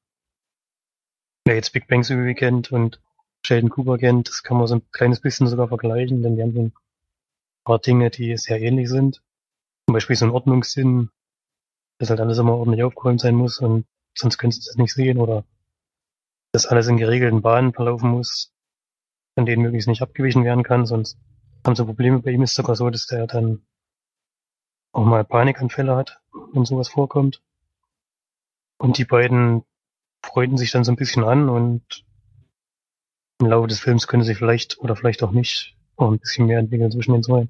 wer 1.47 1.55
jetzt 1.55 1.73
Big 1.73 1.89
Bang 1.89 2.03
Theory 2.03 2.35
kennt 2.35 2.71
und 2.73 3.01
Sheldon 3.43 3.71
Cooper 3.71 3.97
kennt, 3.97 4.29
das 4.29 4.43
kann 4.43 4.59
man 4.59 4.67
so 4.67 4.75
ein 4.75 4.91
kleines 4.91 5.21
bisschen 5.21 5.47
sogar 5.47 5.69
vergleichen, 5.69 6.23
denn 6.23 6.37
die 6.37 6.43
haben 6.43 6.53
so 6.53 6.63
ein 6.63 6.75
paar 7.65 7.79
Dinge, 7.79 8.11
die 8.11 8.37
sehr 8.37 8.61
ähnlich 8.61 8.91
sind. 8.91 9.23
Zum 9.87 9.95
Beispiel 9.95 10.17
so 10.17 10.27
ein 10.27 10.33
Ordnungssinn, 10.33 11.11
dass 11.99 12.11
halt 12.11 12.21
alles 12.21 12.39
immer 12.39 12.55
ordentlich 12.55 12.85
aufgeräumt 12.85 13.21
sein 13.21 13.35
muss 13.35 13.59
und 13.59 13.87
sonst 14.15 14.39
könntest 14.39 14.65
du 14.65 14.71
das 14.71 14.77
nicht 14.77 14.95
sehen 14.95 15.19
oder 15.19 15.45
dass 16.53 16.67
alles 16.67 16.89
in 16.89 16.97
geregelten 16.97 17.43
Bahnen 17.43 17.73
verlaufen 17.73 18.11
muss, 18.11 18.53
von 19.35 19.47
denen 19.47 19.63
möglichst 19.63 19.89
nicht 19.89 20.03
abgewichen 20.03 20.45
werden 20.45 20.65
kann, 20.65 20.87
sonst 20.87 21.19
haben 21.67 21.77
sie 21.77 21.85
Probleme. 21.85 22.21
Bei 22.21 22.31
ihm 22.31 22.43
ist 22.43 22.55
sogar 22.55 22.77
so, 22.77 22.89
dass 22.91 23.07
der 23.07 23.27
dann 23.27 23.63
auch 24.93 25.05
mal 25.05 25.25
Panikanfälle 25.25 25.95
hat, 25.95 26.21
wenn 26.53 26.65
sowas 26.65 26.89
vorkommt. 26.89 27.43
Und 28.79 28.97
die 28.99 29.05
beiden 29.05 29.65
freunden 30.23 30.57
sich 30.57 30.71
dann 30.71 30.85
so 30.85 30.93
ein 30.93 30.97
bisschen 30.97 31.25
an 31.25 31.49
und 31.49 32.05
im 33.41 33.47
Laufe 33.47 33.69
des 33.69 33.81
Films 33.81 34.07
könnte 34.07 34.27
sich 34.27 34.39
vielleicht 34.39 34.79
oder 34.79 34.97
vielleicht 34.97 35.23
auch 35.23 35.31
nicht 35.31 35.77
auch 35.97 36.11
ein 36.11 36.19
bisschen 36.19 36.47
mehr 36.47 36.59
entwickeln 36.59 36.91
zwischen 36.91 37.13
den 37.13 37.23
zwei. 37.23 37.49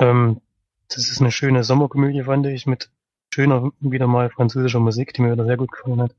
Ähm, 0.00 0.40
das 0.88 1.10
ist 1.10 1.20
eine 1.20 1.32
schöne 1.32 1.64
Sommerkomödie, 1.64 2.22
fand 2.24 2.46
ich, 2.46 2.66
mit 2.66 2.90
schöner, 3.32 3.72
wieder 3.80 4.06
mal 4.06 4.30
französischer 4.30 4.80
Musik, 4.80 5.12
die 5.14 5.22
mir 5.22 5.32
wieder 5.32 5.44
sehr 5.44 5.56
gut 5.56 5.70
gefallen 5.70 6.02
hat. 6.02 6.16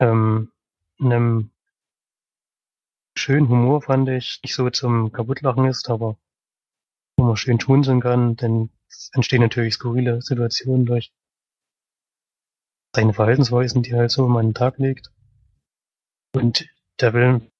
Ähm, 0.00 0.52
einem 1.00 1.50
schönen 3.16 3.48
Humor 3.48 3.82
fand 3.82 4.08
ich, 4.08 4.40
nicht 4.42 4.54
so 4.54 4.68
zum 4.70 5.12
Kaputtlachen 5.12 5.66
ist, 5.66 5.88
aber 5.88 6.18
wo 7.16 7.24
man 7.24 7.36
schön 7.36 7.60
schmunzeln 7.60 8.00
kann, 8.00 8.36
denn 8.36 8.70
es 8.88 9.10
entstehen 9.14 9.40
natürlich 9.40 9.74
skurrile 9.74 10.20
Situationen 10.20 10.84
durch 10.84 11.12
seine 12.94 13.14
Verhaltensweisen, 13.14 13.82
die 13.82 13.90
er 13.92 14.00
halt 14.00 14.10
so 14.10 14.24
um 14.24 14.36
einen 14.36 14.54
Tag 14.54 14.78
legt. 14.78 15.12
Und 16.34 16.68
der 17.00 17.12
Film, 17.12 17.50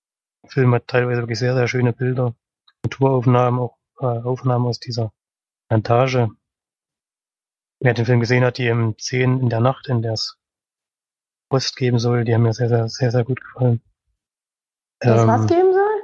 Film 0.48 0.74
hat 0.74 0.88
teilweise 0.88 1.22
wirklich 1.22 1.38
sehr, 1.38 1.54
sehr 1.54 1.68
schöne 1.68 1.92
Bilder, 1.92 2.34
Naturaufnahmen, 2.84 3.60
auch 3.60 3.78
äh, 4.00 4.06
Aufnahmen 4.06 4.66
aus 4.66 4.80
dieser 4.80 5.12
Plantage. 5.68 6.30
Wer 7.80 7.94
den 7.94 8.06
Film 8.06 8.20
gesehen 8.20 8.44
hat, 8.44 8.58
die 8.58 8.68
im 8.68 8.96
10 8.98 9.40
in 9.40 9.48
der 9.48 9.60
Nacht, 9.60 9.88
in 9.88 10.02
der 10.02 10.14
es 10.14 10.38
Post 11.50 11.76
geben 11.76 11.98
soll, 11.98 12.24
die 12.24 12.34
haben 12.34 12.42
mir 12.42 12.52
sehr, 12.52 12.68
sehr, 12.68 12.88
sehr, 12.88 13.10
sehr 13.10 13.24
gut 13.24 13.40
gefallen. 13.40 13.80
Was 15.00 15.20
ähm, 15.20 15.28
was 15.28 15.46
geben 15.46 15.72
soll? 15.72 16.02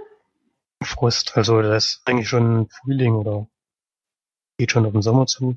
Frost, 0.85 1.37
also 1.37 1.63
das 1.63 1.85
ist 1.85 2.03
eigentlich 2.05 2.29
schon 2.29 2.69
Frühling 2.69 3.15
oder 3.15 3.49
geht 4.59 4.73
schon 4.73 4.87
auf 4.87 4.93
den 4.93 5.03
Sommer 5.03 5.27
zu. 5.27 5.57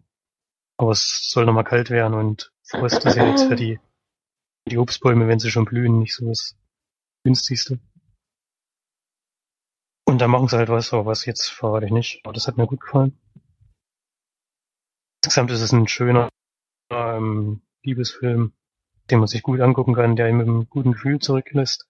Aber 0.77 0.91
es 0.91 1.29
soll 1.29 1.45
nochmal 1.45 1.63
kalt 1.63 1.89
werden 1.89 2.13
und 2.13 2.53
Frost 2.63 3.05
ist 3.05 3.15
ja 3.15 3.27
jetzt 3.27 3.47
für 3.47 3.55
die, 3.55 3.79
die 4.67 4.77
Obstbäume, 4.77 5.27
wenn 5.27 5.39
sie 5.39 5.51
schon 5.51 5.65
blühen, 5.65 5.99
nicht 5.99 6.15
so 6.15 6.27
das 6.27 6.57
günstigste. 7.23 7.79
Und 10.07 10.15
Und 10.15 10.19
da 10.19 10.27
machen 10.29 10.47
sie 10.47 10.55
halt 10.55 10.69
was, 10.69 10.93
aber 10.93 11.05
was 11.05 11.25
jetzt 11.25 11.49
verrate 11.49 11.87
ich 11.87 11.91
nicht. 11.91 12.21
Aber 12.23 12.31
das 12.31 12.47
hat 12.47 12.55
mir 12.55 12.67
gut 12.67 12.79
gefallen. 12.79 13.19
Insgesamt 15.25 15.49
ist 15.49 15.61
es 15.61 15.71
ein 15.71 15.87
schöner 15.87 16.29
ähm, 16.91 17.63
Liebesfilm, 17.81 18.53
den 19.09 19.17
man 19.17 19.27
sich 19.27 19.41
gut 19.41 19.59
angucken 19.59 19.95
kann, 19.95 20.15
der 20.15 20.29
ihn 20.29 20.37
mit 20.37 20.47
einem 20.47 20.69
guten 20.69 20.91
Gefühl 20.91 21.17
zurücklässt. 21.17 21.87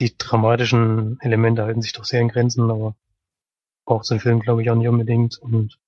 Die 0.00 0.18
dramatischen 0.18 1.20
Elemente 1.20 1.62
halten 1.62 1.82
sich 1.82 1.92
doch 1.92 2.04
sehr 2.04 2.20
in 2.20 2.28
Grenzen, 2.28 2.68
aber 2.68 2.96
braucht 3.84 4.06
so 4.06 4.14
ein 4.14 4.20
Film, 4.20 4.40
glaube 4.40 4.60
ich, 4.60 4.70
auch 4.70 4.74
nicht 4.74 4.88
unbedingt. 4.88 5.38
Und 5.38 5.78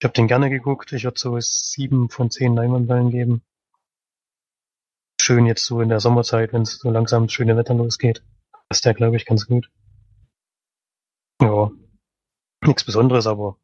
ich 0.00 0.04
habe 0.04 0.14
den 0.14 0.28
gerne 0.28 0.48
geguckt. 0.48 0.90
Ich 0.92 1.04
würde 1.04 1.18
so 1.18 1.38
sieben 1.40 2.08
von 2.08 2.30
zehn 2.30 2.54
Leinwandballen 2.54 3.10
geben. 3.10 3.42
Schön 5.20 5.44
jetzt 5.44 5.66
so 5.66 5.82
in 5.82 5.90
der 5.90 6.00
Sommerzeit, 6.00 6.54
wenn 6.54 6.62
es 6.62 6.78
so 6.78 6.88
langsam 6.88 7.24
das 7.24 7.34
schöne 7.34 7.58
Wetter 7.58 7.74
losgeht. 7.74 8.24
Das 8.70 8.78
ist 8.78 8.86
der, 8.86 8.94
glaube 8.94 9.16
ich, 9.16 9.26
ganz 9.26 9.46
gut. 9.46 9.70
Ja, 11.42 11.70
nichts 12.62 12.84
Besonderes, 12.84 13.26
aber 13.26 13.58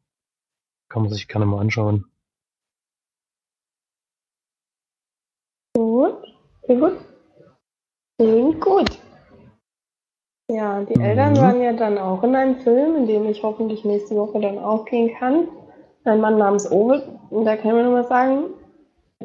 kann 0.93 1.01
man 1.01 1.11
sich 1.11 1.27
gerne 1.27 1.47
mal 1.47 1.59
anschauen. 1.59 2.05
Gut, 5.75 6.17
sehr 6.67 6.75
gut. 6.75 6.97
Klingt 8.19 8.61
gut. 8.61 8.99
Ja, 10.51 10.83
die 10.83 10.99
Eltern 10.99 11.33
Mhm. 11.33 11.37
waren 11.37 11.61
ja 11.63 11.73
dann 11.73 11.97
auch 11.97 12.21
in 12.21 12.35
einem 12.35 12.57
Film, 12.57 12.95
in 12.95 13.07
dem 13.07 13.25
ich 13.25 13.41
hoffentlich 13.41 13.83
nächste 13.83 14.15
Woche 14.15 14.39
dann 14.39 14.59
auch 14.59 14.85
gehen 14.85 15.15
kann. 15.17 15.47
Ein 16.03 16.21
Mann 16.21 16.37
namens 16.37 16.71
Ovid. 16.71 17.01
Und 17.31 17.45
da 17.45 17.57
kann 17.57 17.75
ich 17.75 17.83
nur 17.83 17.93
mal 17.93 18.07
sagen, 18.07 18.53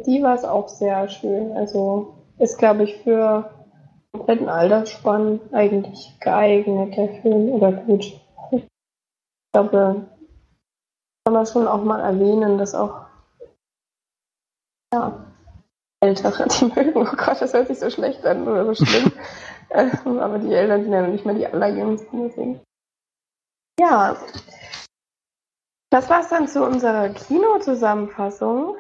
die 0.07 0.23
war 0.23 0.37
es 0.37 0.45
auch 0.45 0.69
sehr 0.69 1.07
schön. 1.11 1.53
Also 1.53 2.15
ist, 2.39 2.57
glaube 2.57 2.85
ich, 2.85 2.97
für 3.03 3.51
kompletten 4.13 4.49
Altersspann 4.49 5.39
eigentlich 5.53 6.17
geeignet, 6.21 6.97
der 6.97 7.09
Film, 7.21 7.51
oder 7.51 7.73
gut. 7.73 8.19
Ich 8.53 8.67
glaube, 9.53 10.07
kann 11.29 11.35
man 11.35 11.45
schon 11.45 11.69
auch 11.69 11.85
mal 11.85 12.01
erwähnen, 12.01 12.57
dass 12.57 12.75
auch 12.75 13.03
ja, 14.95 15.27
Ältere, 16.01 16.49
die 16.49 16.65
mögen, 16.75 16.97
oh 16.97 17.05
Gott, 17.05 17.43
das 17.43 17.53
hört 17.53 17.67
sich 17.67 17.79
so 17.79 17.91
schlecht 17.91 18.25
an 18.25 18.49
oder 18.49 18.65
so 18.65 18.85
schlimm. 18.85 19.13
Ähm, 19.71 20.19
aber 20.19 20.39
die 20.39 20.55
Eltern 20.55 20.83
sind 20.83 20.95
ja 20.95 21.03
noch 21.03 21.13
nicht 21.13 21.27
mehr 21.27 21.35
die 21.35 21.47
allerjüngsten, 21.47 22.23
deswegen. 22.27 22.63
Ja. 23.79 24.17
Das 25.91 26.09
war's 26.09 26.31
dann 26.31 26.49
zu 26.49 26.65
unserer 26.65 27.11
Kinozusammenfassung. 27.11 28.77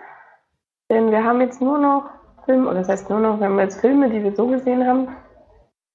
Denn 0.90 1.10
wir 1.10 1.22
haben 1.24 1.42
jetzt 1.42 1.60
nur 1.60 1.78
noch 1.78 2.08
Filme, 2.46 2.70
oder 2.70 2.78
das 2.78 2.88
heißt 2.88 3.10
nur 3.10 3.20
noch, 3.20 3.38
wir 3.38 3.48
haben 3.48 3.58
jetzt 3.58 3.82
Filme, 3.82 4.08
die 4.08 4.22
wir 4.24 4.34
so 4.34 4.46
gesehen 4.46 4.86
haben. 4.86 5.14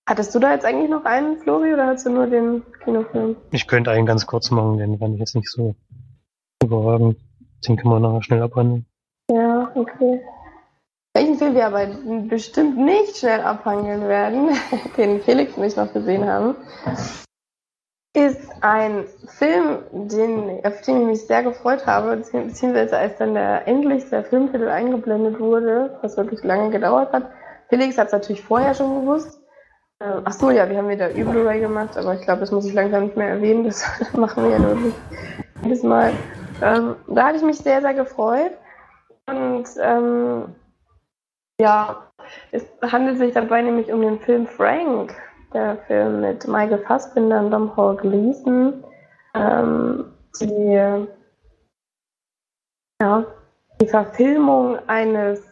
Hattest 0.08 0.36
du 0.36 0.39
da 0.39 0.54
jetzt 0.54 0.66
eigentlich 0.66 0.91
noch 0.91 1.06
einen, 1.06 1.39
Flori, 1.39 1.74
oder 1.74 1.88
hast 1.88 2.06
du 2.06 2.12
nur 2.12 2.28
den 2.28 2.62
Kinofilm? 2.84 3.38
Ich 3.49 3.68
könnte 3.68 3.89
einen 3.89 4.06
ganz 4.06 4.28
kurz 4.28 4.51
machen, 4.51 4.78
den 4.78 4.99
fand 4.99 5.16
ich 5.16 5.20
jetzt 5.22 5.36
nicht 5.36 5.49
so 5.49 5.76
überragend. 6.64 7.18
Den 7.68 7.78
können 7.78 7.93
wir 7.93 7.99
nachher 7.99 8.24
schnell 8.24 8.41
abhandeln. 8.41 8.86
Ja, 9.30 9.72
okay. 9.76 10.22
Welchen 11.14 11.38
Film 11.38 11.53
wir 11.53 11.68
aber 11.68 11.86
bestimmt 12.28 12.78
nicht 12.78 13.18
schnell 13.18 13.41
abhandeln 13.41 14.07
werden, 14.07 14.49
den 14.97 15.22
Felix 15.22 15.55
und 15.55 15.64
ich 15.64 15.76
noch 15.76 15.93
gesehen 15.93 16.26
haben, 16.26 16.55
ist 18.16 18.51
ein 18.61 19.05
Film, 19.28 19.80
den, 19.91 20.64
auf 20.64 20.82
den 20.82 21.01
ich 21.01 21.07
mich 21.07 21.28
sehr 21.28 21.43
gefreut 21.43 21.86
habe, 21.88 22.18
beziehungsweise 22.18 22.97
als 22.97 23.18
dann 23.18 23.34
der, 23.34 23.68
endlich 23.68 24.07
der 24.09 24.24
Filmtitel 24.24 24.68
eingeblendet 24.68 25.39
wurde, 25.39 25.97
was 26.01 26.18
wirklich 26.18 26.43
lange 26.43 26.70
gedauert 26.70 27.11
hat. 27.11 27.32
Felix 27.70 27.97
hat 27.97 28.07
es 28.07 28.14
natürlich 28.14 28.43
vorher 28.43 28.76
schon 28.76 29.01
gewusst. 29.01 29.39
Ähm, 29.99 30.22
ach 30.26 30.41
ja, 30.51 30.70
wir 30.70 30.78
haben 30.78 30.89
wieder 30.89 31.16
Ü-Blu-ray 31.16 31.59
gemacht, 31.59 31.97
aber 31.97 32.14
ich 32.16 32.22
glaube, 32.22 32.41
das 32.41 32.51
muss 32.51 32.66
ich 32.66 32.74
langsam 32.74 33.05
nicht 33.05 33.18
mehr 33.18 33.30
erwähnen, 33.30 33.64
das 33.64 33.84
machen 34.14 34.43
wir 34.43 34.51
ja 34.51 34.59
nur 34.59 34.76
nicht 34.76 34.97
jedes 35.64 35.82
Mal. 35.82 36.14
Ähm, 36.62 36.95
da 37.08 37.28
hatte 37.28 37.38
ich 37.38 37.43
mich 37.43 37.58
sehr, 37.58 37.82
sehr 37.82 37.93
gefreut. 37.93 38.51
Und 39.28 39.66
ähm, 39.82 40.56
ja, 41.60 42.04
es 42.51 42.66
handelt 42.82 43.18
sich 43.18 43.34
dabei 43.34 43.62
nämlich 43.62 43.91
um 43.91 44.01
den 44.01 44.20
Film 44.20 44.47
Frank, 44.47 45.16
der 45.54 45.78
Film 45.88 46.22
mit 46.22 46.47
Michael 46.47 46.80
Fassbinder 46.80 47.39
und 47.39 47.51
Domhnall 47.51 47.95
Gleeson. 47.97 48.84
Ähm, 49.34 50.06
die, 50.39 51.06
ja, 53.01 53.26
die 53.82 53.88
Verfilmung 53.88 54.78
eines, 54.88 55.43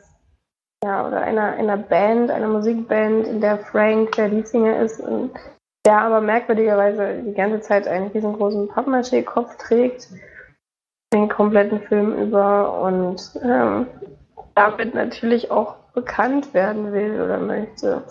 ja, 0.84 1.08
oder 1.08 1.22
einer, 1.22 1.54
einer 1.54 1.78
Band, 1.78 2.32
einer 2.32 2.48
Musikband, 2.48 3.28
in 3.28 3.42
der 3.42 3.60
Frank 3.60 4.14
der 4.14 4.30
Leadsinger 4.30 4.80
ist 4.80 5.00
und 5.00 5.32
der 5.86 6.00
aber 6.00 6.22
merkwürdigerweise 6.22 7.24
die 7.24 7.34
ganze 7.34 7.62
Zeit 7.62 7.88
einen 7.88 8.08
riesengroßen 8.08 8.70
Pappmaché-Kopf 8.70 9.58
trägt, 9.58 10.10
den 11.14 11.30
kompletten 11.30 11.82
Film 11.82 12.16
über 12.18 12.82
und 12.82 13.40
ähm, 13.44 13.88
damit 14.56 14.94
natürlich 14.94 15.52
auch 15.52 15.76
bekannt 15.94 16.54
werden 16.54 16.94
will 16.94 17.22
oder 17.22 17.38
möchte. 17.38 18.04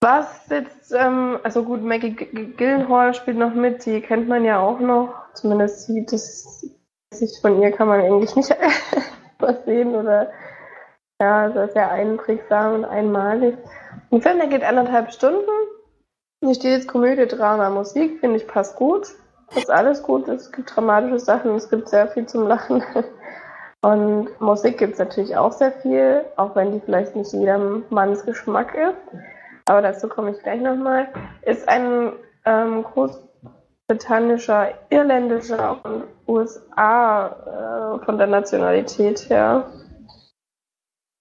Was 0.00 0.48
jetzt, 0.48 0.92
ähm, 0.92 1.38
also 1.42 1.64
gut, 1.64 1.82
Maggie 1.82 2.14
G- 2.14 2.52
Gyllenhaal 2.56 3.14
spielt 3.14 3.36
noch 3.36 3.54
mit, 3.54 3.84
die 3.84 4.00
kennt 4.00 4.28
man 4.28 4.44
ja 4.44 4.60
auch 4.60 4.78
noch, 4.78 5.12
zumindest 5.34 5.86
sieht 5.86 6.12
das 6.12 6.64
Gesicht 7.10 7.40
von 7.40 7.60
ihr 7.60 7.72
kann 7.72 7.88
man 7.88 8.00
eigentlich 8.00 8.36
nicht 8.36 8.54
was 9.38 9.64
sehen 9.64 9.94
oder 9.96 10.30
ja, 11.20 11.42
also 11.42 11.60
ist 11.60 11.74
ja 11.74 11.90
einprägsam 11.90 12.74
und 12.74 12.84
einmalig. 12.84 13.56
Ein 14.12 14.22
Film, 14.22 14.38
der 14.38 14.46
geht 14.46 14.62
anderthalb 14.62 15.12
Stunden. 15.12 15.50
Hier 16.44 16.54
steht 16.54 16.78
jetzt 16.78 16.88
Komödie, 16.88 17.26
Drama, 17.26 17.68
Musik, 17.70 18.20
finde 18.20 18.36
ich 18.36 18.46
passt 18.46 18.76
gut. 18.76 19.08
Ist 19.56 19.70
alles 19.70 20.02
gut, 20.02 20.28
es 20.28 20.52
gibt 20.52 20.74
dramatische 20.74 21.18
Sachen, 21.18 21.54
es 21.54 21.68
gibt 21.68 21.88
sehr 21.88 22.08
viel 22.08 22.26
zum 22.26 22.46
Lachen. 22.46 22.82
Und 23.80 24.28
Musik 24.40 24.78
gibt 24.78 24.94
es 24.94 24.98
natürlich 24.98 25.36
auch 25.36 25.52
sehr 25.52 25.72
viel, 25.72 26.24
auch 26.36 26.56
wenn 26.56 26.72
die 26.72 26.80
vielleicht 26.80 27.14
nicht 27.14 27.32
jedermanns 27.32 28.24
Geschmack 28.24 28.74
ist. 28.74 28.96
Aber 29.66 29.82
dazu 29.82 30.08
komme 30.08 30.32
ich 30.32 30.42
gleich 30.42 30.60
nochmal. 30.60 31.08
Ist 31.42 31.68
ein 31.68 32.12
ähm, 32.44 32.84
großbritannischer, 32.84 34.70
irländischer 34.90 35.78
und 35.84 36.04
USA 36.26 37.98
äh, 38.00 38.04
von 38.04 38.18
der 38.18 38.26
Nationalität 38.26 39.30
her. 39.30 39.70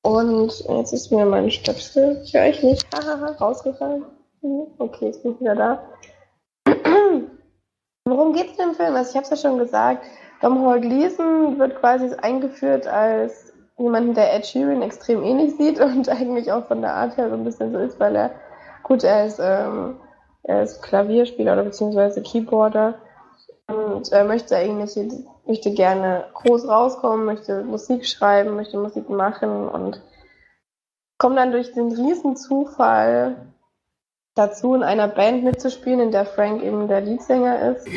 Und 0.03 0.63
jetzt 0.69 0.93
ist 0.93 1.11
mir 1.11 1.25
mein 1.25 1.51
Stöpsel, 1.51 2.21
ich 2.23 2.33
höre 2.33 2.45
ich 2.45 2.63
nicht, 2.63 2.87
rausgefallen. 3.41 4.05
Okay, 4.77 5.07
jetzt 5.07 5.23
bin 5.23 5.33
ich 5.33 5.41
wieder 5.41 5.55
da. 5.55 5.79
Worum 8.09 8.31
geht 8.33 8.51
es 8.51 8.59
im 8.59 8.73
Film? 8.73 8.95
Also 8.95 9.09
ich 9.09 9.15
habe 9.17 9.23
es 9.25 9.29
ja 9.29 9.49
schon 9.49 9.59
gesagt, 9.59 10.05
Dom 10.41 10.65
Hall 10.65 10.79
Gleason 10.79 11.59
wird 11.59 11.79
quasi 11.79 12.09
eingeführt 12.15 12.87
als 12.87 13.53
jemanden, 13.77 14.13
der 14.13 14.33
Ed 14.33 14.45
Sheeran 14.45 14.81
extrem 14.81 15.23
ähnlich 15.23 15.57
sieht 15.57 15.79
und 15.81 16.07
eigentlich 16.09 16.51
auch 16.51 16.65
von 16.67 16.81
der 16.81 16.93
Art 16.93 17.17
her 17.17 17.29
so 17.29 17.35
ein 17.35 17.43
bisschen 17.43 17.73
so 17.73 17.79
ist, 17.79 17.99
weil 17.99 18.15
er, 18.15 18.31
gut, 18.83 19.03
er 19.03 19.25
ist, 19.25 19.39
ähm, 19.39 19.97
er 20.43 20.63
ist 20.63 20.81
Klavierspieler 20.83 21.53
oder 21.53 21.63
beziehungsweise 21.63 22.21
Keyboarder 22.21 22.95
und 23.67 24.09
er 24.13 24.23
möchte 24.23 24.55
eigentlich, 24.55 24.97
möchte 25.45 25.71
gerne 25.71 26.25
groß 26.33 26.69
rauskommen, 26.69 27.25
möchte 27.25 27.63
Musik 27.63 28.05
schreiben, 28.05 28.55
möchte 28.55 28.77
Musik 28.77 29.09
machen 29.09 29.67
und 29.67 30.01
kommt 31.17 31.37
dann 31.37 31.51
durch 31.51 31.73
den 31.73 31.91
riesen 31.91 32.37
Zufall 32.37 33.35
dazu, 34.37 34.75
in 34.75 34.83
einer 34.83 35.07
Band 35.07 35.43
mitzuspielen, 35.43 35.99
in 35.99 36.11
der 36.11 36.25
Frank 36.25 36.63
eben 36.63 36.87
der 36.87 37.01
Leadsänger 37.01 37.71
ist, 37.71 37.87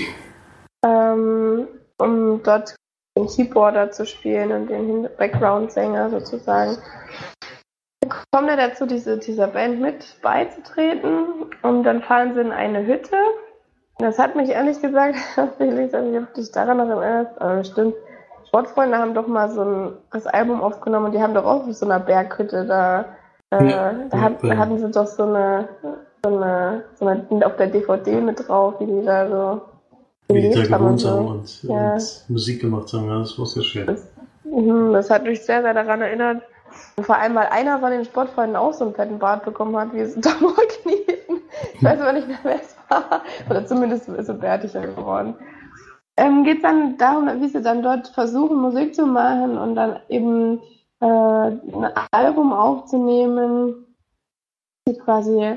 ähm, 0.85 1.69
um 1.99 2.43
dort 2.43 2.75
den 3.17 3.27
Keyboarder 3.27 3.91
zu 3.91 4.07
spielen 4.07 4.53
und 4.53 4.69
den 4.69 5.09
Background-Sänger 5.19 6.11
sozusagen. 6.11 6.79
Dann 8.01 8.13
kommt 8.33 8.49
er 8.49 8.57
dazu, 8.57 8.87
diese, 8.87 9.19
dieser 9.19 9.49
Band 9.49 9.81
mit 9.81 10.21
beizutreten 10.23 11.51
und 11.63 11.85
dann 11.85 12.03
fahren 12.03 12.35
sie 12.35 12.41
in 12.41 12.53
eine 12.53 12.87
Hütte. 12.87 13.17
Das 13.99 14.19
hat 14.19 14.37
mich 14.37 14.51
ehrlich 14.51 14.81
gesagt, 14.81 15.17
Felix, 15.59 15.93
also 15.93 16.11
ich 16.11 16.17
habe 16.17 16.33
dich 16.35 16.51
daran 16.53 16.79
noch 16.79 16.89
erinnert, 16.89 17.41
aber 17.41 17.63
stimmt, 17.65 17.95
Sportfreunde 18.47 18.99
haben 18.99 19.15
doch 19.15 19.27
mal 19.27 19.51
so 19.51 19.63
ein 19.63 19.93
das 20.11 20.27
Album 20.27 20.61
aufgenommen 20.61 21.07
und 21.07 21.13
die 21.13 21.23
haben 21.23 21.35
doch 21.35 21.45
auch 21.45 21.67
auf 21.67 21.75
so 21.75 21.87
einer 21.87 22.01
Berghütte 22.01 22.65
da, 22.67 23.05
äh, 23.51 23.71
Ja, 23.71 23.93
da, 24.11 24.21
hat, 24.21 24.43
da 24.43 24.57
hatten 24.57 24.79
sie 24.79 24.91
doch 24.91 25.07
so 25.07 25.25
eine, 25.25 25.69
so 26.25 26.37
eine, 26.37 26.85
so 26.95 27.07
eine 27.07 27.47
auf 27.47 27.57
der 27.57 27.69
DVD 27.69 28.21
mit 28.21 28.47
drauf, 28.49 28.75
wie 28.81 28.87
die 28.87 29.05
da 29.05 29.29
so 29.29 29.63
Wie 30.35 30.43
die 30.43 30.51
da 30.51 30.63
haben 30.77 30.87
und 30.87 30.97
gewohnt 30.99 31.05
haben 31.07 31.47
so. 31.47 31.69
und, 31.69 31.77
Ja. 31.77 31.95
und 31.95 32.25
Musik 32.29 32.61
gemacht 32.61 32.93
haben, 32.93 33.09
ja, 33.09 33.19
das 33.21 33.39
war 33.39 33.47
sehr 33.47 33.63
schön. 33.63 33.99
Mhm, 34.45 34.93
Das 34.93 35.11
hat 35.11 35.25
mich 35.25 35.43
sehr, 35.45 35.63
sehr 35.63 35.75
daran 35.75 36.01
erinnert. 36.03 36.43
Und 36.97 37.05
vor 37.05 37.17
allem, 37.17 37.35
weil 37.35 37.49
einer 37.49 37.81
von 37.81 37.91
den 37.91 38.05
Sportfreunden 38.05 38.57
auch 38.57 38.73
so 38.73 38.85
einen 38.85 38.95
fetten 38.95 39.19
Bart 39.19 39.45
bekommen 39.45 39.77
hat, 39.77 39.93
wie 39.93 40.01
es 40.01 40.15
Tom 40.21 40.55
Knien. 40.83 41.41
Ich 41.75 41.83
weiß 41.83 42.01
aber 42.01 42.13
nicht 42.13 42.29
mehr, 42.29 42.39
wer 42.43 42.57
es 42.61 42.77
war. 42.89 43.23
Oder 43.49 43.67
zumindest 43.67 44.09
ist 44.09 44.29
er 44.29 44.35
bärtiger 44.35 44.83
geworden. 44.87 45.35
Ähm, 46.17 46.45
Geht 46.45 46.59
es 46.59 46.63
dann 46.63 46.97
darum, 46.99 47.29
wie 47.41 47.49
sie 47.49 47.63
dann 47.63 47.83
dort 47.83 48.09
versuchen, 48.09 48.61
Musik 48.61 48.95
zu 48.95 49.07
machen 49.07 49.57
und 49.59 49.75
dann 49.75 50.01
eben 50.09 50.61
äh, 51.01 51.07
ein 51.07 51.91
Album 52.13 52.53
aufzunehmen, 52.53 53.87
die 54.87 54.99
quasi 54.99 55.57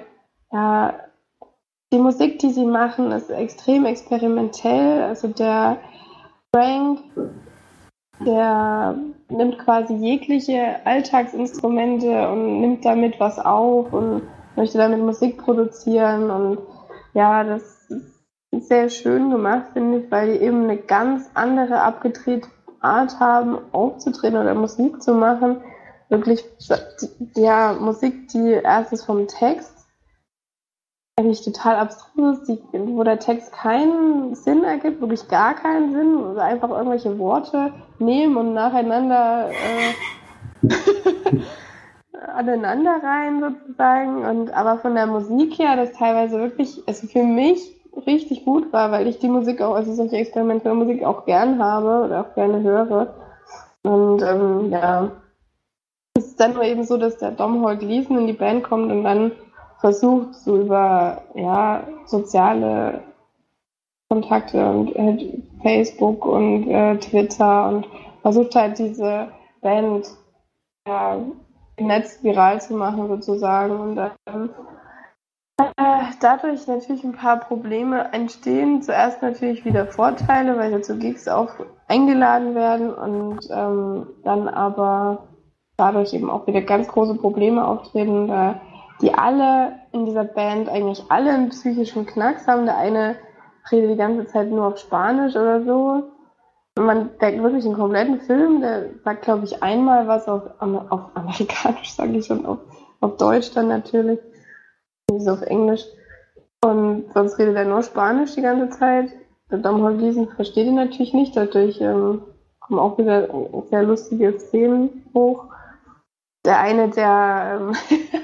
ja, 0.53 0.93
die 1.91 1.99
Musik, 1.99 2.39
die 2.39 2.51
sie 2.51 2.65
machen, 2.65 3.11
ist 3.11 3.29
extrem 3.29 3.85
experimentell. 3.85 5.03
Also 5.03 5.27
der 5.27 5.77
Frank, 6.55 6.99
der 8.19 8.95
nimmt 9.29 9.59
quasi 9.59 9.95
jegliche 9.95 10.85
Alltagsinstrumente 10.85 12.29
und 12.29 12.61
nimmt 12.61 12.85
damit 12.85 13.19
was 13.19 13.39
auf 13.39 13.91
und 13.91 14.21
möchte 14.55 14.77
damit 14.77 15.01
Musik 15.01 15.37
produzieren 15.39 16.29
und 16.29 16.59
ja, 17.15 17.43
das 17.43 17.89
ist 18.51 18.67
sehr 18.67 18.89
schön 18.89 19.31
gemacht, 19.31 19.67
finde 19.73 19.99
ich, 19.99 20.11
weil 20.11 20.33
die 20.33 20.43
eben 20.43 20.63
eine 20.63 20.77
ganz 20.77 21.29
andere 21.33 21.81
abgedrehte 21.81 22.47
Art 22.79 23.19
haben, 23.19 23.57
aufzutreten 23.71 24.37
oder 24.37 24.53
Musik 24.53 25.01
zu 25.01 25.13
machen. 25.13 25.61
Wirklich, 26.09 26.43
ja, 27.35 27.73
Musik, 27.79 28.27
die 28.29 28.51
erstens 28.51 29.05
vom 29.05 29.27
Text 29.27 29.72
eigentlich 31.15 31.43
total 31.43 31.75
abstrus 31.75 32.39
ist, 32.49 32.63
wo 32.71 33.03
der 33.03 33.19
Text 33.19 33.53
keinen 33.53 34.33
Sinn 34.35 34.63
ergibt, 34.63 34.99
wirklich 34.99 35.27
gar 35.27 35.53
keinen 35.53 35.91
Sinn, 35.91 36.15
oder 36.17 36.43
einfach 36.43 36.69
irgendwelche 36.69 37.19
Worte 37.19 37.71
nehmen 37.99 38.35
und 38.35 38.53
nacheinander 38.53 39.49
äh, 39.51 40.67
aneinander 42.33 42.99
rein 43.03 43.41
sozusagen. 43.41 44.25
Und 44.25 44.51
aber 44.51 44.79
von 44.79 44.95
der 44.95 45.05
Musik 45.05 45.59
her, 45.59 45.75
das 45.75 45.91
teilweise 45.91 46.39
wirklich, 46.39 46.81
also 46.87 47.05
für 47.05 47.23
mich 47.23 47.79
richtig 48.07 48.43
gut 48.43 48.73
war, 48.73 48.91
weil 48.91 49.07
ich 49.07 49.19
die 49.19 49.29
Musik 49.29 49.61
auch, 49.61 49.75
also 49.75 49.93
solche 49.93 50.15
experimentelle 50.15 50.73
Musik 50.73 51.03
auch 51.03 51.25
gern 51.25 51.63
habe 51.63 52.05
oder 52.05 52.21
auch 52.21 52.33
gerne 52.33 52.63
höre. 52.63 53.13
Und 53.83 54.23
ähm, 54.23 54.71
ja, 54.71 55.11
es 56.17 56.25
ist 56.25 56.39
dann 56.39 56.53
nur 56.53 56.63
eben 56.63 56.83
so, 56.85 56.97
dass 56.97 57.17
der 57.17 57.31
Dom 57.31 57.63
Gleason 57.77 58.17
in 58.17 58.27
die 58.27 58.33
Band 58.33 58.63
kommt 58.63 58.91
und 58.91 59.03
dann 59.03 59.31
versucht, 59.83 60.35
so 60.35 60.55
über 60.55 61.23
ja, 61.35 61.83
soziale 62.05 63.03
Kontakte 64.09 64.65
und 64.65 64.95
äh, 64.95 65.43
Facebook 65.61 66.25
und 66.25 66.69
äh, 66.69 66.97
Twitter 66.99 67.67
und 67.67 67.87
versucht 68.21 68.55
halt 68.55 68.79
diese 68.79 69.27
Band 69.59 70.07
ja, 70.87 71.17
im 71.75 71.87
Netz 71.87 72.23
viral 72.23 72.61
zu 72.61 72.75
machen 72.75 73.09
sozusagen 73.09 73.77
und 73.77 73.97
dann 73.97 74.49
äh, 75.59 76.05
dadurch 76.21 76.65
natürlich 76.65 77.03
ein 77.03 77.11
paar 77.11 77.41
Probleme 77.41 78.13
entstehen. 78.13 78.83
Zuerst 78.83 79.21
natürlich 79.21 79.65
wieder 79.65 79.85
Vorteile, 79.85 80.57
weil 80.57 80.71
dazu 80.71 80.97
Gigs 80.97 81.27
auch 81.27 81.49
eingeladen 81.89 82.55
werden 82.55 82.93
und 82.93 83.49
ähm, 83.51 84.07
dann 84.23 84.47
aber 84.47 85.27
dadurch 85.75 86.13
eben 86.13 86.29
auch 86.29 86.47
wieder 86.47 86.61
ganz 86.61 86.87
große 86.87 87.15
Probleme 87.15 87.67
auftreten, 87.67 88.29
da 88.29 88.61
die 89.01 89.13
alle 89.13 89.79
in 89.91 90.05
dieser 90.05 90.23
Band 90.23 90.69
eigentlich 90.69 91.03
alle 91.09 91.31
einen 91.31 91.49
psychischen 91.49 92.05
Knacks 92.05 92.47
haben. 92.47 92.65
Der 92.65 92.77
eine 92.77 93.15
redet 93.71 93.91
die 93.91 93.97
ganze 93.97 94.25
Zeit 94.27 94.49
nur 94.49 94.67
auf 94.67 94.77
Spanisch 94.77 95.35
oder 95.35 95.63
so. 95.63 96.03
Und 96.75 96.85
man 96.85 97.09
denkt 97.19 97.43
wirklich 97.43 97.65
einen 97.65 97.75
kompletten 97.75 98.21
Film, 98.21 98.61
der 98.61 98.89
sagt, 99.03 99.23
glaube 99.23 99.45
ich, 99.45 99.61
einmal 99.61 100.07
was 100.07 100.27
auf, 100.27 100.43
auf 100.59 101.01
Amerikanisch, 101.13 101.91
sage 101.95 102.17
ich 102.17 102.25
schon, 102.25 102.45
auf, 102.45 102.59
auf 102.99 103.17
Deutsch 103.17 103.51
dann 103.53 103.67
natürlich, 103.67 104.19
nicht 105.11 105.23
so 105.23 105.31
auf 105.33 105.41
Englisch. 105.43 105.83
Und 106.63 107.11
sonst 107.13 107.37
redet 107.37 107.57
er 107.57 107.65
nur 107.65 107.83
Spanisch 107.83 108.35
die 108.35 108.41
ganze 108.41 108.69
Zeit. 108.69 109.09
Der 109.51 109.59
Dom 109.59 109.83
Holgesen 109.83 110.29
versteht 110.29 110.65
ihn 110.65 110.75
natürlich 110.75 111.13
nicht, 111.13 111.35
dadurch 111.35 111.79
ähm, 111.79 112.23
kommen 112.59 112.79
auch 112.79 112.97
wieder 112.97 113.27
sehr 113.69 113.83
lustige 113.83 114.39
Szenen 114.39 115.05
hoch. 115.13 115.45
Der 116.45 116.59
eine, 116.59 116.89
der 116.89 117.59
ähm, 117.59 117.75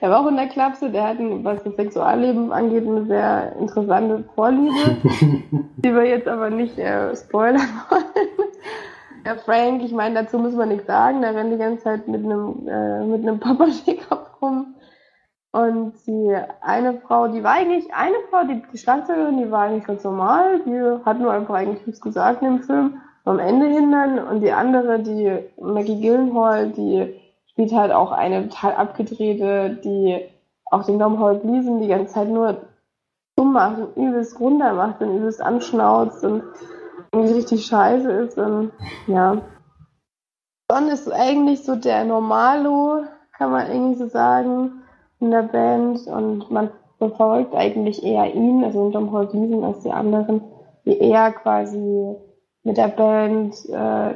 Der 0.00 0.10
war 0.10 0.20
auch 0.20 0.28
in 0.28 0.36
der 0.36 0.48
Klapse, 0.48 0.90
der 0.90 1.08
hat, 1.08 1.16
was 1.18 1.62
das 1.62 1.74
Sexualleben 1.76 2.52
angeht, 2.52 2.86
eine 2.86 3.06
sehr 3.06 3.56
interessante 3.58 4.24
Vorliebe, 4.34 4.96
die 5.78 5.94
wir 5.94 6.04
jetzt 6.04 6.28
aber 6.28 6.50
nicht 6.50 6.78
äh, 6.78 7.16
spoilern 7.16 7.68
wollen. 7.88 8.28
Ja, 9.26 9.34
Frank, 9.36 9.82
ich 9.82 9.92
meine, 9.92 10.22
dazu 10.22 10.38
muss 10.38 10.54
man 10.54 10.68
nichts 10.68 10.86
sagen, 10.86 11.20
der 11.20 11.34
rennt 11.34 11.52
die 11.52 11.58
ganze 11.58 11.82
Zeit 11.82 12.06
mit 12.06 12.24
einem, 12.24 12.68
äh, 12.68 13.04
mit 13.04 13.22
einem 13.22 13.40
Papa-Kopf 13.40 14.40
rum. 14.40 14.76
Und 15.50 15.94
die 16.06 16.36
eine 16.60 17.00
Frau, 17.00 17.26
die 17.28 17.42
war 17.42 17.54
eigentlich, 17.54 17.92
eine 17.92 18.16
Frau, 18.30 18.44
die, 18.44 18.62
die 18.72 18.78
Schlagzeugerin, 18.78 19.38
die 19.38 19.50
war 19.50 19.62
eigentlich 19.62 19.84
ganz 19.84 20.04
normal, 20.04 20.60
die 20.66 21.04
hat 21.04 21.18
nur 21.18 21.32
einfach 21.32 21.54
eigentlich 21.54 21.84
nichts 21.86 22.00
gesagt 22.00 22.42
in 22.42 22.48
dem 22.48 22.62
Film, 22.62 23.00
am 23.24 23.40
Ende 23.40 23.66
hin 23.66 23.90
dann. 23.90 24.18
Und 24.18 24.42
die 24.42 24.52
andere, 24.52 25.00
die 25.00 25.38
Maggie 25.60 26.00
Gillenhall, 26.00 26.68
die 26.68 27.14
spielt 27.56 27.72
halt 27.72 27.90
auch 27.90 28.12
eine 28.12 28.50
total 28.50 28.74
abgedrehte, 28.74 29.80
die 29.82 30.28
auch 30.66 30.84
den 30.84 30.98
Dom 30.98 31.18
Hall 31.18 31.38
Gleason 31.38 31.80
die 31.80 31.88
ganze 31.88 32.12
Zeit 32.12 32.28
nur 32.28 32.66
dumm 33.34 33.54
macht 33.54 33.78
und 33.78 33.96
übelst 33.96 34.38
runter 34.38 34.74
macht 34.74 35.00
und 35.00 35.16
übelst 35.16 35.40
anschnauzt 35.40 36.22
und 36.22 36.42
irgendwie 37.12 37.32
richtig 37.32 37.64
scheiße 37.64 38.12
ist 38.12 38.36
und 38.36 38.72
ja. 39.06 39.38
John 40.70 40.88
ist 40.88 41.10
eigentlich 41.10 41.64
so 41.64 41.76
der 41.76 42.04
Normalo, 42.04 43.04
kann 43.32 43.52
man 43.52 43.70
irgendwie 43.70 44.00
so 44.00 44.08
sagen, 44.08 44.82
in 45.18 45.30
der 45.30 45.44
Band 45.44 46.06
und 46.08 46.50
man 46.50 46.70
verfolgt 46.98 47.54
eigentlich 47.54 48.02
eher 48.02 48.34
ihn, 48.34 48.64
also 48.64 48.90
den 48.90 48.92
Dom 48.92 49.28
Gleason 49.30 49.64
als 49.64 49.80
die 49.80 49.92
anderen, 49.92 50.42
die 50.84 50.98
eher 50.98 51.32
quasi 51.32 52.16
mit 52.64 52.76
der 52.76 52.88
Band 52.88 53.54
äh, 53.70 54.14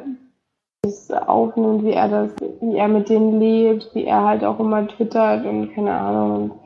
das 0.82 1.10
aufnimmt, 1.10 1.84
wie 1.84 1.92
er 1.92 2.08
das, 2.08 2.32
wie 2.60 2.76
er 2.76 2.88
mit 2.88 3.08
denen 3.08 3.38
lebt, 3.38 3.94
wie 3.94 4.04
er 4.04 4.24
halt 4.24 4.44
auch 4.44 4.58
immer 4.58 4.86
twittert 4.88 5.44
und 5.44 5.74
keine 5.74 5.92
Ahnung, 5.92 6.60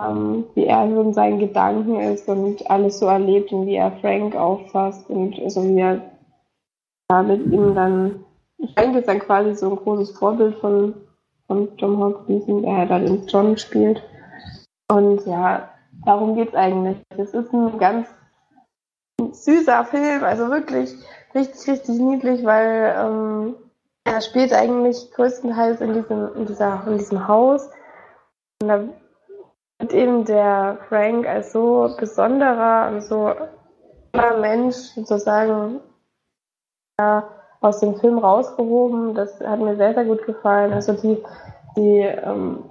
ähm, 0.00 0.44
wie 0.54 0.64
er 0.64 0.88
so 0.88 1.00
in 1.02 1.12
seinen 1.12 1.38
Gedanken 1.38 2.00
ist 2.00 2.28
und 2.28 2.68
alles 2.70 2.98
so 2.98 3.06
erlebt 3.06 3.52
und 3.52 3.66
wie 3.66 3.76
er 3.76 3.92
Frank 4.00 4.34
auffasst 4.34 5.08
und 5.10 5.36
so 5.50 5.64
wie 5.64 5.80
er 5.80 6.00
ja, 7.10 7.22
mit 7.22 7.44
ihm 7.52 7.74
dann, 7.74 8.24
Frank 8.74 8.96
ist 8.96 9.08
dann 9.08 9.18
quasi 9.18 9.54
so 9.54 9.70
ein 9.70 9.76
großes 9.76 10.16
Vorbild 10.16 10.56
von, 10.58 10.94
von 11.46 11.76
Tom 11.76 12.02
Hawkins, 12.02 12.46
der 12.46 12.76
halt 12.76 12.90
den 12.90 13.26
John 13.26 13.56
spielt. 13.58 14.02
Und 14.90 15.26
ja, 15.26 15.68
darum 16.04 16.36
geht's 16.36 16.54
eigentlich. 16.54 16.96
Es 17.16 17.34
ist 17.34 17.52
ein 17.52 17.78
ganz 17.78 18.08
süßer 19.32 19.84
Film, 19.84 20.22
also 20.22 20.50
wirklich 20.50 20.94
richtig, 21.34 21.68
richtig 21.68 21.98
niedlich, 21.98 22.44
weil 22.44 22.94
ähm, 22.98 23.56
er 24.04 24.20
spielt 24.20 24.52
eigentlich 24.52 25.10
größtenteils 25.12 25.80
in 25.80 25.94
diesem, 25.94 26.34
in 26.36 26.46
dieser, 26.46 26.82
in 26.86 26.98
diesem 26.98 27.28
Haus. 27.28 27.68
Und 28.62 28.68
da 28.68 28.84
wird 29.78 29.92
eben 29.92 30.24
der 30.24 30.78
Frank 30.88 31.26
als 31.26 31.52
so 31.52 31.94
besonderer 31.98 32.90
und 32.90 33.02
so 33.02 33.32
Mensch 34.40 34.76
sozusagen 34.94 35.80
ja, 36.98 37.28
aus 37.60 37.80
dem 37.80 37.96
Film 37.96 38.18
rausgehoben. 38.18 39.14
Das 39.14 39.40
hat 39.40 39.60
mir 39.60 39.76
sehr, 39.76 39.94
sehr 39.94 40.04
gut 40.04 40.24
gefallen. 40.26 40.72
Also 40.72 40.92
die, 40.94 41.22
die 41.76 42.00
ähm, 42.00 42.64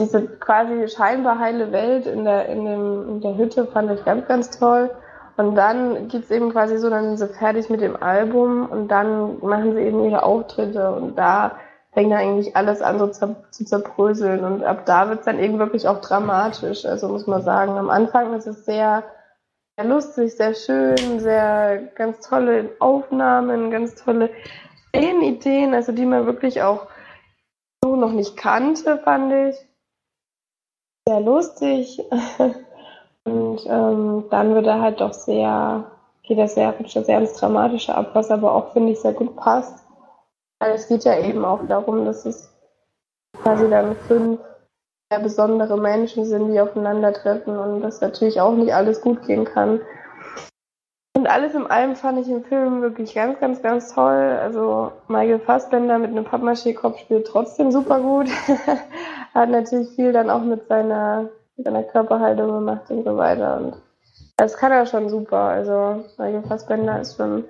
diese 0.00 0.26
quasi 0.26 0.88
scheinbar 0.88 1.38
heile 1.38 1.70
Welt 1.70 2.06
in 2.06 2.24
der, 2.24 2.46
in, 2.48 2.64
dem, 2.64 3.08
in 3.08 3.20
der 3.20 3.36
Hütte 3.36 3.66
fand 3.66 3.90
ich 3.92 4.04
ganz, 4.04 4.26
ganz 4.26 4.58
toll. 4.58 4.90
Und 5.36 5.56
dann 5.56 6.08
geht's 6.08 6.30
eben 6.30 6.52
quasi 6.52 6.78
so, 6.78 6.90
dann 6.90 7.16
sind 7.16 7.28
sie 7.28 7.34
fertig 7.34 7.68
mit 7.68 7.80
dem 7.80 8.00
Album 8.00 8.66
und 8.66 8.88
dann 8.88 9.38
machen 9.40 9.74
sie 9.74 9.80
eben 9.80 10.04
ihre 10.04 10.22
Auftritte 10.22 10.92
und 10.92 11.16
da 11.16 11.58
fängt 11.92 12.12
dann 12.12 12.20
eigentlich 12.20 12.56
alles 12.56 12.82
an 12.82 12.98
so 12.98 13.08
zu, 13.08 13.36
zu 13.50 13.64
zerbröseln 13.64 14.44
und 14.44 14.64
ab 14.64 14.84
da 14.86 15.08
wird's 15.08 15.24
dann 15.24 15.38
eben 15.38 15.58
wirklich 15.58 15.88
auch 15.88 16.00
dramatisch, 16.00 16.84
also 16.84 17.08
muss 17.08 17.26
man 17.26 17.42
sagen. 17.42 17.78
Am 17.78 17.90
Anfang 17.90 18.34
ist 18.34 18.46
es 18.46 18.64
sehr, 18.64 19.04
sehr 19.76 19.88
lustig, 19.88 20.36
sehr 20.36 20.54
schön, 20.54 21.20
sehr 21.20 21.78
ganz 21.94 22.20
tolle 22.20 22.70
Aufnahmen, 22.78 23.70
ganz 23.70 23.94
tolle 23.96 24.30
Ideen, 24.92 25.74
also 25.74 25.92
die 25.92 26.06
man 26.06 26.26
wirklich 26.26 26.62
auch 26.62 26.86
so 27.82 27.96
noch 27.96 28.12
nicht 28.12 28.36
kannte, 28.36 28.98
fand 28.98 29.32
ich. 29.32 29.56
Sehr 31.06 31.20
lustig. 31.20 32.02
Und 33.24 33.64
ähm, 33.66 34.24
dann 34.30 34.54
wird 34.54 34.66
er 34.66 34.80
halt 34.80 35.00
doch 35.00 35.12
sehr, 35.12 35.84
geht 36.22 36.38
er 36.38 36.48
sehr, 36.48 36.74
sehr 36.86 37.18
ins 37.18 37.34
Dramatische 37.34 37.94
ab, 37.94 38.10
was 38.12 38.30
aber 38.30 38.52
auch, 38.52 38.72
finde 38.72 38.92
ich, 38.92 39.00
sehr 39.00 39.14
gut 39.14 39.34
passt. 39.36 39.84
Weil 40.60 40.72
es 40.72 40.88
geht 40.88 41.04
ja 41.04 41.18
eben 41.18 41.44
auch 41.44 41.60
darum, 41.66 42.04
dass 42.04 42.26
es 42.26 42.52
quasi 43.42 43.68
dann 43.68 43.96
fünf 44.08 44.40
sehr 45.10 45.20
besondere 45.20 45.78
Menschen 45.78 46.24
sind, 46.24 46.52
die 46.52 46.60
aufeinandertreffen 46.60 47.58
und 47.58 47.80
dass 47.80 48.00
natürlich 48.00 48.40
auch 48.40 48.54
nicht 48.54 48.74
alles 48.74 49.00
gut 49.00 49.26
gehen 49.26 49.44
kann. 49.44 49.80
Und 51.16 51.28
alles 51.28 51.54
in 51.54 51.66
allem 51.66 51.94
fand 51.94 52.18
ich 52.18 52.28
im 52.28 52.44
Film 52.44 52.82
wirklich 52.82 53.14
ganz, 53.14 53.38
ganz, 53.38 53.62
ganz 53.62 53.94
toll. 53.94 54.38
Also 54.42 54.92
Michael 55.08 55.38
Fassbender 55.38 55.98
mit 55.98 56.10
einem 56.10 56.24
Pappmaché-Kopf 56.24 56.98
spielt 56.98 57.26
trotzdem 57.26 57.70
super 57.70 58.00
gut. 58.00 58.28
Hat 59.34 59.48
natürlich 59.48 59.90
viel 59.94 60.12
dann 60.12 60.28
auch 60.28 60.42
mit 60.42 60.66
seiner 60.66 61.28
mit 61.56 61.66
seiner 61.66 61.82
Körperhaltung 61.82 62.48
gemacht 62.48 62.90
und 62.90 63.04
so 63.04 63.16
weiter. 63.16 63.58
Und 63.58 63.76
das 64.36 64.56
kann 64.56 64.72
er 64.72 64.86
schon 64.86 65.08
super. 65.08 65.38
Also 65.38 66.04
Michael 66.18 66.42
Fassbender 66.42 67.00
ist 67.00 67.16
schon 67.16 67.44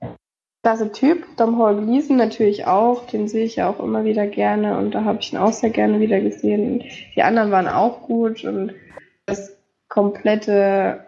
ein 0.00 0.16
klasse 0.62 0.92
Typ. 0.92 1.24
Dom 1.36 1.58
Hall 1.58 1.76
Gleason 1.76 2.16
natürlich 2.16 2.66
auch. 2.66 3.06
Den 3.06 3.28
sehe 3.28 3.44
ich 3.44 3.56
ja 3.56 3.68
auch 3.68 3.80
immer 3.80 4.04
wieder 4.04 4.26
gerne 4.26 4.78
und 4.78 4.94
da 4.94 5.04
habe 5.04 5.18
ich 5.20 5.32
ihn 5.32 5.38
auch 5.38 5.52
sehr 5.52 5.70
gerne 5.70 6.00
wieder 6.00 6.20
gesehen. 6.20 6.72
Und 6.72 6.84
die 7.16 7.22
anderen 7.22 7.50
waren 7.50 7.68
auch 7.68 8.02
gut 8.02 8.44
und 8.44 8.74
das 9.26 9.56
komplette 9.88 11.04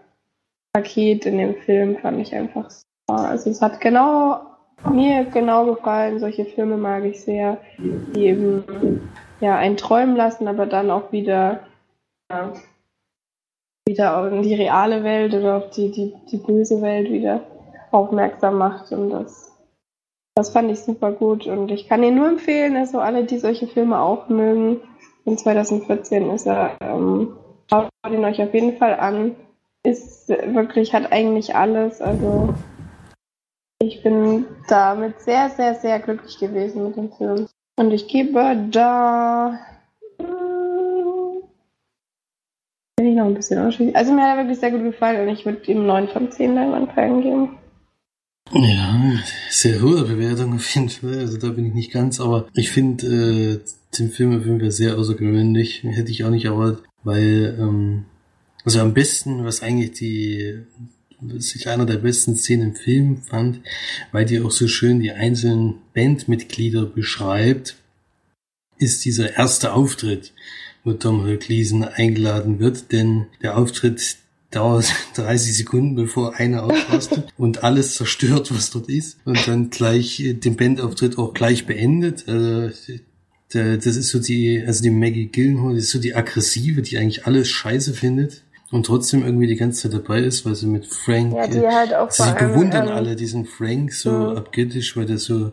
Paket 0.72 1.26
in 1.26 1.38
dem 1.38 1.54
Film 1.56 1.96
fand 1.98 2.20
ich 2.20 2.34
einfach 2.34 2.70
super. 2.70 3.28
Also 3.28 3.50
es 3.50 3.60
hat 3.60 3.80
genau 3.80 4.40
mir 4.88 5.24
genau 5.24 5.66
gefallen. 5.66 6.20
Solche 6.20 6.44
Filme 6.44 6.76
mag 6.76 7.04
ich 7.04 7.20
sehr, 7.22 7.58
die 7.78 8.26
eben 8.26 9.10
ja 9.40 9.56
einen 9.56 9.76
träumen 9.76 10.16
lassen, 10.16 10.48
aber 10.48 10.66
dann 10.66 10.90
auch 10.90 11.12
wieder 11.12 11.60
wieder 13.90 14.30
in 14.30 14.42
die 14.42 14.54
reale 14.54 15.02
Welt 15.02 15.34
oder 15.34 15.56
auf 15.56 15.70
die, 15.70 15.90
die, 15.90 16.14
die 16.30 16.36
böse 16.36 16.80
Welt 16.80 17.10
wieder 17.10 17.42
aufmerksam 17.90 18.58
macht. 18.58 18.92
Und 18.92 19.10
das, 19.10 19.52
das 20.36 20.50
fand 20.50 20.70
ich 20.70 20.80
super 20.80 21.12
gut. 21.12 21.46
Und 21.46 21.70
ich 21.70 21.88
kann 21.88 22.02
Ihnen 22.02 22.16
nur 22.16 22.28
empfehlen, 22.28 22.76
also 22.76 23.00
alle, 23.00 23.24
die 23.24 23.38
solche 23.38 23.66
Filme 23.66 24.00
auch 24.00 24.28
mögen, 24.28 24.80
in 25.24 25.36
2014 25.36 26.30
ist 26.30 26.46
er, 26.46 26.76
ähm, 26.80 27.36
schaut 27.68 27.90
ihn 28.08 28.24
euch 28.24 28.40
auf 28.40 28.54
jeden 28.54 28.78
Fall 28.78 28.98
an. 28.98 29.36
Ist 29.82 30.28
wirklich, 30.28 30.92
hat 30.94 31.10
eigentlich 31.12 31.54
alles. 31.54 32.00
Also 32.00 32.54
ich 33.82 34.02
bin 34.02 34.46
damit 34.68 35.20
sehr, 35.20 35.50
sehr, 35.50 35.74
sehr 35.74 35.98
glücklich 36.00 36.38
gewesen 36.38 36.84
mit 36.84 36.96
dem 36.96 37.12
Film. 37.12 37.46
Und 37.76 37.92
ich 37.92 38.08
gebe 38.08 38.68
da 38.70 39.58
bin 42.99 42.99
ich 43.10 43.16
noch 43.16 43.26
ein 43.26 43.34
bisschen 43.34 43.58
unterschiedlich. 43.58 43.96
Also 43.96 44.12
mir 44.12 44.22
hat 44.22 44.36
er 44.36 44.42
wirklich 44.44 44.58
sehr 44.58 44.70
gut 44.70 44.82
gefallen 44.82 45.28
und 45.28 45.34
ich 45.34 45.44
würde 45.44 45.70
ihm 45.70 45.86
9 45.86 46.08
von 46.08 46.30
10 46.30 46.54
Leinwandperlen 46.54 47.22
geben. 47.22 47.56
Ja, 48.52 49.20
sehr 49.48 49.80
hohe 49.80 50.02
Bewertung 50.04 50.54
auf 50.54 50.74
jeden 50.74 50.88
Fall. 50.88 51.18
Also 51.18 51.38
da 51.38 51.50
bin 51.50 51.66
ich 51.66 51.74
nicht 51.74 51.92
ganz, 51.92 52.20
aber 52.20 52.48
ich 52.54 52.70
finde 52.70 53.06
äh, 53.06 53.98
den 53.98 54.10
Film 54.10 54.36
auf 54.36 54.44
jeden 54.44 54.60
Fall 54.60 54.70
sehr 54.70 54.98
außergewöhnlich. 54.98 55.84
Hätte 55.84 56.10
ich 56.10 56.24
auch 56.24 56.30
nicht 56.30 56.46
erwartet, 56.46 56.82
weil 57.04 57.56
ähm, 57.60 58.04
also 58.64 58.80
am 58.80 58.92
besten, 58.92 59.44
was 59.44 59.62
eigentlich 59.62 59.92
die 59.92 60.64
was 61.20 61.54
ich 61.54 61.68
einer 61.68 61.86
der 61.86 61.98
besten 61.98 62.36
Szenen 62.36 62.70
im 62.70 62.74
Film 62.74 63.22
fand, 63.22 63.60
weil 64.12 64.24
die 64.24 64.40
auch 64.40 64.50
so 64.50 64.66
schön 64.68 65.00
die 65.00 65.12
einzelnen 65.12 65.74
Bandmitglieder 65.94 66.86
beschreibt, 66.86 67.76
ist 68.78 69.04
dieser 69.04 69.36
erste 69.36 69.74
Auftritt 69.74 70.32
wo 70.84 70.92
Tom 70.92 71.26
Gleason 71.38 71.84
eingeladen 71.84 72.58
wird, 72.58 72.92
denn 72.92 73.26
der 73.42 73.56
Auftritt 73.56 74.16
dauert 74.50 74.92
30 75.14 75.56
Sekunden, 75.56 75.94
bevor 75.94 76.36
einer 76.36 76.64
ausrastet 76.64 77.32
und 77.38 77.64
alles 77.64 77.94
zerstört, 77.94 78.54
was 78.54 78.70
dort 78.70 78.88
ist 78.88 79.18
und 79.24 79.46
dann 79.46 79.70
gleich 79.70 80.20
äh, 80.20 80.34
den 80.34 80.56
Bandauftritt 80.56 81.18
auch 81.18 81.34
gleich 81.34 81.66
beendet. 81.66 82.28
Also, 82.28 82.70
das 83.52 83.84
ist 83.84 84.10
so 84.10 84.20
die, 84.20 84.62
also 84.64 84.82
die 84.82 84.90
Maggie 84.90 85.26
Gillenhall, 85.26 85.74
das 85.74 85.84
ist 85.84 85.90
so 85.90 85.98
die 85.98 86.14
aggressive, 86.14 86.82
die 86.82 86.98
eigentlich 86.98 87.26
alles 87.26 87.48
scheiße 87.48 87.94
findet 87.94 88.42
und 88.70 88.86
trotzdem 88.86 89.24
irgendwie 89.24 89.48
die 89.48 89.56
ganze 89.56 89.82
Zeit 89.82 89.94
dabei 89.94 90.20
ist, 90.20 90.46
weil 90.46 90.54
sie 90.54 90.66
mit 90.66 90.86
Frank, 90.86 91.34
ja, 91.34 91.48
die 91.48 91.66
halt 91.66 91.94
auch 91.94 92.10
sie 92.10 92.32
bewundern 92.38 92.86
ähm, 92.86 92.94
alle 92.94 93.16
diesen 93.16 93.46
Frank 93.46 93.92
so 93.92 94.12
mhm. 94.12 94.36
abgöttisch, 94.36 94.96
weil 94.96 95.06
der 95.06 95.18
so 95.18 95.52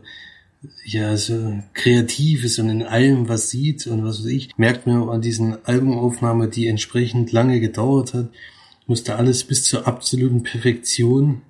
ja, 0.85 1.15
so 1.17 1.59
kreativ 1.73 2.43
ist 2.43 2.59
und 2.59 2.69
in 2.69 2.83
allem 2.83 3.29
was 3.29 3.49
sieht 3.49 3.87
und 3.87 4.03
was 4.03 4.19
weiß 4.19 4.27
ich, 4.27 4.49
merkt 4.57 4.87
man 4.87 5.09
an 5.09 5.21
diesen 5.21 5.57
Albumaufnahme, 5.65 6.47
die 6.47 6.67
entsprechend 6.67 7.31
lange 7.31 7.59
gedauert 7.59 8.13
hat, 8.13 8.29
musste 8.87 9.15
alles 9.15 9.43
bis 9.43 9.63
zur 9.63 9.87
absoluten 9.87 10.43
Perfektion 10.43 11.41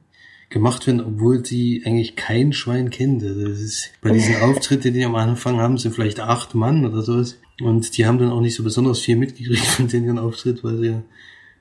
gemacht 0.49 0.87
werden, 0.87 1.01
obwohl 1.01 1.41
die 1.41 1.83
eigentlich 1.85 2.15
kein 2.15 2.53
Schwein 2.53 2.89
kennt. 2.89 3.23
Also 3.23 3.47
das 3.47 3.59
ist, 3.59 3.91
bei 4.01 4.11
diesen 4.11 4.35
Auftritten, 4.41 4.93
die 4.93 5.05
am 5.05 5.15
Anfang 5.15 5.57
haben, 5.57 5.77
sind 5.77 5.93
vielleicht 5.93 6.19
acht 6.19 6.55
Mann 6.55 6.85
oder 6.85 7.01
sowas. 7.01 7.37
Und 7.61 7.97
die 7.97 8.05
haben 8.05 8.19
dann 8.19 8.31
auch 8.31 8.41
nicht 8.41 8.55
so 8.55 8.63
besonders 8.63 8.99
viel 8.99 9.15
mitgekriegt 9.15 9.65
von 9.65 9.87
denen 9.87 10.19
Auftritt, 10.19 10.63
weil 10.63 10.77
sie 10.77 10.87
ja 10.87 11.03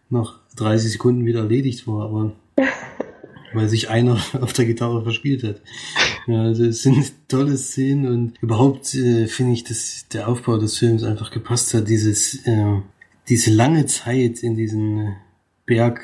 nach 0.08 0.38
30 0.56 0.92
Sekunden 0.92 1.26
wieder 1.26 1.40
erledigt 1.40 1.86
war. 1.86 2.04
Aber 2.04 2.32
weil 3.56 3.68
sich 3.68 3.88
einer 3.88 4.20
auf 4.40 4.52
der 4.52 4.66
Gitarre 4.66 5.02
verspielt 5.02 5.42
hat. 5.42 5.62
Ja, 6.26 6.42
also 6.42 6.64
es 6.64 6.82
sind 6.82 7.12
tolle 7.28 7.56
Szenen 7.56 8.06
und 8.06 8.34
überhaupt 8.40 8.94
äh, 8.94 9.26
finde 9.26 9.54
ich, 9.54 9.64
dass 9.64 10.06
der 10.12 10.28
Aufbau 10.28 10.58
des 10.58 10.78
Films 10.78 11.02
einfach 11.02 11.30
gepasst 11.30 11.74
hat. 11.74 11.88
Dieses, 11.88 12.46
äh, 12.46 12.76
diese 13.28 13.50
lange 13.50 13.86
Zeit 13.86 14.42
in 14.42 14.56
diesen 14.56 15.16
Berg, 15.64 16.02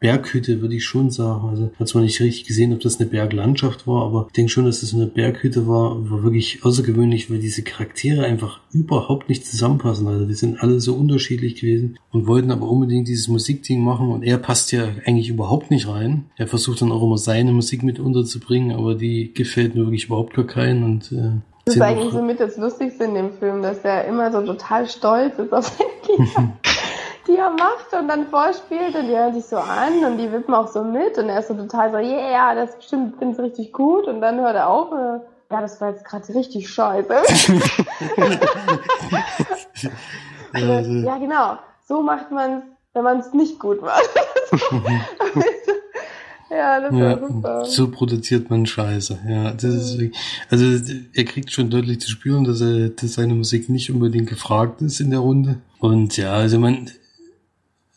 Berghütte, 0.00 0.60
würde 0.60 0.76
ich 0.76 0.84
schon 0.84 1.10
sagen. 1.10 1.48
Also 1.48 1.70
hat 1.78 1.88
zwar 1.88 2.02
nicht 2.02 2.20
richtig 2.20 2.44
gesehen, 2.44 2.72
ob 2.72 2.80
das 2.80 3.00
eine 3.00 3.08
Berglandschaft 3.08 3.86
war, 3.86 4.04
aber 4.04 4.26
ich 4.28 4.32
denke 4.32 4.50
schon, 4.50 4.64
dass 4.64 4.80
das 4.80 4.94
eine 4.94 5.06
Berghütte 5.06 5.66
war. 5.66 6.10
War 6.10 6.22
wirklich 6.22 6.64
außergewöhnlich, 6.64 7.30
weil 7.30 7.38
diese 7.38 7.62
Charaktere 7.62 8.24
einfach 8.24 8.60
überhaupt 8.72 9.28
nicht 9.28 9.46
zusammenpassen. 9.46 10.06
Also 10.06 10.26
die 10.26 10.34
sind 10.34 10.62
alle 10.62 10.80
so 10.80 10.94
unterschiedlich 10.94 11.56
gewesen 11.56 11.98
und 12.12 12.26
wollten 12.26 12.50
aber 12.50 12.68
unbedingt 12.68 13.08
dieses 13.08 13.28
Musikding 13.28 13.82
machen 13.82 14.10
und 14.10 14.22
er 14.22 14.38
passt 14.38 14.72
ja 14.72 14.88
eigentlich 15.04 15.28
überhaupt 15.28 15.70
nicht 15.70 15.88
rein. 15.88 16.26
Er 16.36 16.46
versucht 16.46 16.82
dann 16.82 16.92
auch 16.92 17.02
immer 17.02 17.18
seine 17.18 17.52
Musik 17.52 17.82
mit 17.82 17.98
unterzubringen, 17.98 18.76
aber 18.76 18.94
die 18.94 19.32
gefällt 19.34 19.74
mir 19.74 19.82
wirklich 19.82 20.06
überhaupt 20.06 20.34
gar 20.34 20.46
keinen 20.46 20.84
und 20.84 21.12
äh, 21.12 21.32
das 21.68 21.76
ist 21.76 21.82
eigentlich 21.82 22.12
so 22.12 22.22
mit 22.22 22.40
das 22.40 22.56
Lustigste 22.56 23.04
in 23.04 23.14
dem 23.14 23.32
Film, 23.34 23.60
dass 23.60 23.84
er 23.84 24.06
immer 24.06 24.32
so 24.32 24.40
total 24.40 24.88
stolz 24.88 25.38
ist 25.38 25.52
auf 25.52 25.66
sein 25.66 25.86
Kind. 26.02 26.52
Die 27.28 27.36
er 27.36 27.50
macht 27.50 27.92
und 27.92 28.08
dann 28.08 28.26
vorspielt 28.28 28.96
und 28.96 29.06
die 29.06 29.16
hören 29.16 29.34
sich 29.34 29.44
so 29.44 29.56
an 29.56 30.04
und 30.04 30.18
die 30.18 30.32
wippen 30.32 30.54
auch 30.54 30.68
so 30.68 30.82
mit 30.82 31.18
und 31.18 31.28
er 31.28 31.40
ist 31.40 31.48
so 31.48 31.54
total 31.54 31.90
so, 31.90 31.98
yeah, 31.98 32.54
das 32.54 32.76
bestimmt 32.76 33.16
find's 33.18 33.38
richtig 33.38 33.72
gut 33.72 34.06
und 34.06 34.20
dann 34.20 34.40
hört 34.40 34.56
er 34.56 34.68
auf 34.68 34.90
und 34.90 35.22
ja, 35.50 35.62
das 35.62 35.80
war 35.80 35.90
jetzt 35.90 36.04
gerade 36.04 36.34
richtig 36.34 36.68
scheiße. 36.68 37.08
ja, 40.54 41.18
genau. 41.18 41.58
So 41.86 42.02
macht 42.02 42.30
man 42.30 42.58
es, 42.58 42.62
wenn 42.92 43.04
man 43.04 43.20
es 43.20 43.32
nicht 43.32 43.58
gut 43.58 43.80
macht. 43.80 44.10
ja, 46.50 46.80
das 46.80 46.92
ja, 46.92 47.00
war 47.00 47.28
super. 47.28 47.64
So 47.64 47.90
produziert 47.90 48.50
man 48.50 48.66
Scheiße. 48.66 49.20
Ja, 49.26 49.52
das 49.52 49.64
ist 49.64 49.98
also 50.50 50.66
er 51.14 51.24
kriegt 51.24 51.50
schon 51.50 51.70
deutlich 51.70 52.00
zu 52.00 52.10
spüren, 52.10 52.44
dass 52.44 52.60
er, 52.60 52.90
dass 52.90 53.14
seine 53.14 53.34
Musik 53.34 53.70
nicht 53.70 53.90
unbedingt 53.90 54.28
gefragt 54.28 54.82
ist 54.82 55.00
in 55.00 55.10
der 55.10 55.20
Runde. 55.20 55.62
Und 55.78 56.18
ja, 56.18 56.34
also 56.34 56.58
man, 56.58 56.90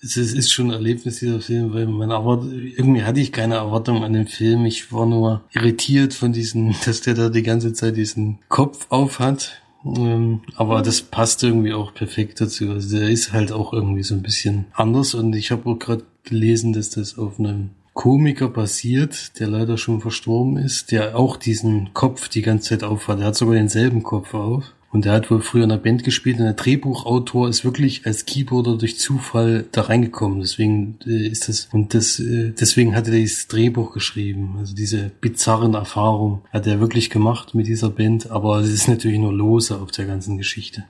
es 0.04 0.18
ist 0.18 0.52
schon 0.52 0.68
ein 0.68 0.74
Erlebnis, 0.74 1.20
dieser 1.20 1.42
Film, 1.42 1.74
weil 1.74 1.86
man 1.86 2.12
aber 2.12 2.44
irgendwie 2.52 3.04
hatte 3.04 3.20
ich 3.20 3.32
keine 3.32 3.56
Erwartung 3.56 4.04
an 4.04 4.14
den 4.14 4.28
Film. 4.28 4.66
Ich 4.66 4.92
war 4.92 5.06
nur 5.06 5.42
irritiert 5.54 6.14
von 6.14 6.34
diesem, 6.34 6.74
dass 6.86 7.02
der 7.02 7.14
da 7.14 7.30
die 7.30 7.44
ganze 7.44 7.74
Zeit 7.74 7.98
diesen 7.98 8.40
Kopf 8.50 8.88
auf 8.90 9.20
hat. 9.20 9.62
Ähm, 9.86 10.42
aber 10.56 10.82
das 10.82 11.02
passt 11.02 11.44
irgendwie 11.44 11.74
auch 11.74 11.94
perfekt 11.94 12.42
dazu. 12.42 12.70
Also 12.72 12.98
der 12.98 13.10
ist 13.10 13.34
halt 13.34 13.52
auch 13.52 13.74
irgendwie 13.74 14.04
so 14.04 14.16
ein 14.16 14.24
bisschen 14.24 14.66
anders 14.74 15.14
und 15.14 15.36
ich 15.36 15.52
habe 15.52 15.70
auch 15.70 15.80
gerade 15.80 16.04
gelesen, 16.24 16.74
dass 16.74 16.92
das 16.92 17.18
auf 17.18 17.40
einem 17.40 17.72
Komiker 17.94 18.48
basiert, 18.48 19.40
der 19.40 19.48
leider 19.48 19.78
schon 19.78 20.02
verstorben 20.02 20.58
ist, 20.58 20.92
der 20.92 21.18
auch 21.18 21.36
diesen 21.36 21.94
Kopf 21.94 22.30
die 22.30 22.42
ganze 22.42 22.70
Zeit 22.70 22.84
aufhat. 22.84 23.20
Er 23.20 23.28
hat 23.28 23.36
sogar 23.36 23.56
denselben 23.56 24.04
Kopf 24.04 24.34
auf. 24.34 24.64
Und 24.92 25.06
er 25.06 25.14
hat 25.14 25.32
wohl 25.32 25.42
früher 25.42 25.64
in 25.64 25.72
einer 25.72 25.82
Band 25.82 26.04
gespielt 26.04 26.40
und 26.40 26.44
der 26.44 26.54
Drehbuchautor 26.54 27.48
ist 27.48 27.64
wirklich 27.64 28.06
als 28.06 28.26
Keyboarder 28.26 28.78
durch 28.78 29.00
Zufall 29.00 29.66
da 29.72 29.84
reingekommen. 29.84 30.42
Deswegen 30.42 30.98
äh, 31.08 31.28
ist 31.28 31.48
das, 31.48 31.70
und 31.72 31.94
das, 31.94 32.20
äh, 32.20 32.52
deswegen 32.52 32.94
hat 32.94 33.08
er 33.08 33.14
dieses 33.14 33.48
Drehbuch 33.48 33.94
geschrieben. 33.94 34.56
Also 34.60 34.76
diese 34.76 35.12
bizarren 35.22 35.76
Erfahrungen 35.76 36.42
hat 36.52 36.68
er 36.68 36.82
wirklich 36.82 37.10
gemacht 37.10 37.56
mit 37.56 37.68
dieser 37.68 37.90
Band, 37.90 38.32
aber 38.32 38.60
es 38.60 38.70
ist 38.70 38.90
natürlich 38.90 39.20
nur 39.20 39.34
lose 39.34 39.80
auf 39.80 39.92
der 39.92 40.06
ganzen 40.06 40.38
Geschichte. 40.38 40.84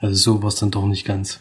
Also 0.00 0.16
so 0.16 0.42
war 0.42 0.48
es 0.48 0.56
dann 0.56 0.70
doch 0.70 0.84
nicht 0.84 1.06
ganz. 1.06 1.40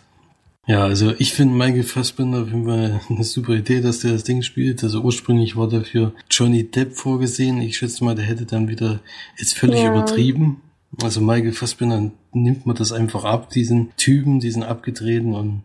Ja, 0.68 0.84
also 0.84 1.13
ich 1.20 1.34
finde 1.34 1.53
Michael 1.53 1.84
Fassbender 1.84 2.41
auf 2.41 2.47
jeden 2.47 2.66
Fall 2.66 2.99
eine 3.09 3.24
super 3.24 3.53
Idee, 3.53 3.82
dass 3.82 3.99
der 3.99 4.13
das 4.13 4.24
Ding 4.24 4.41
spielt. 4.41 4.84
Also 4.84 5.01
ursprünglich 5.01 5.55
war 5.55 5.70
dafür 5.70 6.13
Johnny 6.32 6.63
Depp 6.63 6.93
vorgesehen. 6.93 7.61
Ich 7.61 7.78
schätze 7.78 8.03
mal, 8.03 8.16
der 8.16 8.26
hätte 8.26 8.45
dann 8.45 8.68
wieder 8.68 9.01
jetzt 9.38 9.55
völlig 9.55 9.82
ja. 9.82 9.91
übertrieben. 9.91 10.61
Also 11.02 11.22
Michael 11.22 11.52
Fassbender 11.52 12.12
nimmt 12.34 12.66
man 12.66 12.76
das 12.76 12.91
einfach 12.91 13.26
ab, 13.26 13.50
diesen 13.50 13.91
Typen, 13.98 14.39
diesen 14.39 14.64
abgedrehten 14.64 15.34
und 15.34 15.64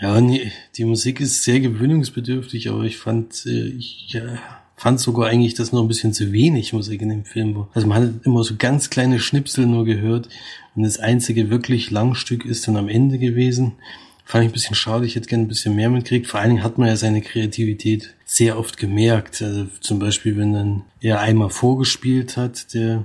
ja, 0.00 0.20
nee, 0.20 0.50
die 0.76 0.84
Musik 0.84 1.20
ist 1.20 1.44
sehr 1.44 1.60
gewöhnungsbedürftig, 1.60 2.68
aber 2.68 2.82
ich 2.82 2.98
fand, 2.98 3.46
äh, 3.46 3.68
ich 3.68 4.08
ja, 4.12 4.38
fand 4.76 5.00
sogar 5.00 5.28
eigentlich, 5.28 5.54
dass 5.54 5.72
noch 5.72 5.82
ein 5.82 5.88
bisschen 5.88 6.12
zu 6.12 6.32
wenig 6.32 6.72
Musik 6.72 7.00
in 7.00 7.08
dem 7.08 7.24
Film 7.24 7.54
war. 7.54 7.68
Also 7.74 7.86
man 7.86 8.02
hat 8.02 8.26
immer 8.26 8.42
so 8.42 8.54
ganz 8.58 8.90
kleine 8.90 9.20
Schnipsel 9.20 9.66
nur 9.66 9.84
gehört 9.84 10.28
und 10.74 10.82
das 10.82 10.98
einzige 10.98 11.48
wirklich 11.48 11.90
Langstück 11.90 12.44
ist 12.44 12.66
dann 12.66 12.76
am 12.76 12.88
Ende 12.88 13.18
gewesen. 13.18 13.72
Fand 14.26 14.44
ich 14.44 14.50
ein 14.50 14.54
bisschen 14.54 14.74
schade, 14.74 15.06
ich 15.06 15.16
hätte 15.16 15.28
gerne 15.28 15.44
ein 15.44 15.48
bisschen 15.48 15.76
mehr 15.76 15.90
mitgekriegt. 15.90 16.26
Vor 16.26 16.40
allen 16.40 16.50
Dingen 16.50 16.64
hat 16.64 16.78
man 16.78 16.88
ja 16.88 16.96
seine 16.96 17.20
Kreativität 17.20 18.14
sehr 18.24 18.58
oft 18.58 18.78
gemerkt. 18.78 19.42
Also 19.42 19.66
zum 19.80 19.98
Beispiel, 19.98 20.36
wenn 20.38 20.54
dann 20.54 20.82
er 21.00 21.20
einmal 21.20 21.50
vorgespielt 21.50 22.38
hat, 22.38 22.72
der 22.72 23.04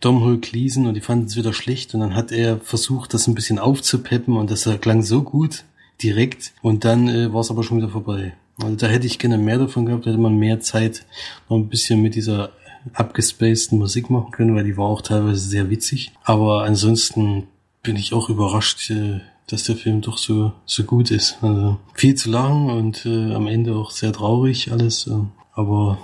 Domhnall 0.00 0.38
Cleason 0.38 0.86
und 0.86 0.94
die 0.94 1.00
fanden 1.00 1.26
es 1.26 1.36
wieder 1.36 1.52
schlecht 1.52 1.94
und 1.94 2.00
dann 2.00 2.14
hat 2.14 2.32
er 2.32 2.58
versucht, 2.58 3.14
das 3.14 3.26
ein 3.26 3.34
bisschen 3.34 3.58
aufzupeppen 3.58 4.36
und 4.36 4.50
das 4.50 4.68
klang 4.80 5.02
so 5.02 5.22
gut 5.22 5.64
direkt 6.02 6.52
und 6.62 6.84
dann 6.84 7.08
äh, 7.08 7.32
war 7.32 7.40
es 7.40 7.50
aber 7.50 7.62
schon 7.62 7.78
wieder 7.78 7.88
vorbei. 7.88 8.34
Also 8.62 8.76
da 8.76 8.86
hätte 8.86 9.06
ich 9.06 9.18
gerne 9.18 9.38
mehr 9.38 9.58
davon 9.58 9.86
gehabt, 9.86 10.06
hätte 10.06 10.18
man 10.18 10.36
mehr 10.36 10.60
Zeit 10.60 11.04
noch 11.48 11.56
ein 11.56 11.68
bisschen 11.68 12.02
mit 12.02 12.14
dieser 12.14 12.50
abgespaceden 12.92 13.78
Musik 13.78 14.10
machen 14.10 14.30
können, 14.30 14.54
weil 14.54 14.64
die 14.64 14.76
war 14.76 14.86
auch 14.86 15.02
teilweise 15.02 15.40
sehr 15.40 15.70
witzig. 15.70 16.12
Aber 16.22 16.64
ansonsten 16.64 17.48
bin 17.82 17.96
ich 17.96 18.12
auch 18.12 18.28
überrascht, 18.28 18.90
äh, 18.90 19.20
dass 19.46 19.64
der 19.64 19.76
Film 19.76 20.00
doch 20.00 20.18
so, 20.18 20.52
so 20.64 20.84
gut 20.84 21.10
ist. 21.10 21.38
Also 21.42 21.78
viel 21.94 22.14
zu 22.14 22.30
lang 22.30 22.68
und 22.70 23.04
äh, 23.06 23.34
am 23.34 23.46
Ende 23.46 23.74
auch 23.74 23.90
sehr 23.90 24.12
traurig 24.12 24.72
alles. 24.72 25.06
Äh, 25.06 25.18
aber 25.52 25.98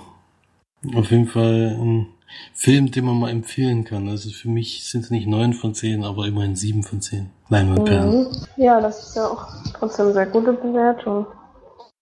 auf 0.93 1.11
jeden 1.11 1.27
Fall 1.27 1.77
ein 1.79 2.07
Film, 2.53 2.91
den 2.91 3.05
man 3.05 3.19
mal 3.19 3.29
empfehlen 3.29 3.83
kann. 3.83 4.07
Also 4.07 4.29
für 4.29 4.49
mich 4.49 4.89
sind 4.89 5.03
es 5.03 5.11
nicht 5.11 5.27
neun 5.27 5.53
von 5.53 5.73
zehn, 5.73 6.03
aber 6.03 6.25
immerhin 6.27 6.55
sieben 6.55 6.83
von 6.83 7.01
zehn. 7.01 7.29
Leinwandperlen. 7.49 8.23
Mhm. 8.23 8.45
Ja, 8.57 8.79
das 8.79 9.07
ist 9.07 9.15
ja 9.15 9.27
auch 9.27 9.47
trotzdem 9.73 10.05
eine 10.05 10.13
sehr 10.13 10.25
gute 10.27 10.53
Bewertung. 10.53 11.27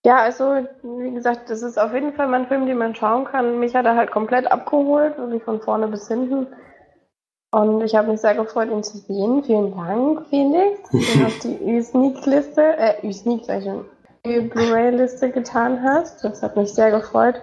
Ja, 0.06 0.18
also, 0.20 0.66
wie 0.84 1.12
gesagt, 1.12 1.50
das 1.50 1.62
ist 1.62 1.78
auf 1.78 1.94
jeden 1.94 2.14
Fall 2.14 2.28
mal 2.28 2.42
ein 2.42 2.48
Film, 2.48 2.66
den 2.66 2.78
man 2.78 2.96
schauen 2.96 3.26
kann. 3.26 3.60
Mich 3.60 3.76
hat 3.76 3.86
er 3.86 3.96
halt 3.96 4.12
komplett 4.12 4.50
abgeholt, 4.50 5.18
wirklich 5.18 5.44
von 5.44 5.62
vorne 5.62 5.88
bis 5.88 6.08
hinten. 6.08 6.48
Und 7.52 7.82
ich 7.82 7.96
habe 7.96 8.12
mich 8.12 8.22
sehr 8.22 8.36
gefreut, 8.36 8.70
ihn 8.72 8.84
zu 8.84 8.98
sehen. 8.98 9.44
Vielen 9.44 9.76
Dank, 9.76 10.28
Felix, 10.30 10.90
dass 10.92 11.14
du 11.14 11.26
auf 11.26 11.40
die 11.40 11.70
Ü-Sneak-Liste, 11.70 12.62
äh, 12.62 13.08
Ü-Sneak, 13.08 13.44
sag 13.44 13.60
ich 13.60 13.66
schon, 13.66 13.86
Ü-Blu-ray-Liste 14.26 15.32
getan 15.32 15.82
hast. 15.84 16.24
Das 16.24 16.44
hat 16.44 16.56
mich 16.56 16.74
sehr 16.74 16.92
gefreut. 16.92 17.42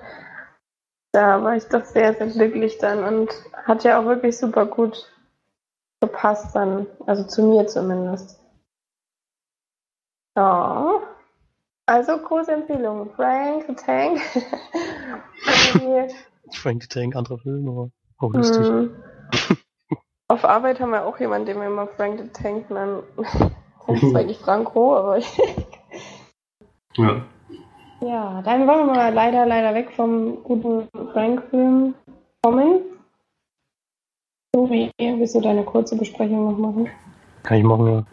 Da 1.17 1.43
war 1.43 1.57
ich 1.57 1.64
doch 1.64 1.83
sehr, 1.87 2.12
sehr 2.12 2.27
glücklich 2.27 2.77
dann 2.77 3.03
und 3.03 3.31
hat 3.64 3.85
ja 3.85 3.99
auch 3.99 4.05
wirklich 4.05 4.37
super 4.37 4.67
gut 4.67 5.11
gepasst 6.03 6.55
dann. 6.55 6.87
Also 7.07 7.25
zu 7.25 7.43
mir 7.43 7.67
zumindest. 7.67 8.39
Ja. 10.37 11.01
Also 11.87 12.19
große 12.19 12.53
Empfehlung. 12.53 13.09
Frank 13.14 13.64
the 13.67 13.75
Tank. 13.75 14.21
Frank 16.53 16.83
the 16.83 16.89
Tank, 16.89 17.17
anderer 17.17 17.39
Film, 17.39 17.67
aber 17.67 17.91
auch 18.19 18.35
lustig. 18.35 18.69
Mm. 18.69 18.91
Auf 20.29 20.45
Arbeit 20.45 20.81
haben 20.81 20.91
wir 20.91 21.07
auch 21.07 21.19
jemanden, 21.19 21.47
den 21.47 21.57
wir 21.57 21.67
immer 21.67 21.87
Frank 21.87 22.21
the 22.21 22.29
Tank 22.29 22.69
nennen. 22.69 23.03
Das 23.87 24.03
ist 24.03 24.14
eigentlich 24.14 24.39
Franco, 24.39 24.95
aber 24.95 25.19
Ja. 26.99 27.25
Ja, 28.01 28.43
dann 28.43 28.67
wollen 28.67 28.87
wir 28.87 28.95
mal 28.95 29.13
leider, 29.13 29.47
leider 29.47 29.75
weg 29.75 29.93
vom 29.93 30.43
guten 30.43 30.89
Frank-Film 31.13 31.95
kommen. 32.43 32.81
Wie 34.55 34.91
willst 34.99 35.35
du 35.35 35.41
deine 35.41 35.65
kurze 35.65 35.97
Besprechung 35.97 36.51
noch 36.51 36.59
machen? 36.59 36.89
Kann 37.43 37.59
ich 37.59 37.65
machen, 37.65 37.87
ja. 37.87 38.07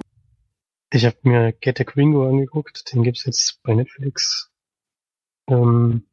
Ich 0.91 1.05
habe 1.05 1.17
mir 1.23 1.53
Get 1.53 1.81
a 1.81 1.83
Quingo 1.83 2.27
angeguckt, 2.27 2.93
den 2.93 3.03
gibt's 3.03 3.25
jetzt 3.25 3.61
bei 3.63 3.73
Netflix. 3.73 4.51
Ähm, 5.49 6.05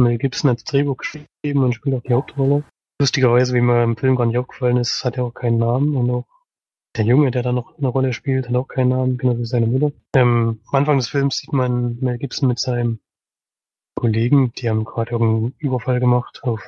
Mel 0.00 0.18
Gibson 0.18 0.50
hat 0.50 0.58
das 0.58 0.64
Drehbuch 0.64 0.98
geschrieben 0.98 1.64
und 1.64 1.74
spielt 1.74 1.96
auch 1.96 2.02
die 2.02 2.14
Hauptrolle. 2.14 2.64
Lustigerweise, 3.00 3.54
wie 3.54 3.60
mir 3.60 3.82
im 3.82 3.96
Film 3.96 4.16
gar 4.16 4.26
nicht 4.26 4.38
aufgefallen 4.38 4.76
ist, 4.76 5.04
hat 5.04 5.16
er 5.16 5.24
auch 5.24 5.34
keinen 5.34 5.58
Namen 5.58 5.96
und 5.96 6.10
auch 6.10 6.26
der 6.96 7.04
Junge, 7.04 7.30
der 7.30 7.42
da 7.42 7.52
noch 7.52 7.76
eine 7.78 7.88
Rolle 7.88 8.12
spielt, 8.12 8.48
hat 8.48 8.54
auch 8.54 8.68
keinen 8.68 8.88
Namen, 8.88 9.18
genau 9.18 9.38
wie 9.38 9.44
seine 9.44 9.66
Mutter. 9.66 9.92
Ähm, 10.14 10.60
am 10.66 10.74
Anfang 10.74 10.96
des 10.96 11.08
Films 11.08 11.38
sieht 11.38 11.52
man 11.52 11.98
Mel 12.00 12.18
Gibson 12.18 12.48
mit 12.48 12.58
seinem 12.58 13.00
Kollegen, 13.94 14.52
die 14.52 14.68
haben 14.68 14.84
gerade 14.84 15.12
irgendeinen 15.12 15.54
Überfall 15.58 16.00
gemacht 16.00 16.40
auf 16.42 16.60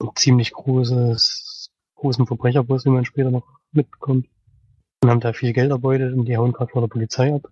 ein 0.00 0.10
ziemlich 0.16 0.52
großes, 0.52 1.70
großen 1.94 2.26
Verbrecherbus, 2.26 2.84
wie 2.84 2.90
man 2.90 3.04
später 3.04 3.30
noch 3.30 3.46
mitbekommt. 3.72 4.28
Und 5.02 5.10
haben 5.10 5.20
da 5.20 5.32
viel 5.32 5.52
Geld 5.52 5.70
erbeutet 5.70 6.14
und 6.14 6.26
die 6.26 6.36
hauen 6.36 6.52
gerade 6.52 6.70
vor 6.70 6.82
der 6.82 6.88
Polizei 6.88 7.34
ab. 7.34 7.48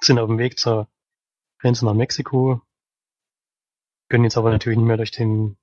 Sind 0.00 0.18
auf 0.18 0.28
dem 0.28 0.38
Weg 0.38 0.58
zur 0.58 0.88
Grenze 1.58 1.84
nach 1.84 1.94
Mexiko. 1.94 2.60
Können 4.08 4.24
jetzt 4.24 4.36
aber 4.36 4.50
natürlich 4.50 4.78
nicht 4.78 4.86
mehr 4.86 4.96
durch 4.96 5.10
den 5.10 5.56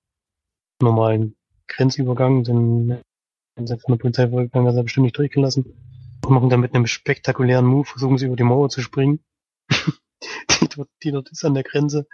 normalen 0.82 1.36
Grenzübergang, 1.68 2.44
denn 2.44 3.02
sie 3.58 3.78
von 3.78 3.93
der 3.93 4.01
Polizei 4.01 4.30
vorgegangen, 4.30 4.66
wäre 4.66 4.78
er 4.78 4.84
bestimmt 4.84 5.06
nicht 5.06 5.18
durchgelassen. 5.18 5.66
Und 6.26 6.34
machen 6.34 6.49
dann 6.49 6.62
mit 6.62 6.74
einem 6.74 6.88
spektakulären 6.88 7.66
Move, 7.66 7.86
versuchen 7.86 8.18
sie 8.18 8.28
über 8.28 8.36
die 8.36 8.43
Mauer 8.43 8.70
zu 8.70 8.82
springen. 8.82 9.20
die, 9.70 10.68
dort, 10.70 10.89
die 11.04 11.12
dort 11.12 11.30
ist 11.32 11.43
an 11.43 11.54
der 11.54 11.64
Grenze. 11.64 12.08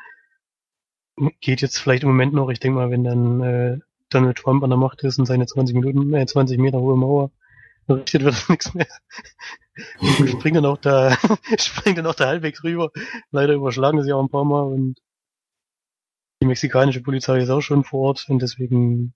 Geht 1.41 1.61
jetzt 1.61 1.77
vielleicht 1.77 2.03
im 2.03 2.09
Moment 2.09 2.33
noch, 2.33 2.49
ich 2.49 2.59
denke 2.59 2.77
mal, 2.77 2.91
wenn 2.91 3.03
dann 3.03 3.41
äh, 3.41 3.79
Donald 4.09 4.37
Trump 4.37 4.63
an 4.63 4.69
der 4.69 4.77
Macht 4.77 5.03
ist 5.03 5.19
und 5.19 5.25
seine 5.25 5.45
20 5.45 5.75
Minuten, 5.75 6.13
äh, 6.13 6.25
20 6.25 6.57
Meter 6.59 6.79
hohe 6.79 6.97
Mauer 6.97 7.31
errichtet, 7.87 8.23
wird 8.23 8.33
das 8.33 8.49
nichts 8.49 8.73
mehr. 8.73 8.87
springt 10.27 10.57
dann 10.57 10.65
auch 10.65 10.77
da, 10.77 11.15
springt 11.59 11.97
dann 11.97 12.07
auch 12.07 12.15
da 12.15 12.27
halbwegs 12.27 12.63
rüber. 12.63 12.91
Leider 13.31 13.53
überschlagen 13.53 14.01
sie 14.03 14.13
auch 14.13 14.23
ein 14.23 14.29
paar 14.29 14.45
Mal 14.45 14.63
und 14.63 14.99
die 16.41 16.47
mexikanische 16.47 17.01
Polizei 17.01 17.39
ist 17.39 17.49
auch 17.49 17.61
schon 17.61 17.83
vor 17.83 17.99
Ort 18.07 18.25
und 18.29 18.41
deswegen 18.41 19.13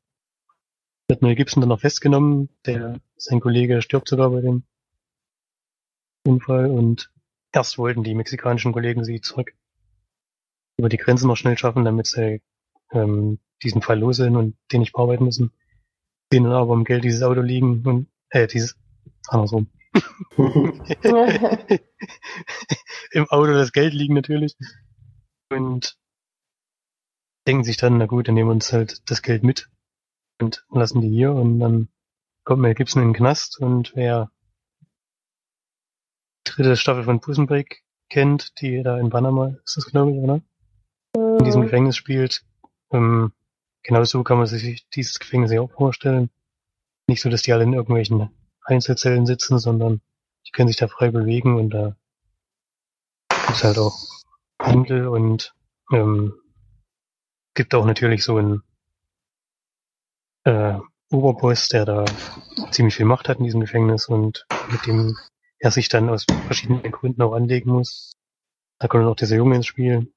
wird 1.07 1.21
Mel 1.21 1.35
Gibson 1.35 1.61
dann 1.61 1.69
noch 1.69 1.81
festgenommen. 1.81 2.49
Der, 2.65 2.99
sein 3.15 3.39
Kollege 3.39 3.81
stirbt 3.81 4.07
sogar 4.07 4.29
bei 4.29 4.41
dem 4.41 4.63
Unfall 6.25 6.69
und 6.69 7.11
erst 7.51 7.77
wollten 7.77 8.03
die 8.03 8.15
mexikanischen 8.15 8.71
Kollegen 8.71 9.03
sie 9.03 9.21
zurück 9.21 9.53
über 10.77 10.89
die 10.89 10.97
Grenze 10.97 11.27
noch 11.27 11.37
schnell 11.37 11.57
schaffen, 11.57 11.85
damit 11.85 12.07
sie 12.07 12.41
ähm, 12.91 13.39
diesen 13.61 13.81
Fall 13.81 13.99
los 13.99 14.17
sind 14.17 14.35
und 14.35 14.57
den 14.71 14.81
nicht 14.81 14.93
bearbeiten 14.93 15.25
müssen. 15.25 15.51
Sehen 16.31 16.45
dann 16.45 16.53
aber 16.53 16.73
im 16.73 16.83
Geld 16.83 17.03
dieses 17.03 17.21
Auto 17.23 17.41
liegen 17.41 17.85
und 17.85 18.07
äh, 18.29 18.47
dieses 18.47 18.75
andersrum. 19.27 19.69
Im 23.11 23.29
Auto 23.29 23.53
das 23.53 23.71
Geld 23.71 23.93
liegen 23.93 24.15
natürlich. 24.15 24.55
Und 25.51 25.97
denken 27.45 27.63
sich 27.63 27.77
dann, 27.77 27.99
na 27.99 28.07
gut, 28.07 28.27
dann 28.27 28.33
nehmen 28.35 28.49
wir 28.49 28.53
uns 28.53 28.73
halt 28.73 29.09
das 29.09 29.21
Geld 29.21 29.43
mit 29.43 29.69
und 30.43 30.65
lassen 30.79 31.01
die 31.01 31.09
hier 31.09 31.31
und 31.31 31.59
dann 31.59 31.89
kommt 32.43 32.61
Mel 32.61 32.75
Gibson 32.75 33.01
in 33.01 33.09
den 33.09 33.15
Knast 33.15 33.59
und 33.59 33.93
wer 33.95 34.31
dritte 36.43 36.75
Staffel 36.75 37.03
von 37.03 37.19
Prison 37.19 37.47
Break 37.47 37.83
kennt, 38.09 38.59
die 38.61 38.83
da 38.83 38.97
in 38.99 39.09
Panama 39.09 39.55
ist 39.63 39.77
das 39.77 39.85
glaube 39.85 40.11
ich, 40.11 40.17
oder? 40.17 40.41
In 41.15 41.45
diesem 41.45 41.61
Gefängnis 41.61 41.95
spielt. 41.95 42.45
Ähm, 42.91 43.31
genau 43.83 44.03
so 44.03 44.23
kann 44.23 44.37
man 44.37 44.47
sich 44.47 44.87
dieses 44.89 45.19
Gefängnis 45.19 45.51
ja 45.51 45.61
auch 45.61 45.71
vorstellen. 45.71 46.29
Nicht 47.07 47.21
so, 47.21 47.29
dass 47.29 47.41
die 47.41 47.53
alle 47.53 47.63
in 47.63 47.73
irgendwelchen 47.73 48.29
Einzelzellen 48.65 49.25
sitzen, 49.25 49.59
sondern 49.59 50.01
die 50.47 50.51
können 50.51 50.67
sich 50.67 50.77
da 50.77 50.87
frei 50.87 51.11
bewegen 51.11 51.57
und 51.57 51.69
da 51.71 51.95
gibt's 53.47 53.63
halt 53.63 53.77
auch 53.77 53.97
Handel 54.59 55.07
und 55.07 55.53
ähm, 55.91 56.33
gibt 57.53 57.75
auch 57.75 57.85
natürlich 57.85 58.23
so 58.23 58.37
einen 58.37 58.63
äh, 60.43 60.77
Oberboss, 61.11 61.69
der 61.69 61.85
da 61.85 62.05
ziemlich 62.71 62.95
viel 62.95 63.05
Macht 63.05 63.29
hat 63.29 63.37
in 63.37 63.45
diesem 63.45 63.61
Gefängnis 63.61 64.07
und 64.07 64.45
mit 64.71 64.85
dem 64.85 65.15
er 65.59 65.71
sich 65.71 65.89
dann 65.89 66.09
aus 66.09 66.25
verschiedenen 66.45 66.91
Gründen 66.91 67.21
auch 67.21 67.33
anlegen 67.33 67.71
muss. 67.71 68.13
Da 68.79 68.87
kommt 68.87 69.03
dann 69.03 69.11
auch 69.11 69.15
dieser 69.15 69.35
Junge 69.35 69.55
ins 69.55 69.67
Spiel. 69.67 70.11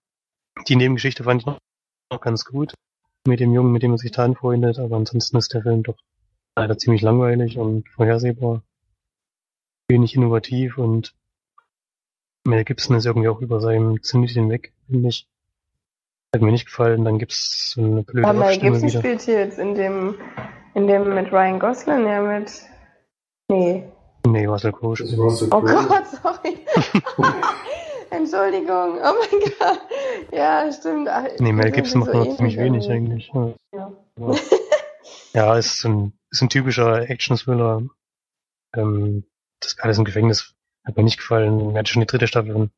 Die 0.68 0.76
Nebengeschichte 0.76 1.24
fand 1.24 1.42
ich 1.42 1.46
noch, 1.46 1.58
noch 2.10 2.20
ganz 2.20 2.44
gut 2.44 2.74
mit 3.26 3.40
dem 3.40 3.52
Jungen, 3.52 3.72
mit 3.72 3.82
dem 3.82 3.92
er 3.92 3.98
sich 3.98 4.12
da 4.12 4.24
anfreundet, 4.24 4.78
aber 4.78 4.96
ansonsten 4.96 5.36
ist 5.36 5.52
der 5.52 5.62
Film 5.62 5.82
doch 5.82 5.98
leider 6.56 6.78
ziemlich 6.78 7.02
langweilig 7.02 7.58
und 7.58 7.88
vorhersehbar. 7.90 8.62
Wenig 9.88 10.14
innovativ 10.14 10.78
und 10.78 11.14
Mel 12.44 12.64
Gibson 12.64 12.96
ist 12.96 13.06
irgendwie 13.06 13.28
auch 13.28 13.40
über 13.40 13.60
seinem 13.60 14.02
ziemlich 14.02 14.32
hinweg, 14.32 14.72
finde 14.86 15.08
ich. 15.08 15.28
Hat 16.34 16.42
mir 16.42 16.52
nicht 16.52 16.66
gefallen, 16.66 17.04
dann 17.04 17.18
gibt's 17.18 17.72
so 17.74 17.80
eine 17.82 18.02
blöde 18.02 18.26
Aber 18.28 18.38
Mel 18.38 18.58
Gibson 18.58 18.88
wieder. 18.88 18.98
spielt 18.98 19.22
hier 19.22 19.38
jetzt 19.40 19.58
in 19.58 19.74
dem, 19.74 20.16
in 20.74 20.86
dem 20.86 21.14
mit 21.14 21.32
Ryan 21.32 21.58
Gosling, 21.58 22.06
ja 22.06 22.20
mit. 22.20 22.50
Nee. 23.48 23.84
Nee, 24.26 24.46
Russell 24.46 24.72
Crowe. 24.72 24.96
Das 24.98 25.16
war 25.16 25.30
so 25.30 25.46
Oh. 25.52 25.60
Gott, 25.60 26.06
sorry. 26.08 26.58
Entschuldigung, 28.10 28.98
oh 29.02 29.14
mein 29.20 29.40
Gott. 29.58 29.80
Ja, 30.32 30.70
stimmt. 30.72 31.08
Ach, 31.08 31.24
Nee, 31.38 31.52
Mel 31.52 31.70
Gibson 31.70 32.00
macht 32.00 32.12
so 32.12 32.18
noch 32.24 32.36
ziemlich 32.36 32.56
wenig 32.56 32.88
irgendwie. 32.88 33.30
eigentlich. 33.30 33.32
Ja. 33.72 33.92
Ja. 34.18 34.34
Ja, 35.32 35.56
ist 35.56 35.80
so 35.80 35.88
ein, 35.88 36.12
ist 36.30 36.40
ein 36.42 36.48
typischer 36.48 37.08
Action-Thriller. 37.08 37.82
Ähm, 38.74 39.24
das 39.60 39.76
gerade 39.76 39.92
ist 39.92 39.98
im 39.98 40.04
Gefängnis. 40.04 40.54
Hat 40.84 40.96
mir 40.96 41.02
nicht 41.02 41.18
gefallen. 41.18 41.72
Mir 41.72 41.78
hat 41.80 41.88
schon 41.88 42.00
die 42.00 42.06
dritte 42.06 42.26
Staffel 42.26 42.70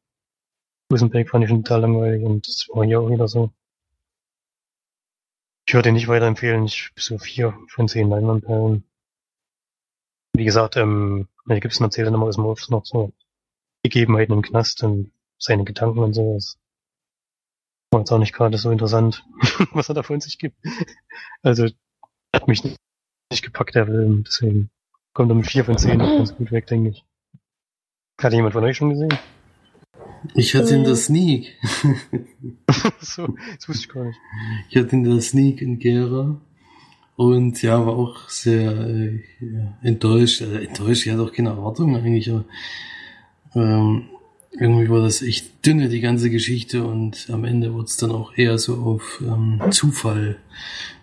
Break 0.88 1.28
fand 1.28 1.44
ich 1.44 1.50
schon 1.50 1.64
total 1.64 1.82
langweilig 1.82 2.24
und 2.24 2.48
das 2.48 2.68
war 2.72 2.84
hier 2.84 3.00
auch 3.00 3.10
wieder 3.10 3.28
so. 3.28 3.52
Ich 5.66 5.74
würde 5.74 5.88
den 5.88 5.94
nicht 5.94 6.08
weiterempfehlen. 6.08 6.64
Ich 6.64 6.90
so 6.96 7.18
vier 7.18 7.54
von 7.68 7.88
zehn 7.88 8.08
Leinwandperlen. 8.08 8.84
Wie 10.34 10.44
gesagt, 10.44 10.76
ähm, 10.76 11.28
Mel 11.44 11.60
Gibson 11.60 11.84
erzählt 11.84 12.06
dann 12.06 12.14
immer 12.14 12.30
dem 12.30 12.46
Off 12.46 12.68
noch 12.70 12.86
so 12.86 13.12
Gegebenheiten 13.82 14.32
im 14.32 14.42
Knast 14.42 14.82
und 14.82 15.12
seine 15.38 15.64
Gedanken 15.64 15.98
und 15.98 16.14
sowas. 16.14 16.58
War 17.90 18.00
jetzt 18.00 18.12
auch 18.12 18.18
nicht 18.18 18.34
gerade 18.34 18.56
so 18.56 18.70
interessant, 18.70 19.24
was 19.72 19.88
er 19.88 19.94
da 19.94 20.02
von 20.02 20.20
sich 20.20 20.38
gibt. 20.38 20.56
Also 21.42 21.68
hat 22.34 22.48
mich 22.48 22.64
nicht, 22.64 22.78
gepackt, 23.42 23.74
der 23.74 23.86
Film. 23.86 24.24
Deswegen 24.24 24.70
kommt 25.12 25.30
er 25.30 25.34
mit 25.34 25.46
4 25.46 25.64
von 25.64 25.76
10 25.76 25.98
ganz 25.98 26.34
gut 26.34 26.50
weg, 26.50 26.66
denke 26.66 26.90
ich. 26.90 27.04
Hat 28.20 28.32
jemand 28.32 28.54
von 28.54 28.64
euch 28.64 28.76
schon 28.76 28.90
gesehen? 28.90 29.16
Ich 30.34 30.54
hatte 30.54 30.74
in 30.74 30.84
der 30.84 30.96
Sneak. 30.96 31.56
so, 33.00 33.34
das 33.56 33.68
wusste 33.68 33.82
ich 33.82 33.88
gar 33.88 34.04
nicht. 34.04 34.18
Ich 34.70 34.76
hatte 34.76 34.90
in 34.90 35.04
der 35.04 35.20
Sneak 35.20 35.62
in 35.62 35.78
Gera. 35.78 36.40
Und 37.16 37.62
ja, 37.62 37.84
war 37.84 37.94
auch 37.94 38.28
sehr 38.28 38.70
äh, 38.70 39.20
enttäuscht. 39.82 40.40
Äh, 40.40 40.66
enttäuscht, 40.66 41.06
ja 41.06 41.16
doch 41.16 41.32
keine 41.32 41.50
Erwartungen 41.50 41.96
eigentlich, 41.96 42.30
aber 42.30 42.44
Ähm, 43.54 44.10
irgendwie 44.58 44.88
war 44.88 45.02
das 45.02 45.22
echt 45.22 45.64
dünne, 45.64 45.88
die 45.88 46.00
ganze 46.00 46.30
Geschichte, 46.30 46.84
und 46.84 47.28
am 47.30 47.44
Ende 47.44 47.74
wurde 47.74 47.84
es 47.84 47.96
dann 47.96 48.10
auch 48.10 48.36
eher 48.36 48.58
so 48.58 48.76
auf 48.76 49.22
ähm, 49.22 49.60
Zufall. 49.70 50.36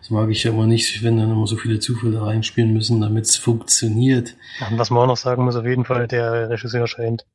Das 0.02 0.10
mag 0.10 0.30
ich 0.30 0.44
ja 0.44 0.52
immer 0.52 0.68
nicht, 0.68 1.04
wenn 1.04 1.18
dann 1.18 1.32
immer 1.32 1.48
so 1.48 1.56
viele 1.56 1.80
Zufälle 1.80 2.22
reinspielen 2.22 2.74
müssen, 2.74 3.02
damit 3.02 3.26
es 3.26 3.38
funktioniert. 3.38 4.36
Ja, 4.60 4.68
und 4.68 4.78
was 4.78 4.90
man 4.90 5.04
auch 5.04 5.08
noch 5.08 5.18
sagen 5.18 5.46
muss, 5.46 5.56
auf 5.56 5.66
jeden 5.66 5.86
Fall, 5.86 6.08
der 6.08 6.50
Regisseur 6.50 6.88
scheint 6.88 7.26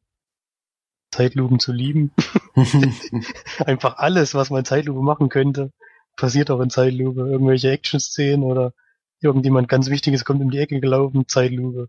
Zeitlupen 1.10 1.58
zu 1.58 1.72
lieben. 1.72 2.12
Einfach 3.64 3.98
alles, 3.98 4.34
was 4.34 4.50
man 4.50 4.60
in 4.60 4.64
Zeitlupe 4.64 5.00
machen 5.00 5.28
könnte, 5.28 5.72
passiert 6.16 6.50
auch 6.50 6.60
in 6.60 6.70
Zeitlupe. 6.70 7.28
Irgendwelche 7.28 7.70
Action-Szenen 7.70 8.44
oder 8.44 8.72
irgendjemand 9.20 9.68
ganz 9.68 9.90
Wichtiges 9.90 10.24
kommt 10.24 10.40
um 10.40 10.50
die 10.50 10.58
Ecke 10.58 10.80
gelaufen, 10.80 11.28
Zeitlupe. 11.28 11.88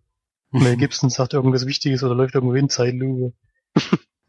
Mel 0.51 0.75
Gibson 0.77 1.09
sagt 1.09 1.33
irgendwas 1.33 1.65
Wichtiges 1.65 2.03
oder 2.03 2.15
läuft 2.15 2.35
irgendwo 2.35 2.55
hin, 2.55 2.69
Zeitlupe. 2.69 3.33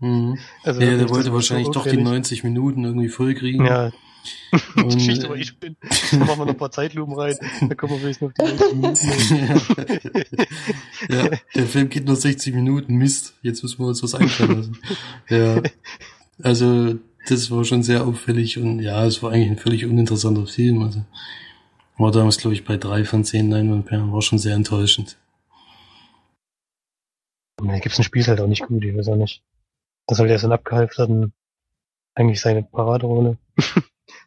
Mhm. 0.02 0.36
Also 0.64 0.80
ja, 0.80 0.96
der 0.96 1.08
wollte 1.10 1.32
wahrscheinlich 1.32 1.68
doch 1.68 1.86
die 1.86 1.96
90 1.96 2.42
Minuten 2.42 2.84
irgendwie 2.84 3.08
vollkriegen. 3.08 3.64
Ja. 3.64 3.92
Und, 4.76 4.94
Geschichte 4.94 5.28
war 5.28 5.36
ich 5.36 5.58
bin. 5.58 5.76
Dann 6.10 6.20
machen 6.20 6.40
wir 6.40 6.46
noch 6.46 6.52
ein 6.52 6.56
paar 6.56 6.72
Zeitlupen 6.72 7.14
rein, 7.14 7.36
dann 7.60 7.76
kommen 7.76 7.92
wir 7.94 8.00
vielleicht 8.00 8.22
noch 8.22 8.32
die 8.32 8.42
90 8.76 9.30
Minuten. 9.30 10.46
ja, 11.08 11.30
der 11.54 11.66
Film 11.66 11.88
geht 11.88 12.04
nur 12.04 12.16
60 12.16 12.52
Minuten, 12.54 12.96
Mist, 12.96 13.34
jetzt 13.42 13.62
müssen 13.62 13.78
wir 13.78 13.86
uns 13.86 14.02
was 14.02 14.14
einfallen 14.14 14.56
lassen. 14.56 14.78
Ja, 15.28 15.62
also 16.42 16.96
das 17.28 17.50
war 17.50 17.64
schon 17.64 17.84
sehr 17.84 18.04
auffällig 18.04 18.58
und 18.58 18.80
ja, 18.80 19.06
es 19.06 19.22
war 19.22 19.30
eigentlich 19.30 19.50
ein 19.50 19.58
völlig 19.58 19.86
uninteressanter 19.86 20.46
Film. 20.46 20.82
Also 20.82 21.04
war 21.96 22.10
damals, 22.10 22.38
glaube 22.38 22.54
ich, 22.54 22.64
bei 22.64 22.76
drei 22.76 23.04
von 23.04 23.24
zehn 23.24 23.50
Leinwandperlen, 23.50 24.12
war 24.12 24.22
schon 24.22 24.40
sehr 24.40 24.56
enttäuschend. 24.56 25.16
Da 27.56 27.78
gibt's 27.78 27.98
ein 27.98 28.04
Spiel 28.04 28.26
halt 28.26 28.40
auch 28.40 28.48
nicht 28.48 28.66
gut, 28.66 28.84
ich 28.84 28.96
weiß 28.96 29.08
auch 29.08 29.16
nicht. 29.16 29.42
Das 30.12 30.18
soll 30.18 30.28
ja 30.28 30.36
so 30.36 30.46
ein 30.46 30.52
abgehalfterten, 30.52 31.32
eigentlich 32.14 32.42
seine 32.42 32.62
Paraderolle. 32.62 33.38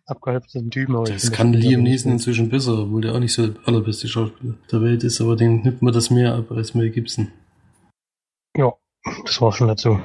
abgehalfterten 0.08 0.72
Typen. 0.72 0.96
Aber 0.96 1.06
das 1.06 1.32
kann 1.32 1.54
Liam 1.54 1.84
Neeson 1.84 2.14
inzwischen 2.14 2.50
besser, 2.50 2.80
obwohl 2.80 3.02
der 3.02 3.14
auch 3.14 3.20
nicht 3.20 3.36
so 3.36 3.46
der 3.46 3.68
allerbeste 3.68 4.08
Schauspieler 4.08 4.56
der 4.72 4.82
Welt 4.82 5.04
ist, 5.04 5.22
aber 5.22 5.36
den 5.36 5.62
nimmt 5.62 5.84
man 5.84 5.94
das 5.94 6.10
mehr 6.10 6.34
ab 6.34 6.50
als 6.50 6.74
Mel 6.74 6.90
Gibson. 6.90 7.32
Ja, 8.58 8.74
das 9.28 9.40
war 9.40 9.54
schon 9.54 9.68
dazu. 9.68 10.00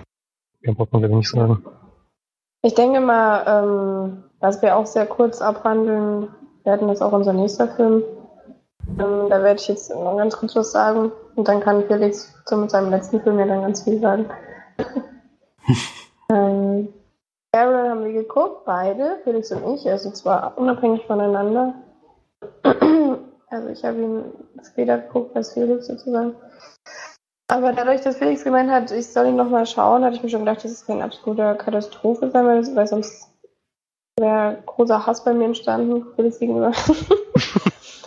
Mehr 0.61 0.75
braucht 0.75 0.93
man 0.93 1.01
glaube 1.01 1.15
ich 1.15 1.19
nicht 1.21 1.31
sagen. 1.31 1.65
Ich 2.61 2.75
denke 2.75 3.01
mal, 3.01 3.45
ähm, 3.47 4.25
was 4.39 4.61
wir 4.61 4.77
auch 4.77 4.85
sehr 4.85 5.07
kurz 5.07 5.41
abhandeln 5.41 6.29
werden, 6.65 6.91
ist 6.91 7.01
auch 7.01 7.13
unser 7.13 7.33
nächster 7.33 7.75
Film. 7.75 8.03
Ähm, 8.99 9.31
da 9.31 9.43
werde 9.43 9.59
ich 9.59 9.69
jetzt 9.69 9.89
noch 9.89 10.19
ganz 10.19 10.37
kurz 10.37 10.55
was 10.57 10.73
sagen 10.73 11.11
und 11.37 11.49
dann 11.49 11.61
kann 11.61 11.87
Felix 11.87 12.35
zu 12.45 12.59
mit 12.59 12.71
seinem 12.71 12.91
letzten 12.91 13.23
Film 13.23 13.39
ja 13.39 13.47
dann 13.47 13.63
ganz 13.63 13.83
viel 13.83 13.99
sagen. 13.99 14.27
ähm, 16.31 16.89
Carol 17.53 17.89
haben 17.89 18.05
wir 18.05 18.13
geguckt, 18.13 18.65
beide, 18.65 19.19
Felix 19.25 19.51
und 19.51 19.75
ich, 19.75 19.89
also 19.89 20.11
zwar 20.11 20.57
unabhängig 20.57 21.05
voneinander. 21.07 21.75
also 22.63 23.69
ich 23.69 23.85
habe 23.85 24.01
ihn 24.01 24.25
später 24.63 24.99
geguckt 24.99 25.35
als 25.37 25.53
Felix 25.53 25.87
sozusagen. 25.87 26.35
Aber 27.49 27.73
dadurch, 27.73 28.01
dass 28.03 28.19
Felix 28.19 28.45
gemeint 28.45 28.71
hat, 28.71 28.93
ich 28.93 29.09
soll 29.09 29.27
ihn 29.27 29.37
nochmal 29.37 29.67
schauen, 29.67 30.05
hatte 30.05 30.15
ich 30.17 30.23
mir 30.23 30.29
schon 30.29 30.45
gedacht, 30.45 30.65
das 30.65 30.71
ist 30.71 30.87
keine 30.87 31.03
absolute 31.03 31.57
Katastrophe 31.57 32.31
sein, 32.31 32.47
weil, 32.47 32.77
weil 32.77 32.87
sonst 32.87 33.29
wäre 34.19 34.63
großer 34.67 35.05
Hass 35.05 35.25
bei 35.25 35.35
mir 35.35 35.47
entstanden, 35.47 36.07
Felix 36.15 36.39
gegenüber. 36.39 36.73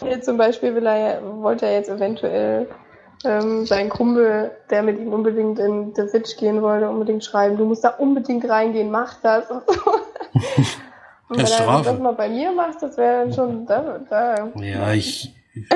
Zum 0.22 0.38
Beispiel 0.38 0.76
will 0.76 0.86
er, 0.86 1.22
wollte 1.42 1.66
er 1.66 1.74
jetzt 1.74 1.90
eventuell 1.90 2.68
ähm, 3.24 3.66
sein 3.66 3.90
Kumpel, 3.90 4.52
der 4.70 4.84
mit 4.84 5.00
ihm 5.00 5.14
unbedingt 5.14 5.60
in 5.60 5.94
The 5.96 6.14
Witch 6.14 6.38
gehen 6.38 6.62
wollte, 6.62 6.90
unbedingt 6.90 7.24
schreiben, 7.24 7.58
du 7.58 7.66
musst 7.66 7.84
da 7.84 7.90
unbedingt 7.90 8.48
reingehen, 8.48 8.92
mach 8.92 9.22
das 9.22 9.50
und 9.50 9.64
so. 9.68 9.92
und 11.30 11.38
wenn 11.38 11.46
er 11.46 11.84
das 11.84 12.00
mal 12.00 12.14
bei 12.14 12.30
mir 12.30 12.52
macht, 12.52 12.82
das 12.82 12.98
wäre 12.98 13.26
dann 13.26 13.34
schon 13.34 13.66
da, 13.66 14.00
da. 14.10 14.52
Ja, 14.56 14.94
ich 14.94 15.34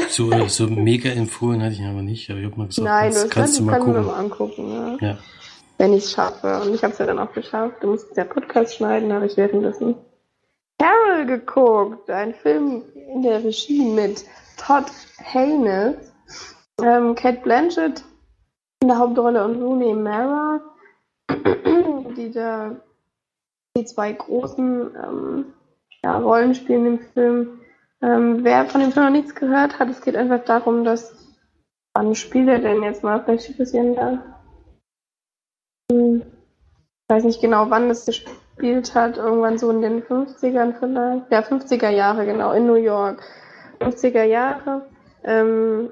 so, 0.10 0.32
so 0.48 0.68
mega 0.68 1.10
empfohlen 1.10 1.62
hatte 1.62 1.74
ich 1.74 1.80
ihn 1.80 1.90
aber 1.90 2.02
nicht, 2.02 2.30
aber 2.30 2.40
ich 2.40 2.46
habe 2.46 2.58
mal 2.58 2.68
gesagt, 2.68 2.86
Nein, 2.86 3.12
das, 3.12 3.24
das 3.24 3.30
kannst 3.30 3.60
du 3.60 3.64
mal 3.64 3.80
gucken. 3.80 4.06
Mal 4.06 4.14
angucken 4.14 4.70
ne? 4.70 4.98
ja. 5.02 5.18
Wenn 5.78 5.94
ich 5.94 6.06
es 6.06 6.12
schaffe. 6.12 6.62
Und 6.62 6.74
ich 6.74 6.84
habe 6.84 6.94
es 6.94 7.00
ja 7.00 7.06
dann 7.06 7.20
auch 7.20 7.32
geschafft. 7.34 7.76
Du 7.82 7.92
musst 7.92 8.18
ja 8.18 8.24
Podcast 8.24 8.76
schneiden, 8.76 9.14
habe 9.14 9.28
ich 9.28 9.38
währenddessen 9.38 9.94
Carol 10.80 11.28
geguckt. 11.28 12.10
Ein 12.10 12.34
Film 12.34 12.82
in 13.14 13.22
der 13.22 13.44
Regie 13.44 13.86
mit 13.86 14.26
Todd 14.58 14.86
Haynes 15.24 15.98
ähm, 16.82 17.16
Kate 17.16 17.42
Blanchett 17.42 18.04
in 18.82 18.88
der 18.88 18.98
Hauptrolle 18.98 19.44
und 19.44 19.62
Rooney 19.62 19.94
Mara, 19.94 20.62
die 22.16 22.32
da 22.32 22.76
die 23.76 23.86
zwei 23.86 24.12
großen 24.12 24.96
ähm, 24.96 25.46
ja, 26.04 26.18
Rollen 26.18 26.56
spielen 26.56 26.86
im 26.86 27.00
Film. 27.00 27.60
Ähm, 28.02 28.44
wer 28.44 28.66
von 28.66 28.82
dem 28.82 28.92
Film 28.92 29.06
noch 29.06 29.12
nichts 29.12 29.36
gehört 29.36 29.80
hat, 29.80 29.90
es 29.90 30.02
geht 30.02 30.16
einfach 30.16 30.44
darum, 30.44 30.84
dass 30.84 31.16
wann 31.94 32.14
spielt 32.14 32.48
er 32.48 32.60
denn 32.60 32.84
jetzt 32.84 33.04
mal? 33.04 33.24
Vielleicht 33.24 33.46
steht 33.46 33.60
das 33.60 33.72
hier 33.72 33.82
in 33.82 33.96
der 33.96 34.24
hm, 35.92 36.22
ich 36.22 37.16
weiß 37.16 37.24
nicht 37.24 37.40
genau, 37.40 37.70
wann 37.70 37.90
es 37.90 38.06
gespielt 38.06 38.94
hat, 38.94 39.18
irgendwann 39.18 39.58
so 39.58 39.70
in 39.72 39.82
den 39.82 40.04
50ern 40.04 40.74
vielleicht. 40.78 41.32
Ja, 41.32 41.40
50er 41.40 41.90
Jahre, 41.90 42.26
genau, 42.26 42.52
in 42.52 42.68
New 42.68 42.76
York. 42.76 43.24
50er 43.80 44.24
Jahre. 44.24 44.90
Ähm, 45.24 45.90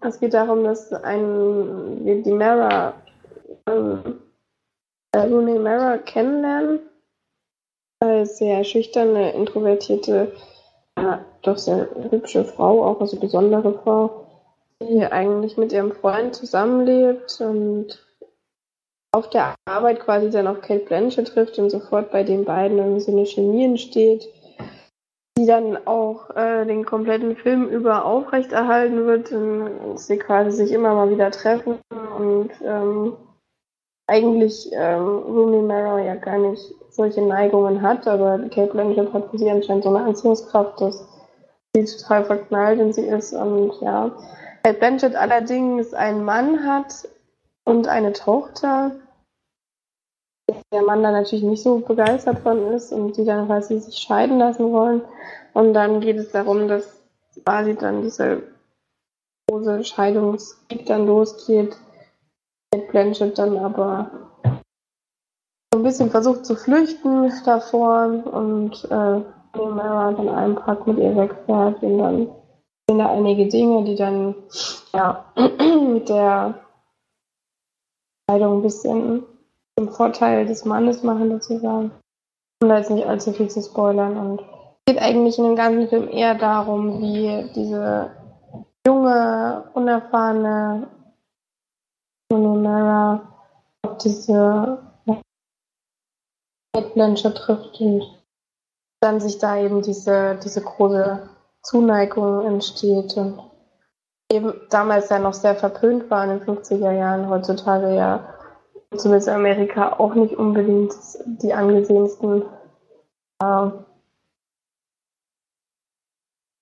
es 0.00 0.20
geht 0.20 0.34
darum, 0.34 0.64
dass 0.64 0.92
ein, 0.92 2.04
wir 2.04 2.22
die 2.22 2.32
Mara, 2.32 2.94
ähm, 3.66 4.20
äh, 5.12 5.18
Rooney 5.18 5.58
Mara 5.58 5.98
kennenlernen. 5.98 6.80
Als 8.00 8.38
sehr 8.38 8.62
schüchterne, 8.62 9.32
introvertierte, 9.32 10.32
ja, 10.98 11.24
doch 11.42 11.56
sehr 11.56 11.88
hübsche 12.10 12.44
Frau, 12.44 12.84
auch 12.84 13.00
also 13.00 13.18
besondere 13.18 13.72
Frau, 13.72 14.26
die 14.82 15.04
eigentlich 15.06 15.56
mit 15.56 15.72
ihrem 15.72 15.92
Freund 15.92 16.34
zusammenlebt 16.34 17.40
und 17.40 18.06
auf 19.12 19.30
der 19.30 19.54
Arbeit 19.64 20.00
quasi 20.00 20.28
dann 20.28 20.46
auf 20.46 20.60
Kate 20.60 20.84
Blanchett 20.84 21.28
trifft 21.28 21.58
und 21.58 21.70
sofort 21.70 22.12
bei 22.12 22.22
den 22.22 22.44
beiden 22.44 22.76
irgendwie 22.76 23.00
so 23.00 23.12
eine 23.12 23.24
Chemie 23.24 23.64
entsteht 23.64 24.28
die 25.38 25.46
dann 25.46 25.86
auch 25.86 26.34
äh, 26.34 26.64
den 26.64 26.84
kompletten 26.84 27.36
Film 27.36 27.68
über 27.68 28.04
aufrechterhalten 28.04 29.06
wird, 29.06 29.32
dass 29.92 30.06
sie 30.06 30.18
quasi 30.18 30.50
sich 30.52 30.72
immer 30.72 30.94
mal 30.94 31.10
wieder 31.10 31.30
treffen 31.30 31.78
und 32.18 32.50
ähm, 32.64 33.16
eigentlich 34.06 34.70
ähm, 34.72 35.04
Rooney 35.04 35.62
Mara 35.62 36.00
ja 36.00 36.14
gar 36.14 36.38
nicht 36.38 36.62
solche 36.90 37.22
Neigungen 37.22 37.82
hat, 37.82 38.06
aber 38.06 38.38
Kate 38.48 38.72
Blanchett 38.72 39.12
hat 39.12 39.30
für 39.30 39.38
sie 39.38 39.50
anscheinend 39.50 39.84
so 39.84 39.94
eine 39.94 40.06
Anziehungskraft, 40.06 40.80
dass 40.80 41.06
sie 41.74 41.84
total 41.84 42.24
verknallt 42.24 42.80
in 42.80 42.92
sie 42.92 43.06
ist 43.06 43.34
und 43.34 43.72
ja. 43.82 44.12
Kate 44.62 44.78
Blanchett 44.78 45.16
allerdings 45.16 45.92
einen 45.92 46.24
Mann 46.24 46.64
hat 46.64 47.08
und 47.64 47.88
eine 47.88 48.12
Tochter, 48.12 48.92
der 50.72 50.82
Mann 50.82 51.02
da 51.02 51.10
natürlich 51.10 51.44
nicht 51.44 51.62
so 51.62 51.78
begeistert 51.78 52.40
von 52.40 52.72
ist 52.72 52.92
und 52.92 53.16
die 53.16 53.24
dann 53.24 53.46
quasi 53.46 53.78
sich 53.78 53.98
scheiden 53.98 54.38
lassen 54.38 54.72
wollen. 54.72 55.02
Und 55.54 55.74
dann 55.74 56.00
geht 56.00 56.16
es 56.16 56.32
darum, 56.32 56.68
dass 56.68 57.02
quasi 57.44 57.74
dann 57.76 58.02
diese 58.02 58.42
große 59.48 59.84
Scheidungskrieg 59.84 60.86
dann 60.86 61.06
losgeht. 61.06 61.76
Kate 62.72 62.86
Blanchett 62.90 63.38
dann 63.38 63.56
aber 63.56 64.10
so 65.72 65.78
ein 65.78 65.84
bisschen 65.84 66.10
versucht 66.10 66.44
zu 66.44 66.56
flüchten 66.56 67.32
davor 67.44 68.24
und 68.24 68.84
äh, 68.90 69.20
Mara 69.56 70.12
dann 70.12 70.28
einpackt, 70.28 70.86
mit 70.86 70.98
ihr 70.98 71.16
wegfährt 71.16 71.82
und 71.82 71.98
dann 71.98 72.28
sind 72.88 72.98
da 72.98 73.10
einige 73.10 73.48
Dinge, 73.48 73.84
die 73.84 73.96
dann 73.96 74.34
ja 74.92 75.24
mit 75.36 76.08
der 76.08 76.66
Scheidung 78.28 78.58
ein 78.58 78.62
bisschen 78.62 79.24
zum 79.78 79.90
Vorteil 79.90 80.46
des 80.46 80.64
Mannes 80.64 81.02
machen, 81.02 81.30
sozusagen. 81.30 81.90
Um 82.62 82.68
da 82.68 82.78
jetzt 82.78 82.90
nicht 82.90 83.06
allzu 83.06 83.32
viel 83.32 83.48
zu 83.48 83.60
spoilern. 83.60 84.16
Und 84.16 84.40
es 84.40 84.94
geht 84.94 85.02
eigentlich 85.02 85.38
in 85.38 85.44
dem 85.44 85.56
ganzen 85.56 85.88
Film 85.88 86.08
eher 86.08 86.34
darum, 86.34 87.00
wie 87.00 87.50
diese 87.54 88.10
junge, 88.86 89.70
unerfahrene 89.74 90.88
Mara 92.32 93.20
auf 93.82 93.98
diese 93.98 94.78
Blanche 96.94 97.32
trifft 97.34 97.80
und 97.80 98.02
dann 99.00 99.20
sich 99.20 99.38
da 99.38 99.58
eben 99.58 99.82
diese, 99.82 100.38
diese 100.42 100.62
große 100.62 101.28
Zuneigung 101.62 102.44
entsteht 102.46 103.16
und 103.16 103.38
eben 104.32 104.54
damals 104.70 105.08
ja 105.08 105.18
noch 105.18 105.34
sehr 105.34 105.54
verpönt 105.54 106.10
war 106.10 106.24
in 106.24 106.38
den 106.38 106.46
50er 106.46 106.92
Jahren, 106.92 107.28
heutzutage 107.28 107.94
ja 107.94 108.35
zumindest 108.94 109.28
in 109.28 109.34
Amerika 109.34 109.94
auch 109.98 110.14
nicht 110.14 110.36
unbedingt 110.36 110.94
die 111.24 111.52
angesehensten 111.54 112.42
äh, 113.42 113.70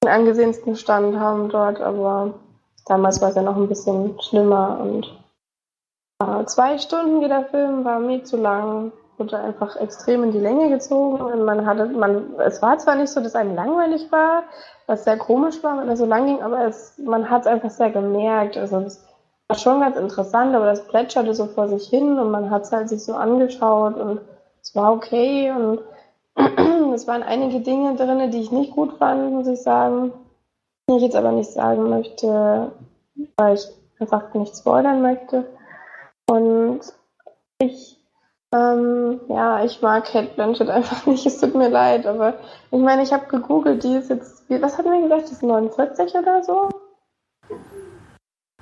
den 0.04 0.10
angesehensten 0.10 0.76
Stand 0.76 1.18
haben 1.18 1.48
dort, 1.48 1.80
aber 1.80 2.34
damals 2.86 3.20
war 3.20 3.30
es 3.30 3.36
ja 3.36 3.42
noch 3.42 3.56
ein 3.56 3.68
bisschen 3.68 4.20
schlimmer 4.20 4.78
und 4.80 5.06
Äh, 6.22 6.44
zwei 6.46 6.78
Stunden 6.78 7.20
geht 7.20 7.30
der 7.30 7.46
Film, 7.46 7.84
war 7.84 7.98
mir 7.98 8.22
zu 8.22 8.36
lang, 8.36 8.92
wurde 9.18 9.36
einfach 9.38 9.76
extrem 9.76 10.22
in 10.24 10.32
die 10.32 10.38
Länge 10.38 10.68
gezogen 10.70 11.20
und 11.20 11.44
man 11.44 11.66
hatte, 11.66 11.86
man, 11.86 12.34
es 12.38 12.62
war 12.62 12.78
zwar 12.78 12.94
nicht 12.94 13.10
so, 13.10 13.20
dass 13.20 13.34
einem 13.34 13.54
langweilig 13.54 14.10
war, 14.12 14.44
was 14.86 15.04
sehr 15.04 15.16
komisch 15.18 15.62
war, 15.62 15.78
wenn 15.78 15.88
er 15.88 15.96
so 15.96 16.06
lang 16.06 16.26
ging, 16.26 16.40
aber 16.42 16.66
es, 16.66 16.98
man 16.98 17.28
hat 17.30 17.42
es 17.42 17.46
einfach 17.48 17.70
sehr 17.70 17.90
gemerkt. 17.90 18.56
Also 18.56 18.78
es 18.78 19.04
war 19.48 19.58
schon 19.58 19.80
ganz 19.80 19.96
interessant, 19.96 20.54
aber 20.54 20.66
das 20.66 20.86
plätscherte 20.86 21.34
so 21.34 21.46
vor 21.46 21.68
sich 21.68 21.88
hin 21.88 22.18
und 22.18 22.30
man 22.30 22.50
hat 22.50 22.62
es 22.62 22.72
halt 22.72 22.88
sich 22.88 23.04
so 23.04 23.14
angeschaut 23.14 23.96
und 23.96 24.20
es 24.62 24.74
war 24.74 24.92
okay 24.92 25.50
und 25.50 25.80
es 26.94 27.06
waren 27.06 27.22
einige 27.22 27.60
Dinge 27.60 27.94
drin, 27.96 28.30
die 28.30 28.40
ich 28.40 28.50
nicht 28.50 28.72
gut 28.72 28.94
fand, 28.98 29.32
muss 29.32 29.46
ich 29.46 29.62
sagen. 29.62 30.12
Die 30.88 30.96
ich 30.96 31.02
jetzt 31.02 31.16
aber 31.16 31.32
nicht 31.32 31.50
sagen 31.50 31.88
möchte, 31.88 32.72
weil 33.36 33.54
ich 33.54 33.66
einfach 33.98 34.34
nicht 34.34 34.56
spoilern 34.56 35.00
möchte. 35.00 35.46
Und 36.28 36.80
ich, 37.58 37.98
ähm, 38.52 39.20
ja, 39.28 39.64
ich 39.64 39.80
mag 39.80 40.04
Kate 40.04 40.34
Blanchett 40.34 40.68
einfach 40.68 41.06
nicht, 41.06 41.24
es 41.26 41.40
tut 41.40 41.54
mir 41.54 41.68
leid, 41.68 42.06
aber 42.06 42.34
ich 42.70 42.80
meine, 42.80 43.02
ich 43.02 43.12
habe 43.12 43.26
gegoogelt, 43.26 43.84
die 43.84 43.96
ist 43.96 44.10
jetzt, 44.10 44.44
was 44.48 44.76
hat 44.78 44.86
mir 44.86 45.02
gesagt, 45.02 45.28
die 45.28 45.32
ist 45.32 45.42
49 45.42 46.14
oder 46.14 46.42
so? 46.42 46.68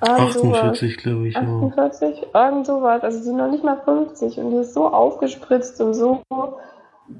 Irgend 0.05 0.35
48, 0.35 0.97
glaube 0.97 1.27
ich. 1.27 1.37
48, 1.37 2.27
ja. 2.33 2.45
irgend 2.45 2.65
sowas. 2.65 3.03
Also 3.03 3.19
sie 3.19 3.29
ist 3.29 3.35
noch 3.35 3.49
nicht 3.49 3.63
mal 3.63 3.77
50 3.77 4.37
und 4.39 4.51
die 4.51 4.57
ist 4.57 4.73
so 4.73 4.87
aufgespritzt 4.87 5.79
und 5.81 5.93
so. 5.93 6.21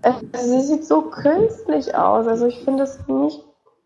Also 0.01 0.19
sie 0.31 0.61
sieht 0.61 0.85
so 0.85 1.03
künstlich 1.03 1.95
aus. 1.95 2.27
Also 2.27 2.47
ich 2.47 2.63
finde 2.63 2.83
es 2.83 3.07
nicht, 3.07 3.43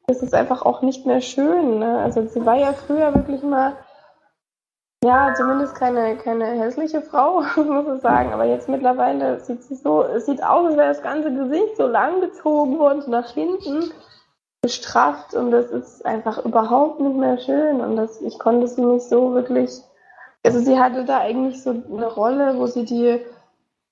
es 0.08 0.24
ist 0.24 0.34
einfach 0.34 0.64
auch 0.64 0.82
nicht 0.82 1.06
mehr 1.06 1.22
schön. 1.22 1.80
Ne? 1.80 2.00
Also 2.00 2.26
sie 2.28 2.46
war 2.46 2.56
ja 2.56 2.74
früher 2.74 3.14
wirklich 3.14 3.44
mal, 3.44 3.74
ja, 5.04 5.34
zumindest 5.36 5.76
keine, 5.76 6.18
keine 6.18 6.46
hässliche 6.46 7.02
Frau, 7.02 7.42
muss 7.56 7.98
ich 7.98 8.02
sagen. 8.02 8.34
Aber 8.34 8.46
jetzt 8.46 8.68
mittlerweile 8.68 9.40
sieht 9.42 9.64
sie 9.64 9.76
so, 9.76 10.04
es 10.04 10.26
sieht 10.26 10.44
aus, 10.44 10.68
als 10.68 10.78
wäre 10.78 10.88
das 10.88 11.04
ganze 11.04 11.32
Gesicht 11.34 11.78
so 11.78 11.88
lang 11.88 12.22
gezogen 12.22 12.80
worden, 12.80 13.02
so 13.02 13.12
nach 13.12 13.30
hinten 13.32 13.92
gestrafft 14.68 15.34
und 15.34 15.52
das 15.52 15.72
ist 15.72 16.06
einfach 16.06 16.44
überhaupt 16.44 17.00
nicht 17.00 17.16
mehr 17.16 17.38
schön 17.38 17.80
und 17.80 17.96
das, 17.96 18.22
ich 18.22 18.38
konnte 18.38 18.68
sie 18.68 18.84
nicht 18.84 19.08
so 19.08 19.34
wirklich, 19.34 19.82
also 20.46 20.60
sie 20.60 20.78
hatte 20.78 21.06
da 21.06 21.20
eigentlich 21.20 21.64
so 21.64 21.70
eine 21.70 22.08
Rolle, 22.08 22.58
wo 22.58 22.68
sie 22.68 22.84
die 22.84 23.22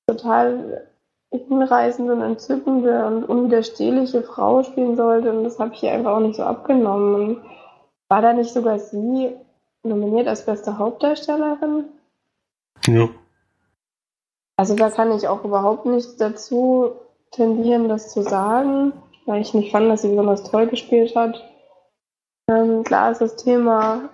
total 0.05 0.85
hinreißende 1.31 2.11
und 2.13 2.21
entzückende 2.21 3.05
und 3.05 3.23
unwiderstehliche 3.23 4.21
Frau 4.21 4.63
spielen 4.63 4.97
sollte 4.97 5.31
und 5.31 5.45
das 5.45 5.59
habe 5.59 5.73
ich 5.73 5.83
ihr 5.83 5.93
einfach 5.93 6.17
auch 6.17 6.19
nicht 6.19 6.35
so 6.35 6.43
abgenommen. 6.43 7.15
Und 7.15 7.41
war 8.09 8.21
da 8.21 8.33
nicht 8.33 8.53
sogar 8.53 8.77
sie 8.79 9.33
nominiert 9.83 10.27
als 10.27 10.45
beste 10.45 10.77
Hauptdarstellerin? 10.77 11.85
Ja. 12.85 13.07
Also 14.57 14.75
da 14.75 14.89
kann 14.89 15.11
ich 15.13 15.27
auch 15.27 15.43
überhaupt 15.45 15.85
nicht 15.85 16.19
dazu 16.19 16.91
tendieren, 17.31 17.87
das 17.87 18.11
zu 18.11 18.23
sagen 18.23 18.93
weil 19.25 19.41
ich 19.41 19.53
nicht 19.53 19.71
fand, 19.71 19.89
dass 19.89 20.01
sie 20.01 20.09
besonders 20.09 20.43
toll 20.43 20.67
gespielt 20.67 21.15
hat. 21.15 21.43
Ähm, 22.49 22.83
klar 22.83 23.11
ist 23.11 23.21
das 23.21 23.35
Thema 23.35 24.09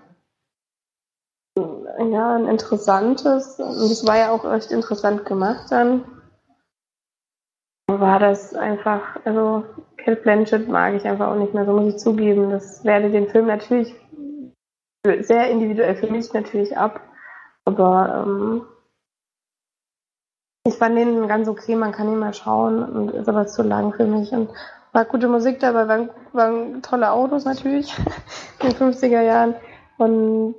ja 1.58 2.36
ein 2.36 2.48
interessantes 2.48 3.60
und 3.60 3.92
es 3.92 4.08
war 4.08 4.18
ja 4.18 4.32
auch 4.32 4.46
recht 4.46 4.72
interessant 4.72 5.26
gemacht 5.26 5.68
dann. 5.70 6.06
War 7.88 8.20
das 8.20 8.56
einfach, 8.56 9.18
also 9.26 9.66
Kate 9.98 10.22
Blanchett 10.22 10.70
mag 10.70 10.94
ich 10.94 11.06
einfach 11.06 11.28
auch 11.28 11.36
nicht 11.36 11.54
mehr, 11.54 11.66
so 11.66 11.74
muss 11.74 11.94
ich 11.94 12.00
zugeben. 12.00 12.50
Das 12.50 12.86
werde 12.86 13.12
den 13.12 13.28
Film 13.28 13.48
natürlich 13.48 13.94
sehr 15.04 15.50
individuell 15.50 15.96
für 15.96 16.08
mich 16.08 16.32
natürlich 16.32 16.78
ab, 16.78 17.02
aber 17.66 18.24
ähm, 18.26 18.66
ich 20.66 20.76
fand 20.76 20.98
den 20.98 21.28
ganz 21.28 21.50
okay, 21.50 21.76
man 21.76 21.92
kann 21.92 22.08
ihn 22.08 22.20
mal 22.20 22.34
schauen 22.34 22.84
und 22.84 23.12
ist 23.12 23.28
aber 23.28 23.48
zu 23.48 23.64
lang 23.64 23.94
für 23.94 24.06
mich 24.06 24.32
und 24.32 24.50
war 24.94 25.06
gute 25.06 25.28
Musik 25.28 25.60
dabei, 25.60 25.88
waren, 25.88 26.10
waren 26.34 26.82
tolle 26.82 27.12
Autos 27.12 27.46
natürlich 27.46 27.94
in 28.62 28.70
den 28.70 28.78
50er 28.78 29.22
Jahren. 29.22 29.56
Und 29.98 30.56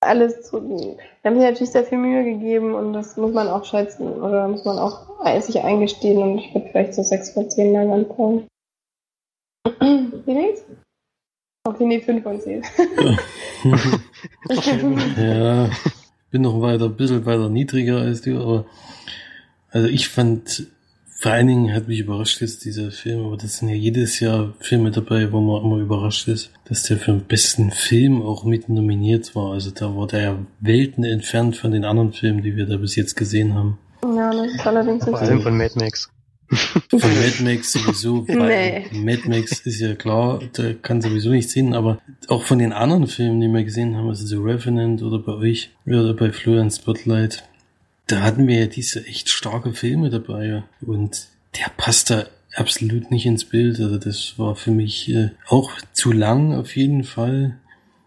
alles, 0.00 0.52
wir 0.52 0.96
haben 1.24 1.34
sich 1.34 1.44
natürlich 1.44 1.70
sehr 1.70 1.84
viel 1.84 1.98
Mühe 1.98 2.24
gegeben 2.24 2.74
und 2.74 2.92
das 2.92 3.16
muss 3.16 3.32
man 3.32 3.48
auch 3.48 3.64
schätzen 3.64 4.06
oder 4.06 4.48
muss 4.48 4.64
man 4.64 4.78
auch 4.78 5.08
sich 5.40 5.62
eingestehen 5.62 6.22
und 6.22 6.38
ich 6.38 6.54
würde 6.54 6.68
vielleicht 6.70 6.94
so 6.94 7.02
6 7.02 7.30
von 7.30 7.50
10 7.50 7.72
lang 7.72 7.92
anfangen. 7.92 8.46
Wie 10.24 10.34
nichts? 10.34 10.62
Okay, 11.66 11.86
nee, 11.86 12.00
5 12.00 12.22
von 12.22 12.40
10. 12.40 12.62
ja, 15.16 15.68
bin 16.30 16.42
noch 16.42 16.60
weiter, 16.60 16.84
ein 16.84 16.96
bisschen 16.96 17.26
weiter 17.26 17.48
niedriger 17.48 17.98
als 17.98 18.22
du, 18.22 18.40
aber 18.40 18.66
also 19.70 19.88
ich 19.88 20.08
fand 20.08 20.68
vor 21.20 21.32
allen 21.32 21.48
Dingen 21.48 21.74
hat 21.74 21.88
mich 21.88 21.98
überrascht 21.98 22.40
jetzt 22.40 22.64
dieser 22.64 22.92
Film, 22.92 23.26
aber 23.26 23.36
das 23.36 23.58
sind 23.58 23.68
ja 23.68 23.74
jedes 23.74 24.20
Jahr 24.20 24.54
Filme 24.60 24.92
dabei, 24.92 25.32
wo 25.32 25.40
man 25.40 25.64
immer 25.64 25.78
überrascht 25.78 26.28
ist, 26.28 26.52
dass 26.68 26.84
der 26.84 26.96
für 26.96 27.10
den 27.10 27.22
besten 27.22 27.72
Film 27.72 28.22
auch 28.22 28.44
mit 28.44 28.68
nominiert 28.68 29.34
war. 29.34 29.52
Also 29.52 29.72
da 29.72 29.96
war 29.96 30.06
der 30.06 30.20
ja 30.20 30.38
Welten 30.60 31.02
entfernt 31.02 31.56
von 31.56 31.72
den 31.72 31.84
anderen 31.84 32.12
Filmen, 32.12 32.42
die 32.42 32.54
wir 32.54 32.66
da 32.66 32.76
bis 32.76 32.94
jetzt 32.94 33.16
gesehen 33.16 33.54
haben. 33.54 33.78
Ja, 34.04 34.30
das 34.30 34.54
ist 34.54 34.64
allerdings 34.64 35.04
Vor 35.04 35.18
allem 35.18 35.42
von 35.42 35.56
Mad 35.56 35.74
Max. 35.74 36.08
Von 36.50 37.00
Mad 37.00 37.42
Max 37.42 37.72
sowieso. 37.72 38.24
nee. 38.28 38.86
Mad 38.92 39.28
Max 39.28 39.66
ist 39.66 39.80
ja 39.80 39.96
klar, 39.96 40.38
der 40.56 40.74
kann 40.74 41.02
sowieso 41.02 41.30
nicht 41.30 41.50
sehen, 41.50 41.74
aber 41.74 41.98
auch 42.28 42.44
von 42.44 42.60
den 42.60 42.72
anderen 42.72 43.08
Filmen, 43.08 43.40
die 43.40 43.48
wir 43.48 43.64
gesehen 43.64 43.96
haben, 43.96 44.08
also 44.08 44.24
The 44.24 44.36
Revenant 44.36 45.02
oder 45.02 45.18
bei 45.18 45.32
euch 45.32 45.70
oder 45.84 46.14
bei 46.14 46.30
Florian 46.30 46.70
Spotlight, 46.70 47.42
da 48.08 48.22
hatten 48.22 48.48
wir 48.48 48.58
ja 48.58 48.66
diese 48.66 49.06
echt 49.06 49.28
starke 49.28 49.72
Filme 49.72 50.10
dabei 50.10 50.64
und 50.80 51.28
der 51.56 51.70
passt 51.76 52.10
da 52.10 52.26
absolut 52.54 53.10
nicht 53.10 53.26
ins 53.26 53.44
Bild. 53.44 53.78
Also 53.78 53.98
das 53.98 54.38
war 54.38 54.56
für 54.56 54.70
mich 54.72 55.08
äh, 55.10 55.30
auch 55.46 55.72
zu 55.92 56.10
lang 56.12 56.54
auf 56.54 56.74
jeden 56.76 57.04
Fall 57.04 57.58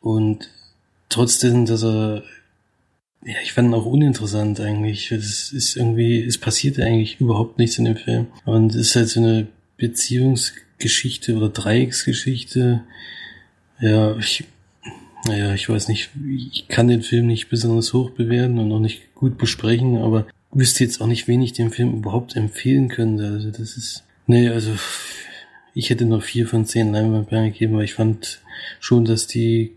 und 0.02 0.50
trotzdem, 1.10 1.66
dass 1.66 1.84
er 1.84 2.24
ja, 3.24 3.36
ich 3.44 3.54
fand 3.54 3.70
ihn 3.70 3.76
auch 3.76 3.86
uninteressant 3.86 4.60
eigentlich. 4.60 5.12
Es 5.12 5.54
ist 5.54 5.76
irgendwie, 5.76 6.24
es 6.24 6.40
passiert 6.40 6.80
eigentlich 6.80 7.22
überhaupt 7.22 7.60
nichts 7.60 7.78
in 7.78 7.86
dem 7.86 7.96
Film. 7.96 8.28
Und 8.46 8.74
es 8.74 8.88
ist 8.88 8.96
halt 8.96 9.10
so 9.10 9.20
eine 9.20 9.48
Beziehungsgeschichte 9.78 11.36
oder 11.36 11.50
Dreiecksgeschichte. 11.50 12.84
Ja, 13.80 14.18
ich, 14.18 14.46
naja, 15.28 15.54
ich 15.54 15.70
weiß 15.70 15.88
nicht, 15.88 16.10
ich 16.28 16.68
kann 16.68 16.88
den 16.88 17.02
Film 17.02 17.28
nicht 17.28 17.50
besonders 17.50 17.94
hoch 17.94 18.12
bewerten 18.12 18.60
und 18.60 18.72
auch 18.72 18.80
nicht 18.80 19.14
gut 19.14 19.38
besprechen, 19.38 19.98
aber 19.98 20.26
wüsste 20.52 20.84
jetzt 20.84 21.02
auch 21.02 21.08
nicht, 21.08 21.28
wen 21.28 21.42
ich 21.42 21.54
dem 21.54 21.72
Film 21.72 21.94
überhaupt 21.94 22.36
empfehlen 22.36 22.90
könnte. 22.90 23.28
Also 23.28 23.52
das 23.52 23.78
ist, 23.78 24.04
nee, 24.28 24.50
also 24.50 24.72
ich 25.74 25.90
hätte 25.90 26.06
noch 26.06 26.24
vier 26.24 26.48
von 26.48 26.66
zehn 26.66 26.92
Leinwandperlen 26.92 27.54
gegeben, 27.54 27.76
weil 27.76 27.86
ich 27.86 27.94
fand 27.94 28.42
schon, 28.80 29.06
dass 29.06 29.28
die, 29.28 29.72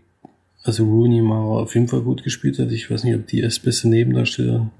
also 0.63 0.83
Rooney 0.83 1.21
Mara 1.21 1.61
auf 1.61 1.75
jeden 1.75 1.87
Fall 1.87 2.01
gut 2.01 2.23
gespielt 2.23 2.59
hat. 2.59 2.71
Ich 2.71 2.89
weiß 2.89 3.03
nicht, 3.03 3.15
ob 3.15 3.27
die 3.27 3.43
als 3.43 3.59
beste 3.59 3.87
Nebendarstellerin 3.87 4.71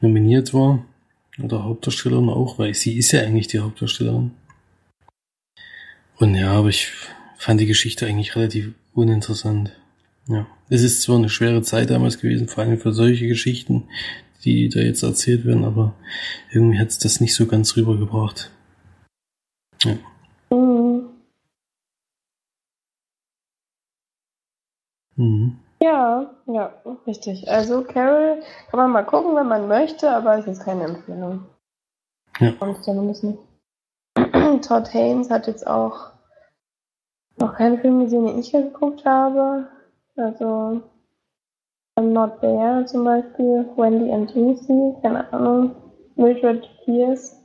nominiert 0.00 0.54
war. 0.54 0.84
Oder 1.42 1.64
Hauptdarstellerin 1.64 2.28
auch, 2.28 2.58
weil 2.58 2.74
sie 2.74 2.96
ist 2.96 3.10
ja 3.10 3.20
eigentlich 3.22 3.48
die 3.48 3.58
Hauptdarstellerin. 3.58 4.30
Und 6.16 6.36
ja, 6.36 6.52
aber 6.52 6.68
ich 6.68 6.92
fand 7.36 7.60
die 7.60 7.66
Geschichte 7.66 8.06
eigentlich 8.06 8.36
relativ 8.36 8.72
uninteressant. 8.94 9.72
Ja. 10.26 10.46
Es 10.70 10.82
ist 10.82 11.02
zwar 11.02 11.16
eine 11.16 11.28
schwere 11.28 11.62
Zeit 11.62 11.90
damals 11.90 12.18
gewesen, 12.18 12.48
vor 12.48 12.64
allem 12.64 12.78
für 12.78 12.92
solche 12.92 13.28
Geschichten, 13.28 13.88
die 14.44 14.68
da 14.68 14.80
jetzt 14.80 15.02
erzählt 15.02 15.44
werden, 15.44 15.64
aber 15.64 15.94
irgendwie 16.50 16.78
hat 16.78 16.88
es 16.88 16.98
das 16.98 17.20
nicht 17.20 17.34
so 17.34 17.46
ganz 17.46 17.76
rübergebracht. 17.76 18.50
Ja. 19.82 19.96
Mhm. 20.50 21.10
Mhm. 25.16 25.58
Ja, 25.82 26.34
ja, 26.46 26.72
richtig. 27.06 27.48
Also 27.48 27.82
Carol 27.82 28.42
kann 28.70 28.78
man 28.78 28.90
mal 28.90 29.04
gucken, 29.04 29.36
wenn 29.36 29.48
man 29.48 29.68
möchte, 29.68 30.10
aber 30.10 30.38
es 30.38 30.46
ist 30.46 30.64
keine 30.64 30.84
Empfehlung. 30.84 31.44
Ja. 32.40 32.54
Und 32.60 32.86
nicht. 33.06 33.38
Todd 34.66 34.92
Haynes 34.94 35.30
hat 35.30 35.46
jetzt 35.46 35.66
auch 35.66 36.13
noch 37.38 37.54
keinen 37.54 37.80
Film 37.80 38.00
gesehen, 38.00 38.26
den 38.26 38.38
ich 38.38 38.52
geguckt 38.52 39.04
habe. 39.04 39.68
Also 40.16 40.82
I'm 41.96 42.12
Not 42.12 42.40
There 42.40 42.84
zum 42.86 43.04
Beispiel, 43.04 43.70
Wendy 43.76 44.10
and 44.12 44.34
Lucy, 44.34 44.94
keine 45.02 45.32
Ahnung, 45.32 45.74
Mildred 46.16 46.68
Pierce. 46.84 47.36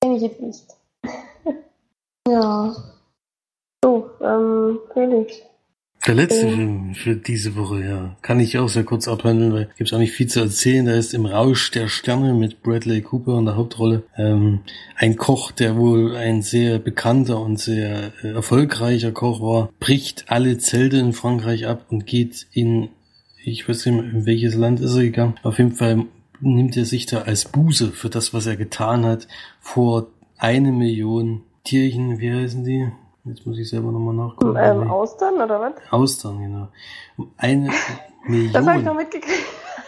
Kenne 0.00 0.16
ich 0.16 0.22
jetzt 0.22 0.40
nicht. 0.40 0.66
ja. 2.28 2.74
So, 3.84 4.10
ähm, 4.20 4.80
Felix. 4.92 5.42
Der 6.06 6.14
letzte 6.14 6.46
ähm, 6.46 6.54
Film 6.54 6.94
für 6.94 7.16
diese 7.16 7.54
Woche, 7.54 7.84
ja. 7.84 8.16
Kann 8.22 8.40
ich 8.40 8.58
auch 8.58 8.68
sehr 8.68 8.84
kurz 8.84 9.06
abhandeln, 9.06 9.52
weil 9.52 9.70
gibt's 9.76 9.92
auch 9.92 9.98
nicht 9.98 10.12
viel 10.12 10.26
zu 10.26 10.40
erzählen. 10.40 10.86
Da 10.86 10.94
ist 10.94 11.14
im 11.14 11.26
Rausch 11.26 11.70
der 11.70 11.88
Sterne 11.88 12.34
mit 12.34 12.62
Bradley 12.62 13.02
Cooper 13.02 13.38
in 13.38 13.44
der 13.44 13.56
Hauptrolle. 13.56 14.02
Ähm, 14.16 14.60
ein 14.96 15.16
Koch, 15.16 15.52
der 15.52 15.76
wohl 15.76 16.16
ein 16.16 16.42
sehr 16.42 16.78
bekannter 16.78 17.40
und 17.40 17.58
sehr 17.60 18.12
äh, 18.22 18.28
erfolgreicher 18.28 19.12
Koch 19.12 19.40
war, 19.40 19.70
bricht 19.78 20.24
alle 20.28 20.58
Zelte 20.58 20.96
in 20.96 21.12
Frankreich 21.12 21.66
ab 21.66 21.86
und 21.90 22.06
geht 22.06 22.46
in 22.52 22.88
ich 23.44 23.68
weiß 23.68 23.86
nicht 23.86 23.94
mehr, 23.96 24.04
in 24.04 24.26
welches 24.26 24.54
Land 24.54 24.80
ist 24.80 24.94
er 24.94 25.02
gegangen. 25.02 25.34
Auf 25.42 25.58
jeden 25.58 25.72
Fall 25.72 26.04
nimmt 26.40 26.76
er 26.76 26.84
sich 26.84 27.06
da 27.06 27.22
als 27.22 27.44
Buße 27.44 27.92
für 27.92 28.08
das, 28.08 28.32
was 28.32 28.46
er 28.46 28.56
getan 28.56 29.04
hat, 29.04 29.28
vor 29.60 30.08
eine 30.38 30.72
Million 30.72 31.42
Tierchen, 31.64 32.18
wie 32.18 32.32
heißen 32.32 32.64
die? 32.64 32.90
Jetzt 33.24 33.46
muss 33.46 33.56
ich 33.58 33.68
selber 33.68 33.92
nochmal 33.92 34.14
nachgucken. 34.14 34.56
Ähm, 34.58 34.90
Austern 34.90 35.34
oder 35.34 35.60
was? 35.60 35.74
Austern, 35.90 36.42
genau. 36.42 36.68
Um 37.16 37.30
eine 37.36 37.70
Million. 38.26 38.52
Das 38.52 38.66
habe 38.66 38.78
ich 38.78 38.84
noch 38.84 38.96
mitgekriegt. 38.96 39.44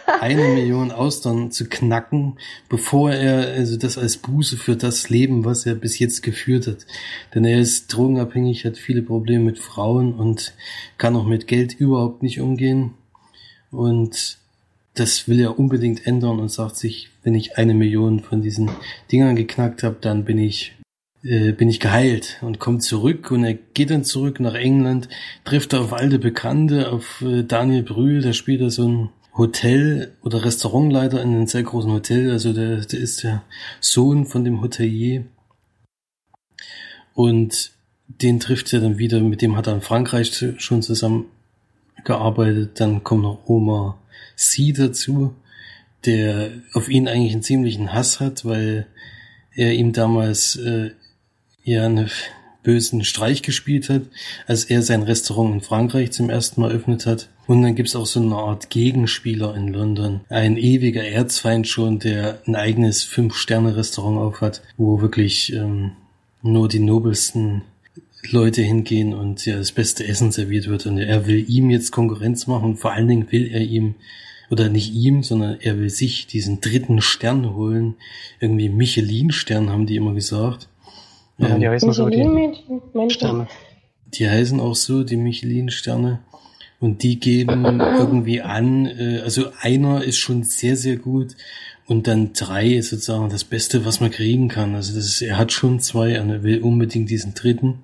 eine 0.20 0.43
Million 0.43 0.93
Austern 0.93 1.51
zu 1.51 1.68
knacken, 1.68 2.39
bevor 2.68 3.11
er 3.11 3.55
also 3.55 3.76
das 3.76 3.99
als 3.99 4.18
Buße 4.18 4.57
für 4.57 4.76
das 4.76 5.09
Leben, 5.09 5.45
was 5.45 5.66
er 5.66 5.74
bis 5.74 5.99
jetzt 5.99 6.22
geführt 6.22 6.66
hat. 6.66 6.87
Denn 7.35 7.45
er 7.45 7.59
ist 7.59 7.89
drogenabhängig, 7.89 8.64
hat 8.64 8.76
viele 8.76 9.03
Probleme 9.03 9.45
mit 9.45 9.59
Frauen 9.59 10.14
und 10.14 10.55
kann 10.99 11.16
auch 11.16 11.26
mit 11.26 11.47
Geld 11.49 11.74
überhaupt 11.74 12.22
nicht 12.22 12.41
umgehen. 12.41 12.95
Und 13.72 14.39
das 14.95 15.26
will 15.26 15.41
er 15.41 15.59
unbedingt 15.59 16.07
ändern 16.07 16.39
und 16.39 16.51
sagt 16.51 16.76
sich, 16.76 17.11
wenn 17.24 17.35
ich 17.35 17.59
eine 17.59 17.74
Million 17.74 18.20
von 18.20 18.43
diesen 18.43 18.70
Dingern 19.11 19.35
geknackt 19.35 19.82
habe, 19.82 19.97
dann 20.01 20.24
bin 20.24 20.39
ich 20.39 20.76
äh, 21.25 21.53
bin 21.53 21.68
ich 21.68 21.81
geheilt 21.81 22.39
und 22.43 22.59
kommt 22.59 22.83
zurück 22.83 23.31
und 23.31 23.45
er 23.45 23.55
geht 23.55 23.91
dann 23.91 24.05
zurück 24.05 24.41
nach 24.41 24.55
England, 24.55 25.09
trifft 25.45 25.75
auf 25.75 25.93
alte 25.93 26.18
Bekannte, 26.18 26.93
auf 26.93 27.22
äh, 27.22 27.43
Daniel 27.43 27.83
Brühl, 27.83 28.20
der 28.20 28.35
spielt 28.35 28.61
da 28.61 28.70
so 28.70 28.87
ein 28.87 29.09
Hotel- 29.37 30.12
oder 30.22 30.45
Restaurantleiter 30.45 31.22
in 31.22 31.31
einem 31.31 31.47
sehr 31.47 31.62
großen 31.62 31.91
Hotel, 31.91 32.31
also 32.31 32.53
der, 32.53 32.81
der 32.81 33.01
ist 33.01 33.22
der 33.22 33.43
Sohn 33.81 34.27
von 34.27 34.45
dem 34.45 34.61
Hotelier. 34.61 35.25
Und 37.14 37.72
den 38.07 38.39
trifft 38.39 38.72
er 38.72 38.81
dann 38.81 38.99
wieder, 38.99 39.20
mit 39.20 39.41
dem 39.43 39.57
hat 39.57 39.66
er 39.66 39.75
in 39.75 39.81
Frankreich 39.81 40.45
schon 40.59 40.83
zusammengearbeitet, 40.83 42.79
dann 42.81 43.03
kommt 43.03 43.22
noch 43.22 43.47
Oma 43.47 43.99
Sie 44.37 44.72
dazu, 44.72 45.35
der 46.05 46.51
auf 46.75 46.89
ihn 46.89 47.09
eigentlich 47.09 47.33
einen 47.33 47.43
ziemlichen 47.43 47.93
Hass 47.93 48.20
hat, 48.20 48.45
weil 48.45 48.87
er 49.55 49.72
ihm 49.72 49.93
damals 49.93 50.57
äh, 50.57 50.91
ja 51.65 51.85
einen 51.85 52.11
bösen 52.62 53.05
Streich 53.05 53.43
gespielt 53.43 53.91
hat, 53.91 54.03
als 54.47 54.65
er 54.65 54.83
sein 54.83 55.03
Restaurant 55.03 55.55
in 55.55 55.61
Frankreich 55.61 56.12
zum 56.12 56.31
ersten 56.31 56.61
Mal 56.61 56.71
eröffnet 56.71 57.07
hat. 57.07 57.29
Und 57.47 57.62
dann 57.62 57.75
gibt's 57.75 57.95
auch 57.95 58.07
so 58.07 58.21
eine 58.21 58.37
Art 58.37 58.71
Gegenspieler 58.71 59.55
in 59.55 59.69
London. 59.69 60.23
Ein 60.31 60.57
ewiger 60.57 61.05
Erzfeind 61.05 61.69
schon, 61.69 61.99
der 61.99 62.41
ein 62.47 62.57
eigenes 62.57 63.05
Fünf-Sterne-Restaurant 63.05 64.19
aufhat, 64.19 64.62
wo 64.79 65.03
wirklich 65.03 65.53
ähm, 65.53 65.93
nur 66.43 66.69
die 66.69 66.81
nobelsten 66.81 67.62
Leute 68.31 68.62
hingehen 68.62 69.12
und 69.12 69.45
ja 69.45 69.59
das 69.59 69.73
beste 69.73 70.07
Essen 70.07 70.33
serviert 70.33 70.69
wird. 70.69 70.87
Und 70.87 70.99
er 70.99 71.27
will 71.27 71.45
ihm 71.49 71.69
jetzt 71.69 71.91
Konkurrenz 71.93 72.47
machen 72.47 72.77
vor 72.77 72.93
allen 72.93 73.09
Dingen 73.09 73.31
will 73.31 73.51
er 73.53 73.61
ihm 73.61 73.95
oder 74.51 74.69
nicht 74.69 74.95
ihm, 74.95 75.23
sondern 75.23 75.59
er 75.61 75.79
will 75.79 75.91
sich 75.91 76.27
diesen 76.27 76.61
dritten 76.61 77.01
Stern 77.01 77.55
holen. 77.55 77.95
Irgendwie 78.41 78.69
Michelin-Stern 78.69 79.71
haben 79.71 79.87
die 79.87 79.97
immer 79.97 80.15
gesagt. 80.15 80.69
Ja, 81.39 81.59
die 81.59 81.68
heißen 81.68 81.93
so 81.93 82.09
die. 82.09 82.22
Sterne. 83.11 83.49
Die 84.07 84.28
heißen 84.28 84.61
auch 84.61 84.74
so, 84.74 85.03
die 85.03 85.16
Michelin-Sterne. 85.16 86.20
Und 86.80 87.03
die 87.03 87.18
geben 87.18 87.64
irgendwie 87.80 88.41
an, 88.43 88.87
äh, 88.87 89.20
also 89.24 89.47
einer 89.61 90.05
ist 90.05 90.18
schon 90.18 90.45
sehr, 90.45 90.76
sehr 90.76 90.97
gut. 90.97 91.37
Und 91.87 92.07
dann 92.07 92.32
drei 92.32 92.68
ist 92.68 92.91
sozusagen 92.91 93.28
das 93.28 93.45
Beste, 93.45 93.85
was 93.85 94.01
man 94.01 94.11
kriegen 94.11 94.49
kann. 94.49 94.74
Also 94.74 94.95
das 94.95 95.05
ist, 95.07 95.22
er 95.22 95.37
hat 95.37 95.53
schon 95.53 95.80
zwei 95.80 96.20
und 96.20 96.30
er 96.30 96.43
will 96.43 96.62
unbedingt 96.62 97.11
diesen 97.11 97.35
dritten. 97.35 97.80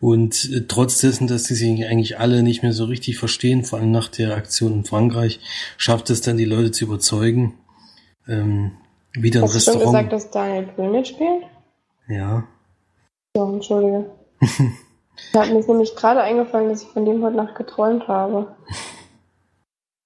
Und 0.00 0.50
äh, 0.52 0.62
trotz 0.66 0.98
dessen, 0.98 1.28
dass 1.28 1.44
die 1.44 1.54
sich 1.54 1.86
eigentlich 1.86 2.18
alle 2.18 2.42
nicht 2.42 2.62
mehr 2.62 2.72
so 2.72 2.86
richtig 2.86 3.18
verstehen, 3.18 3.64
vor 3.64 3.78
allem 3.78 3.92
nach 3.92 4.08
der 4.08 4.36
Aktion 4.36 4.72
in 4.72 4.84
Frankreich, 4.84 5.38
schafft 5.76 6.10
es 6.10 6.20
dann 6.22 6.36
die 6.36 6.44
Leute 6.44 6.72
zu 6.72 6.86
überzeugen, 6.86 7.54
ähm, 8.26 8.72
wieder 9.14 9.40
ein 9.40 9.44
Hast 9.44 9.54
du 9.54 9.60
schon 9.60 9.74
Restaurant. 9.74 10.10
gesagt, 10.10 10.12
dass 10.12 10.30
Daniel 10.30 10.66
Brühl 10.74 10.90
mitspielt? 10.90 11.44
ja. 12.08 12.48
Ja, 13.36 13.50
entschuldige. 13.50 14.10
Habe 15.34 15.52
mir 15.52 15.60
ist 15.60 15.68
nämlich 15.68 15.94
gerade 15.96 16.22
eingefallen, 16.22 16.68
dass 16.68 16.82
ich 16.82 16.88
von 16.88 17.04
dem 17.04 17.22
heute 17.22 17.36
Nacht 17.36 17.54
geträumt 17.54 18.08
habe. 18.08 18.54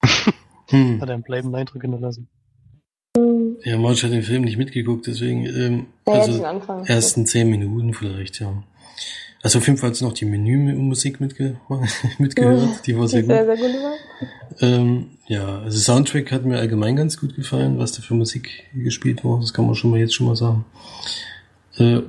Hm. 0.69 0.99
Hat 0.99 1.07
er 1.07 1.13
einen 1.13 1.23
bleibenden 1.23 1.55
Eindruck 1.55 1.81
hinterlassen. 1.81 2.27
Hm. 3.15 3.55
Ja, 3.63 3.77
Marge 3.77 4.03
hat 4.03 4.11
den 4.11 4.21
Film 4.21 4.43
nicht 4.43 4.57
mitgeguckt, 4.57 5.07
deswegen, 5.07 5.45
ähm, 5.45 5.85
Ja, 6.05 6.15
also 6.15 6.43
ersten 6.83 7.25
zehn 7.25 7.49
Minuten 7.49 7.93
vielleicht, 7.93 8.41
ja. 8.41 8.63
Also 9.41 9.59
auf 9.59 9.67
jeden 9.67 9.77
Fall 9.79 9.91
hat 9.91 9.95
sie 9.95 10.03
noch 10.03 10.11
die 10.11 10.25
Menümusik 10.25 11.21
mitge 11.21 11.55
mitgehört, 12.17 12.85
die 12.85 12.97
war 12.97 13.07
sehr 13.07 13.23
sehr, 13.23 13.45
gut. 13.45 13.57
sehr 13.57 13.69
gut 13.69 13.81
war. 13.81 13.93
Ähm, 14.59 15.11
ja, 15.27 15.59
also 15.59 15.79
Soundtrack 15.79 16.33
hat 16.33 16.43
mir 16.43 16.57
allgemein 16.57 16.97
ganz 16.97 17.17
gut 17.17 17.33
gefallen, 17.35 17.79
was 17.79 17.93
da 17.93 18.01
für 18.01 18.13
Musik 18.15 18.65
gespielt 18.73 19.23
wurde, 19.23 19.43
das 19.43 19.53
kann 19.53 19.65
man 19.65 19.75
schon 19.75 19.91
mal 19.91 20.01
jetzt 20.01 20.15
schon 20.15 20.27
mal 20.27 20.35
sagen. 20.35 20.65
Äh, 21.77 22.01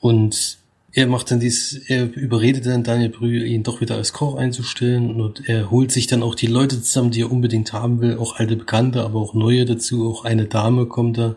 und 0.00 0.58
er 0.92 1.06
macht 1.06 1.30
dann 1.30 1.38
dies, 1.38 1.74
er 1.86 2.12
überredet 2.16 2.66
dann 2.66 2.82
Daniel 2.82 3.10
Brühl, 3.10 3.44
ihn 3.44 3.62
doch 3.62 3.80
wieder 3.80 3.96
als 3.96 4.12
Koch 4.12 4.36
einzustellen. 4.36 5.20
Und 5.20 5.48
er 5.48 5.70
holt 5.70 5.92
sich 5.92 6.06
dann 6.06 6.22
auch 6.22 6.34
die 6.34 6.46
Leute 6.46 6.82
zusammen, 6.82 7.10
die 7.10 7.20
er 7.20 7.30
unbedingt 7.30 7.72
haben 7.72 8.00
will, 8.00 8.16
auch 8.16 8.36
alte 8.36 8.56
Bekannte, 8.56 9.02
aber 9.02 9.20
auch 9.20 9.34
neue 9.34 9.64
dazu, 9.64 10.10
auch 10.10 10.24
eine 10.24 10.46
Dame 10.46 10.86
kommt 10.86 11.18
da 11.18 11.36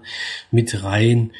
mit 0.51 0.83
rein. 0.83 1.31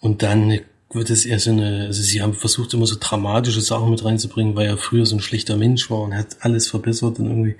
Und 0.00 0.22
dann 0.22 0.58
wird 0.92 1.10
es 1.10 1.24
eher 1.24 1.38
so 1.38 1.50
eine, 1.50 1.86
also 1.86 2.02
sie 2.02 2.20
haben 2.20 2.34
versucht 2.34 2.74
immer 2.74 2.86
so 2.86 2.96
dramatische 2.98 3.60
Sachen 3.60 3.90
mit 3.90 4.04
reinzubringen, 4.04 4.56
weil 4.56 4.66
er 4.66 4.76
früher 4.76 5.06
so 5.06 5.16
ein 5.16 5.20
schlechter 5.20 5.56
Mensch 5.56 5.90
war 5.90 6.02
und 6.02 6.14
hat 6.14 6.38
alles 6.40 6.68
verbessert 6.68 7.18
und 7.18 7.26
irgendwie, 7.26 7.56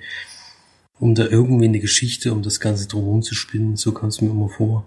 um 0.99 1.15
da 1.15 1.25
irgendwie 1.25 1.65
eine 1.65 1.79
Geschichte, 1.79 2.33
um 2.33 2.41
das 2.41 2.59
Ganze 2.59 2.87
drumherum 2.87 3.21
zu 3.21 3.35
spinnen, 3.35 3.77
so 3.77 3.93
kam 3.93 4.09
es 4.09 4.21
mir 4.21 4.29
immer 4.29 4.49
vor. 4.49 4.85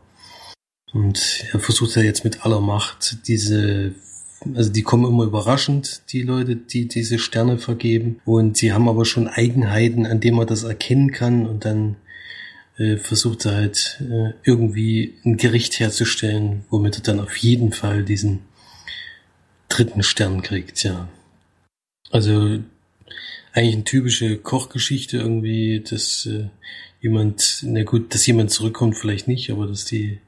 Und 0.93 1.45
er 1.53 1.61
versucht 1.61 1.97
ja 1.97 2.03
jetzt 2.03 2.25
mit 2.25 2.45
aller 2.45 2.61
Macht 2.61 3.29
diese, 3.29 3.95
also 4.55 4.71
die 4.71 4.83
kommen 4.83 5.07
immer 5.07 5.25
überraschend, 5.25 6.03
die 6.13 6.23
Leute, 6.23 6.57
die 6.57 6.89
diese 6.89 7.19
Sterne 7.19 7.59
vergeben. 7.59 8.21
Und 8.25 8.57
sie 8.57 8.73
haben 8.73 8.89
aber 8.89 9.05
schon 9.05 9.29
Eigenheiten, 9.29 10.07
an 10.07 10.21
denen 10.21 10.37
man 10.37 10.47
das 10.47 10.65
erkennen 10.65 11.13
kann. 11.13 11.47
Und 11.47 11.65
dann 11.65 11.97
äh, 12.77 12.97
versucht 12.97 13.45
er 13.45 13.55
halt 13.55 14.01
äh, 14.01 14.33
irgendwie 14.43 15.15
ein 15.25 15.37
Gericht 15.37 15.79
herzustellen, 15.79 16.65
womit 16.71 16.97
er 16.97 17.03
dann 17.03 17.21
auf 17.21 17.37
jeden 17.37 17.73
Fall 17.73 18.05
diesen 18.05 18.41
dritten 19.69 20.03
Stern 20.03 20.43
kriegt, 20.43 20.83
ja. 20.83 21.09
Also 22.11 22.59
eigentlich 23.53 23.75
eine 23.75 23.85
typische 23.85 24.37
Kochgeschichte 24.37 25.19
irgendwie, 25.19 25.81
dass 25.81 26.27
äh, 26.27 26.49
jemand, 27.01 27.61
na 27.63 27.85
gut, 27.85 28.15
dass 28.15 28.27
jemand 28.27 28.51
zurückkommt, 28.51 28.97
vielleicht 28.97 29.29
nicht, 29.29 29.51
aber 29.51 29.67
dass 29.67 29.85
die 29.85 30.19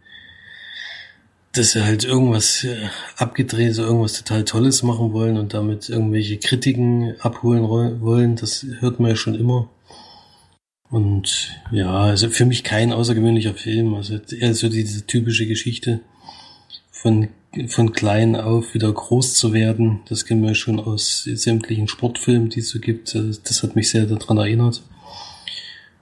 dass 1.52 1.72
sie 1.72 1.84
halt 1.84 2.04
irgendwas 2.04 2.64
äh, 2.64 2.88
abgedreht, 3.16 3.74
so 3.74 3.82
irgendwas 3.82 4.14
total 4.14 4.44
Tolles 4.44 4.82
machen 4.82 5.12
wollen 5.12 5.36
und 5.36 5.52
damit 5.52 5.88
irgendwelche 5.88 6.38
Kritiken 6.38 7.14
abholen 7.20 7.68
wollen, 8.00 8.36
das 8.36 8.66
hört 8.80 9.00
man 9.00 9.10
ja 9.10 9.16
schon 9.16 9.34
immer. 9.34 9.68
Und 10.90 11.58
ja, 11.70 11.90
also 11.90 12.28
für 12.28 12.44
mich 12.44 12.64
kein 12.64 12.92
außergewöhnlicher 12.92 13.54
Film, 13.54 13.94
also 13.94 14.18
eher 14.38 14.54
so 14.54 14.68
diese 14.68 15.06
typische 15.06 15.46
Geschichte 15.46 16.00
von, 16.90 17.28
von 17.66 17.92
klein 17.92 18.36
auf 18.36 18.74
wieder 18.74 18.92
groß 18.92 19.34
zu 19.34 19.52
werden. 19.52 20.00
Das 20.08 20.26
kennen 20.26 20.42
wir 20.42 20.54
schon 20.54 20.78
aus 20.80 21.24
sämtlichen 21.24 21.88
Sportfilmen, 21.88 22.50
die 22.50 22.60
es 22.60 22.68
so 22.68 22.78
gibt. 22.78 23.14
Also 23.16 23.40
Das 23.42 23.62
hat 23.62 23.74
mich 23.74 23.88
sehr 23.88 24.04
daran 24.04 24.36
erinnert. 24.36 24.82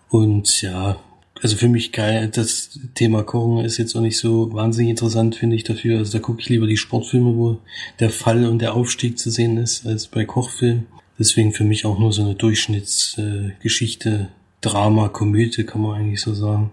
Und 0.09 0.61
ja, 0.61 0.97
also 1.43 1.57
für 1.57 1.69
mich 1.69 1.93
geil, 1.93 2.29
das 2.33 2.79
Thema 2.95 3.23
Kochen 3.23 3.65
ist 3.65 3.79
jetzt 3.79 3.97
auch 3.97 4.03
nicht 4.03 4.19
so 4.19 4.53
wahnsinnig 4.53 4.91
interessant, 4.91 5.37
finde 5.37 5.57
ich 5.57 5.65
dafür. 5.65 5.99
Also 5.99 6.13
da 6.13 6.19
gucke 6.19 6.41
ich 6.41 6.49
lieber 6.49 6.67
die 6.67 6.77
Sportfilme, 6.77 7.37
wo 7.37 7.59
der 7.99 8.11
Fall 8.11 8.45
und 8.47 8.61
der 8.61 8.75
Aufstieg 8.75 9.19
zu 9.19 9.31
sehen 9.31 9.57
ist, 9.57 9.87
als 9.87 10.07
bei 10.07 10.25
Kochfilmen. 10.25 10.87
Deswegen 11.19 11.53
für 11.53 11.65
mich 11.65 11.87
auch 11.87 11.99
nur 11.99 12.13
so 12.13 12.23
eine 12.23 12.35
Durchschnittsgeschichte, 12.35 14.29
Drama, 14.61 15.09
Komödie, 15.09 15.65
kann 15.65 15.81
man 15.81 15.99
eigentlich 15.99 16.21
so 16.21 16.35
sagen. 16.35 16.71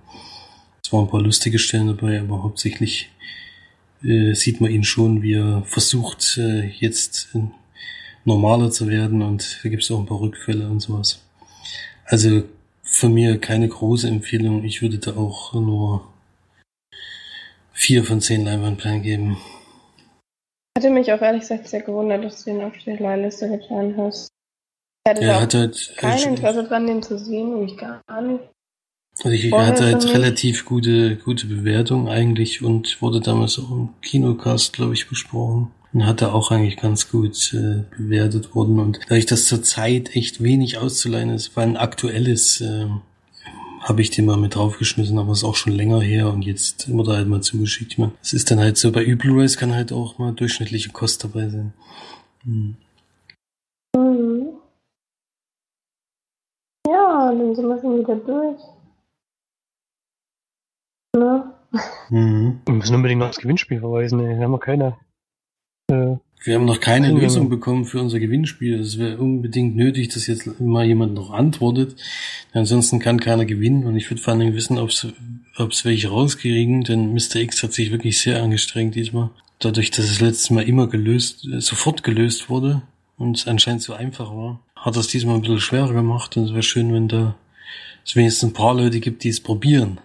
Es 0.83 0.91
waren 0.91 1.05
ein 1.05 1.09
paar 1.09 1.21
lustige 1.21 1.59
Stellen 1.59 1.87
dabei, 1.87 2.19
aber 2.19 2.43
hauptsächlich 2.43 3.09
äh, 4.03 4.33
sieht 4.33 4.59
man 4.61 4.71
ihn 4.71 4.83
schon, 4.83 5.21
wie 5.21 5.33
er 5.33 5.63
versucht, 5.65 6.37
äh, 6.37 6.67
jetzt 6.79 7.29
normaler 8.25 8.71
zu 8.71 8.87
werden 8.89 9.21
und 9.21 9.59
da 9.63 9.69
gibt 9.69 9.83
es 9.83 9.91
auch 9.91 9.99
ein 9.99 10.05
paar 10.05 10.19
Rückfälle 10.19 10.67
und 10.69 10.81
sowas. 10.81 11.23
Also 12.05 12.43
von 12.87 13.13
mir 13.13 13.37
keine 13.39 13.67
große 13.67 14.07
Empfehlung. 14.07 14.63
Ich 14.63 14.81
würde 14.81 14.97
da 14.97 15.15
auch 15.15 15.53
nur 15.53 16.07
vier 17.73 18.03
von 18.03 18.21
zehn 18.21 18.45
Leinwandperlen 18.45 19.03
geben. 19.03 19.37
Hatte 20.77 20.89
mich 20.89 21.11
auch 21.11 21.21
ehrlich 21.21 21.41
gesagt 21.41 21.67
sehr 21.67 21.81
gewundert, 21.81 22.23
dass 22.23 22.43
du 22.43 22.51
ihn 22.51 22.61
auf 22.61 22.73
die 22.77 22.91
Leihliste 22.91 23.49
getan 23.49 23.95
hast. 23.97 24.29
Ich 25.05 25.09
hatte 25.09 25.23
Er 25.23 25.41
hat 25.41 25.53
halt, 25.53 25.93
kein 25.97 26.29
Interesse 26.29 26.63
dran, 26.63 26.87
den 26.87 27.03
zu 27.03 27.17
sehen, 27.17 27.49
nämlich 27.49 27.77
gar 27.77 28.01
nicht. 28.21 28.43
also 29.17 29.29
ich, 29.29 29.45
er 29.45 29.49
vorher 29.49 29.67
hat 29.67 29.81
halt 29.81 30.13
relativ 30.13 30.65
gute, 30.65 31.17
gute 31.17 31.47
Bewertung 31.47 32.07
eigentlich 32.07 32.63
und 32.63 33.01
wurde 33.01 33.21
damals 33.21 33.59
auch 33.59 33.71
im 33.71 33.89
Kinocast, 34.01 34.73
glaube 34.73 34.93
ich, 34.93 35.07
besprochen. 35.07 35.71
Und 35.97 36.05
hat 36.05 36.21
er 36.21 36.35
auch 36.35 36.51
eigentlich 36.51 36.77
ganz 36.77 37.09
gut 37.09 37.55
äh, 37.55 37.83
bewertet 37.97 38.53
worden. 38.53 38.79
Und 38.79 38.99
dadurch, 39.09 39.25
dass 39.25 39.47
zur 39.47 39.63
Zeit 39.63 40.15
echt 40.15 40.43
wenig 40.43 40.77
auszuleihen 40.77 41.31
ist, 41.31 41.57
weil 41.57 41.69
ein 41.69 41.75
aktuelles, 41.75 42.61
äh, 42.61 42.85
habe 43.81 44.01
ich 44.03 44.11
den 44.11 44.27
mal 44.27 44.37
mit 44.37 44.53
draufgeschmissen, 44.53 45.17
aber 45.17 45.31
ist 45.31 45.43
auch 45.43 45.55
schon 45.55 45.73
länger 45.73 45.99
her 45.99 46.31
und 46.31 46.43
jetzt 46.43 46.87
immer 46.87 47.03
da 47.03 47.13
halt 47.13 47.27
mal 47.27 47.41
zugeschickt. 47.41 47.93
Ich 47.93 47.97
meine, 47.97 48.11
es 48.21 48.33
ist 48.33 48.51
dann 48.51 48.59
halt 48.59 48.77
so, 48.77 48.91
bei 48.91 49.15
Blu-rays 49.15 49.57
kann 49.57 49.73
halt 49.73 49.91
auch 49.91 50.19
mal 50.19 50.33
durchschnittliche 50.33 50.91
Kost 50.91 51.23
dabei 51.23 51.49
sein. 51.49 51.73
Hm. 52.43 52.77
Mhm. 53.95 54.49
Ja, 56.87 57.31
dann 57.31 57.55
sind 57.55 57.67
wir 57.67 57.81
schon 57.81 57.97
wieder 57.97 58.15
durch. 58.17 58.61
Ne? 61.15 61.53
Mhm. 62.11 62.61
Wir 62.67 62.75
müssen 62.75 62.95
unbedingt 62.95 63.19
noch 63.19 63.27
das 63.29 63.39
Gewinnspiel 63.39 63.79
verweisen, 63.79 64.19
ey. 64.19 64.37
Wir 64.37 64.43
haben 64.43 64.51
noch 64.51 64.59
keine. 64.59 64.95
Wir 65.89 66.55
haben 66.55 66.65
noch 66.65 66.79
keine 66.79 67.07
Eingänge. 67.07 67.23
Lösung 67.23 67.49
bekommen 67.49 67.85
für 67.85 67.99
unser 67.99 68.19
Gewinnspiel. 68.19 68.79
Es 68.79 68.97
wäre 68.97 69.17
unbedingt 69.17 69.75
nötig, 69.75 70.09
dass 70.09 70.27
jetzt 70.27 70.59
mal 70.59 70.85
jemand 70.85 71.13
noch 71.13 71.31
antwortet. 71.31 71.95
Ansonsten 72.53 72.99
kann 72.99 73.19
keiner 73.19 73.45
gewinnen 73.45 73.85
und 73.85 73.95
ich 73.95 74.09
würde 74.09 74.21
vor 74.21 74.31
allen 74.31 74.41
Dingen 74.41 74.55
wissen, 74.55 74.77
ob 74.77 74.89
es 74.89 75.85
welche 75.85 76.09
rauskriegen, 76.09 76.83
denn 76.83 77.13
Mr. 77.13 77.37
X 77.37 77.63
hat 77.63 77.73
sich 77.73 77.91
wirklich 77.91 78.21
sehr 78.21 78.41
angestrengt 78.41 78.95
diesmal. 78.95 79.29
Dadurch, 79.59 79.91
dass 79.91 80.05
es 80.05 80.21
letztes 80.21 80.49
Mal 80.51 80.67
immer 80.67 80.87
gelöst, 80.87 81.47
äh, 81.47 81.59
sofort 81.61 82.03
gelöst 82.03 82.49
wurde 82.49 82.83
und 83.17 83.37
es 83.37 83.47
anscheinend 83.47 83.81
so 83.81 83.93
einfach 83.93 84.31
war, 84.31 84.59
hat 84.75 84.95
es 84.95 85.07
diesmal 85.07 85.35
ein 85.35 85.41
bisschen 85.41 85.59
schwerer 85.59 85.93
gemacht 85.93 86.37
und 86.37 86.45
es 86.45 86.51
wäre 86.51 86.63
schön, 86.63 86.93
wenn 86.93 87.07
da 87.07 87.35
es 88.05 88.15
wenigstens 88.15 88.51
ein 88.51 88.53
paar 88.53 88.75
Leute 88.75 88.99
gibt, 88.99 89.23
die 89.23 89.29
es 89.29 89.41
probieren. 89.41 89.99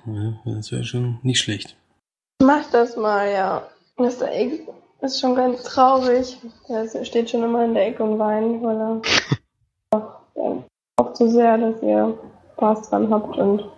Das 0.44 0.72
wäre 0.72 0.84
schon 0.84 1.18
nicht 1.22 1.40
schlecht. 1.40 1.76
Mach 2.42 2.68
das 2.70 2.96
mal, 2.96 3.30
ja. 3.30 3.68
Mr. 3.98 4.34
X 4.34 4.62
ist 5.02 5.20
schon 5.20 5.34
ganz 5.34 5.62
traurig. 5.64 6.38
Er 6.68 7.04
steht 7.04 7.30
schon 7.30 7.42
immer 7.42 7.64
in 7.64 7.74
der 7.74 7.86
Ecke 7.88 8.02
und 8.02 8.18
weint, 8.18 8.62
weil 8.62 8.80
er 8.80 9.02
er 10.34 10.64
hofft 10.98 11.16
so 11.16 11.28
sehr, 11.28 11.58
dass 11.58 11.82
ihr 11.82 12.18
Spaß 12.54 12.90
dran 12.90 13.12
habt 13.12 13.36
und 13.36 13.70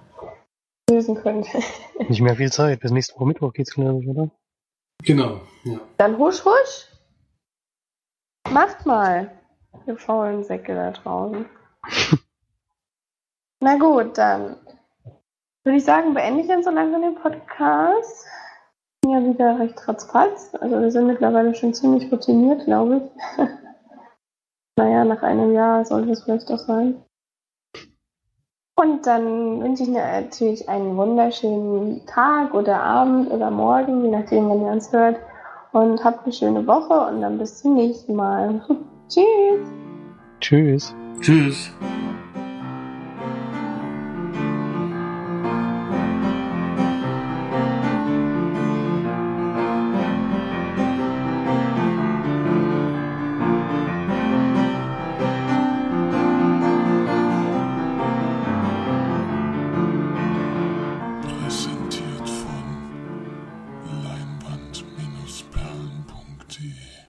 lösen 0.90 1.16
könnt. 1.16 1.46
nicht 2.08 2.20
mehr 2.20 2.36
viel 2.36 2.52
Zeit. 2.52 2.80
Bis 2.80 2.90
nächste 2.90 3.14
Woche 3.16 3.26
Mittwoch 3.26 3.52
geht's, 3.52 3.72
glaube 3.72 4.02
ich, 4.02 4.08
oder? 4.08 4.30
Genau, 5.02 5.40
ja. 5.64 5.80
Dann 5.96 6.18
husch, 6.18 6.44
husch. 6.44 6.88
Macht 8.50 8.86
mal, 8.86 9.30
ihr 9.86 9.96
faulen 9.96 10.44
Säcke 10.44 10.74
da 10.74 10.90
draußen. 10.90 11.46
Na 13.60 13.78
gut, 13.78 14.18
dann 14.18 14.56
würde 15.64 15.78
ich 15.78 15.84
sagen, 15.84 16.12
beende 16.12 16.42
ich 16.42 16.48
jetzt 16.48 16.64
so 16.64 16.70
langsam 16.70 17.00
den 17.00 17.14
Podcast. 17.14 18.26
Ja 19.06 19.22
wieder 19.22 19.58
recht 19.58 19.86
ratzfatz. 19.86 20.54
Also 20.60 20.80
wir 20.80 20.90
sind 20.90 21.06
mittlerweile 21.06 21.54
schon 21.54 21.74
ziemlich 21.74 22.10
routiniert, 22.10 22.64
glaube 22.64 23.02
ich. 23.02 23.46
naja, 24.76 25.04
nach 25.04 25.22
einem 25.22 25.52
Jahr 25.52 25.84
sollte 25.84 26.12
es 26.12 26.22
vielleicht 26.22 26.50
auch 26.50 26.58
sein. 26.58 27.02
Und 28.76 29.06
dann 29.06 29.62
wünsche 29.62 29.84
ich 29.84 29.88
mir 29.90 30.02
natürlich 30.22 30.68
einen 30.68 30.96
wunderschönen 30.96 32.04
Tag 32.06 32.54
oder 32.54 32.82
Abend 32.82 33.30
oder 33.30 33.50
Morgen, 33.50 34.04
je 34.04 34.10
nachdem, 34.10 34.48
wann 34.48 34.62
ihr 34.62 34.72
uns 34.72 34.92
hört. 34.92 35.16
Und 35.72 36.02
habt 36.02 36.24
eine 36.24 36.32
schöne 36.32 36.66
Woche 36.66 37.08
und 37.08 37.20
dann 37.20 37.38
bis 37.38 37.58
zum 37.58 37.74
nächsten 37.74 38.14
Mal. 38.14 38.64
Tschüss! 39.08 39.68
Tschüss. 40.40 40.94
Tschüss. 41.20 41.72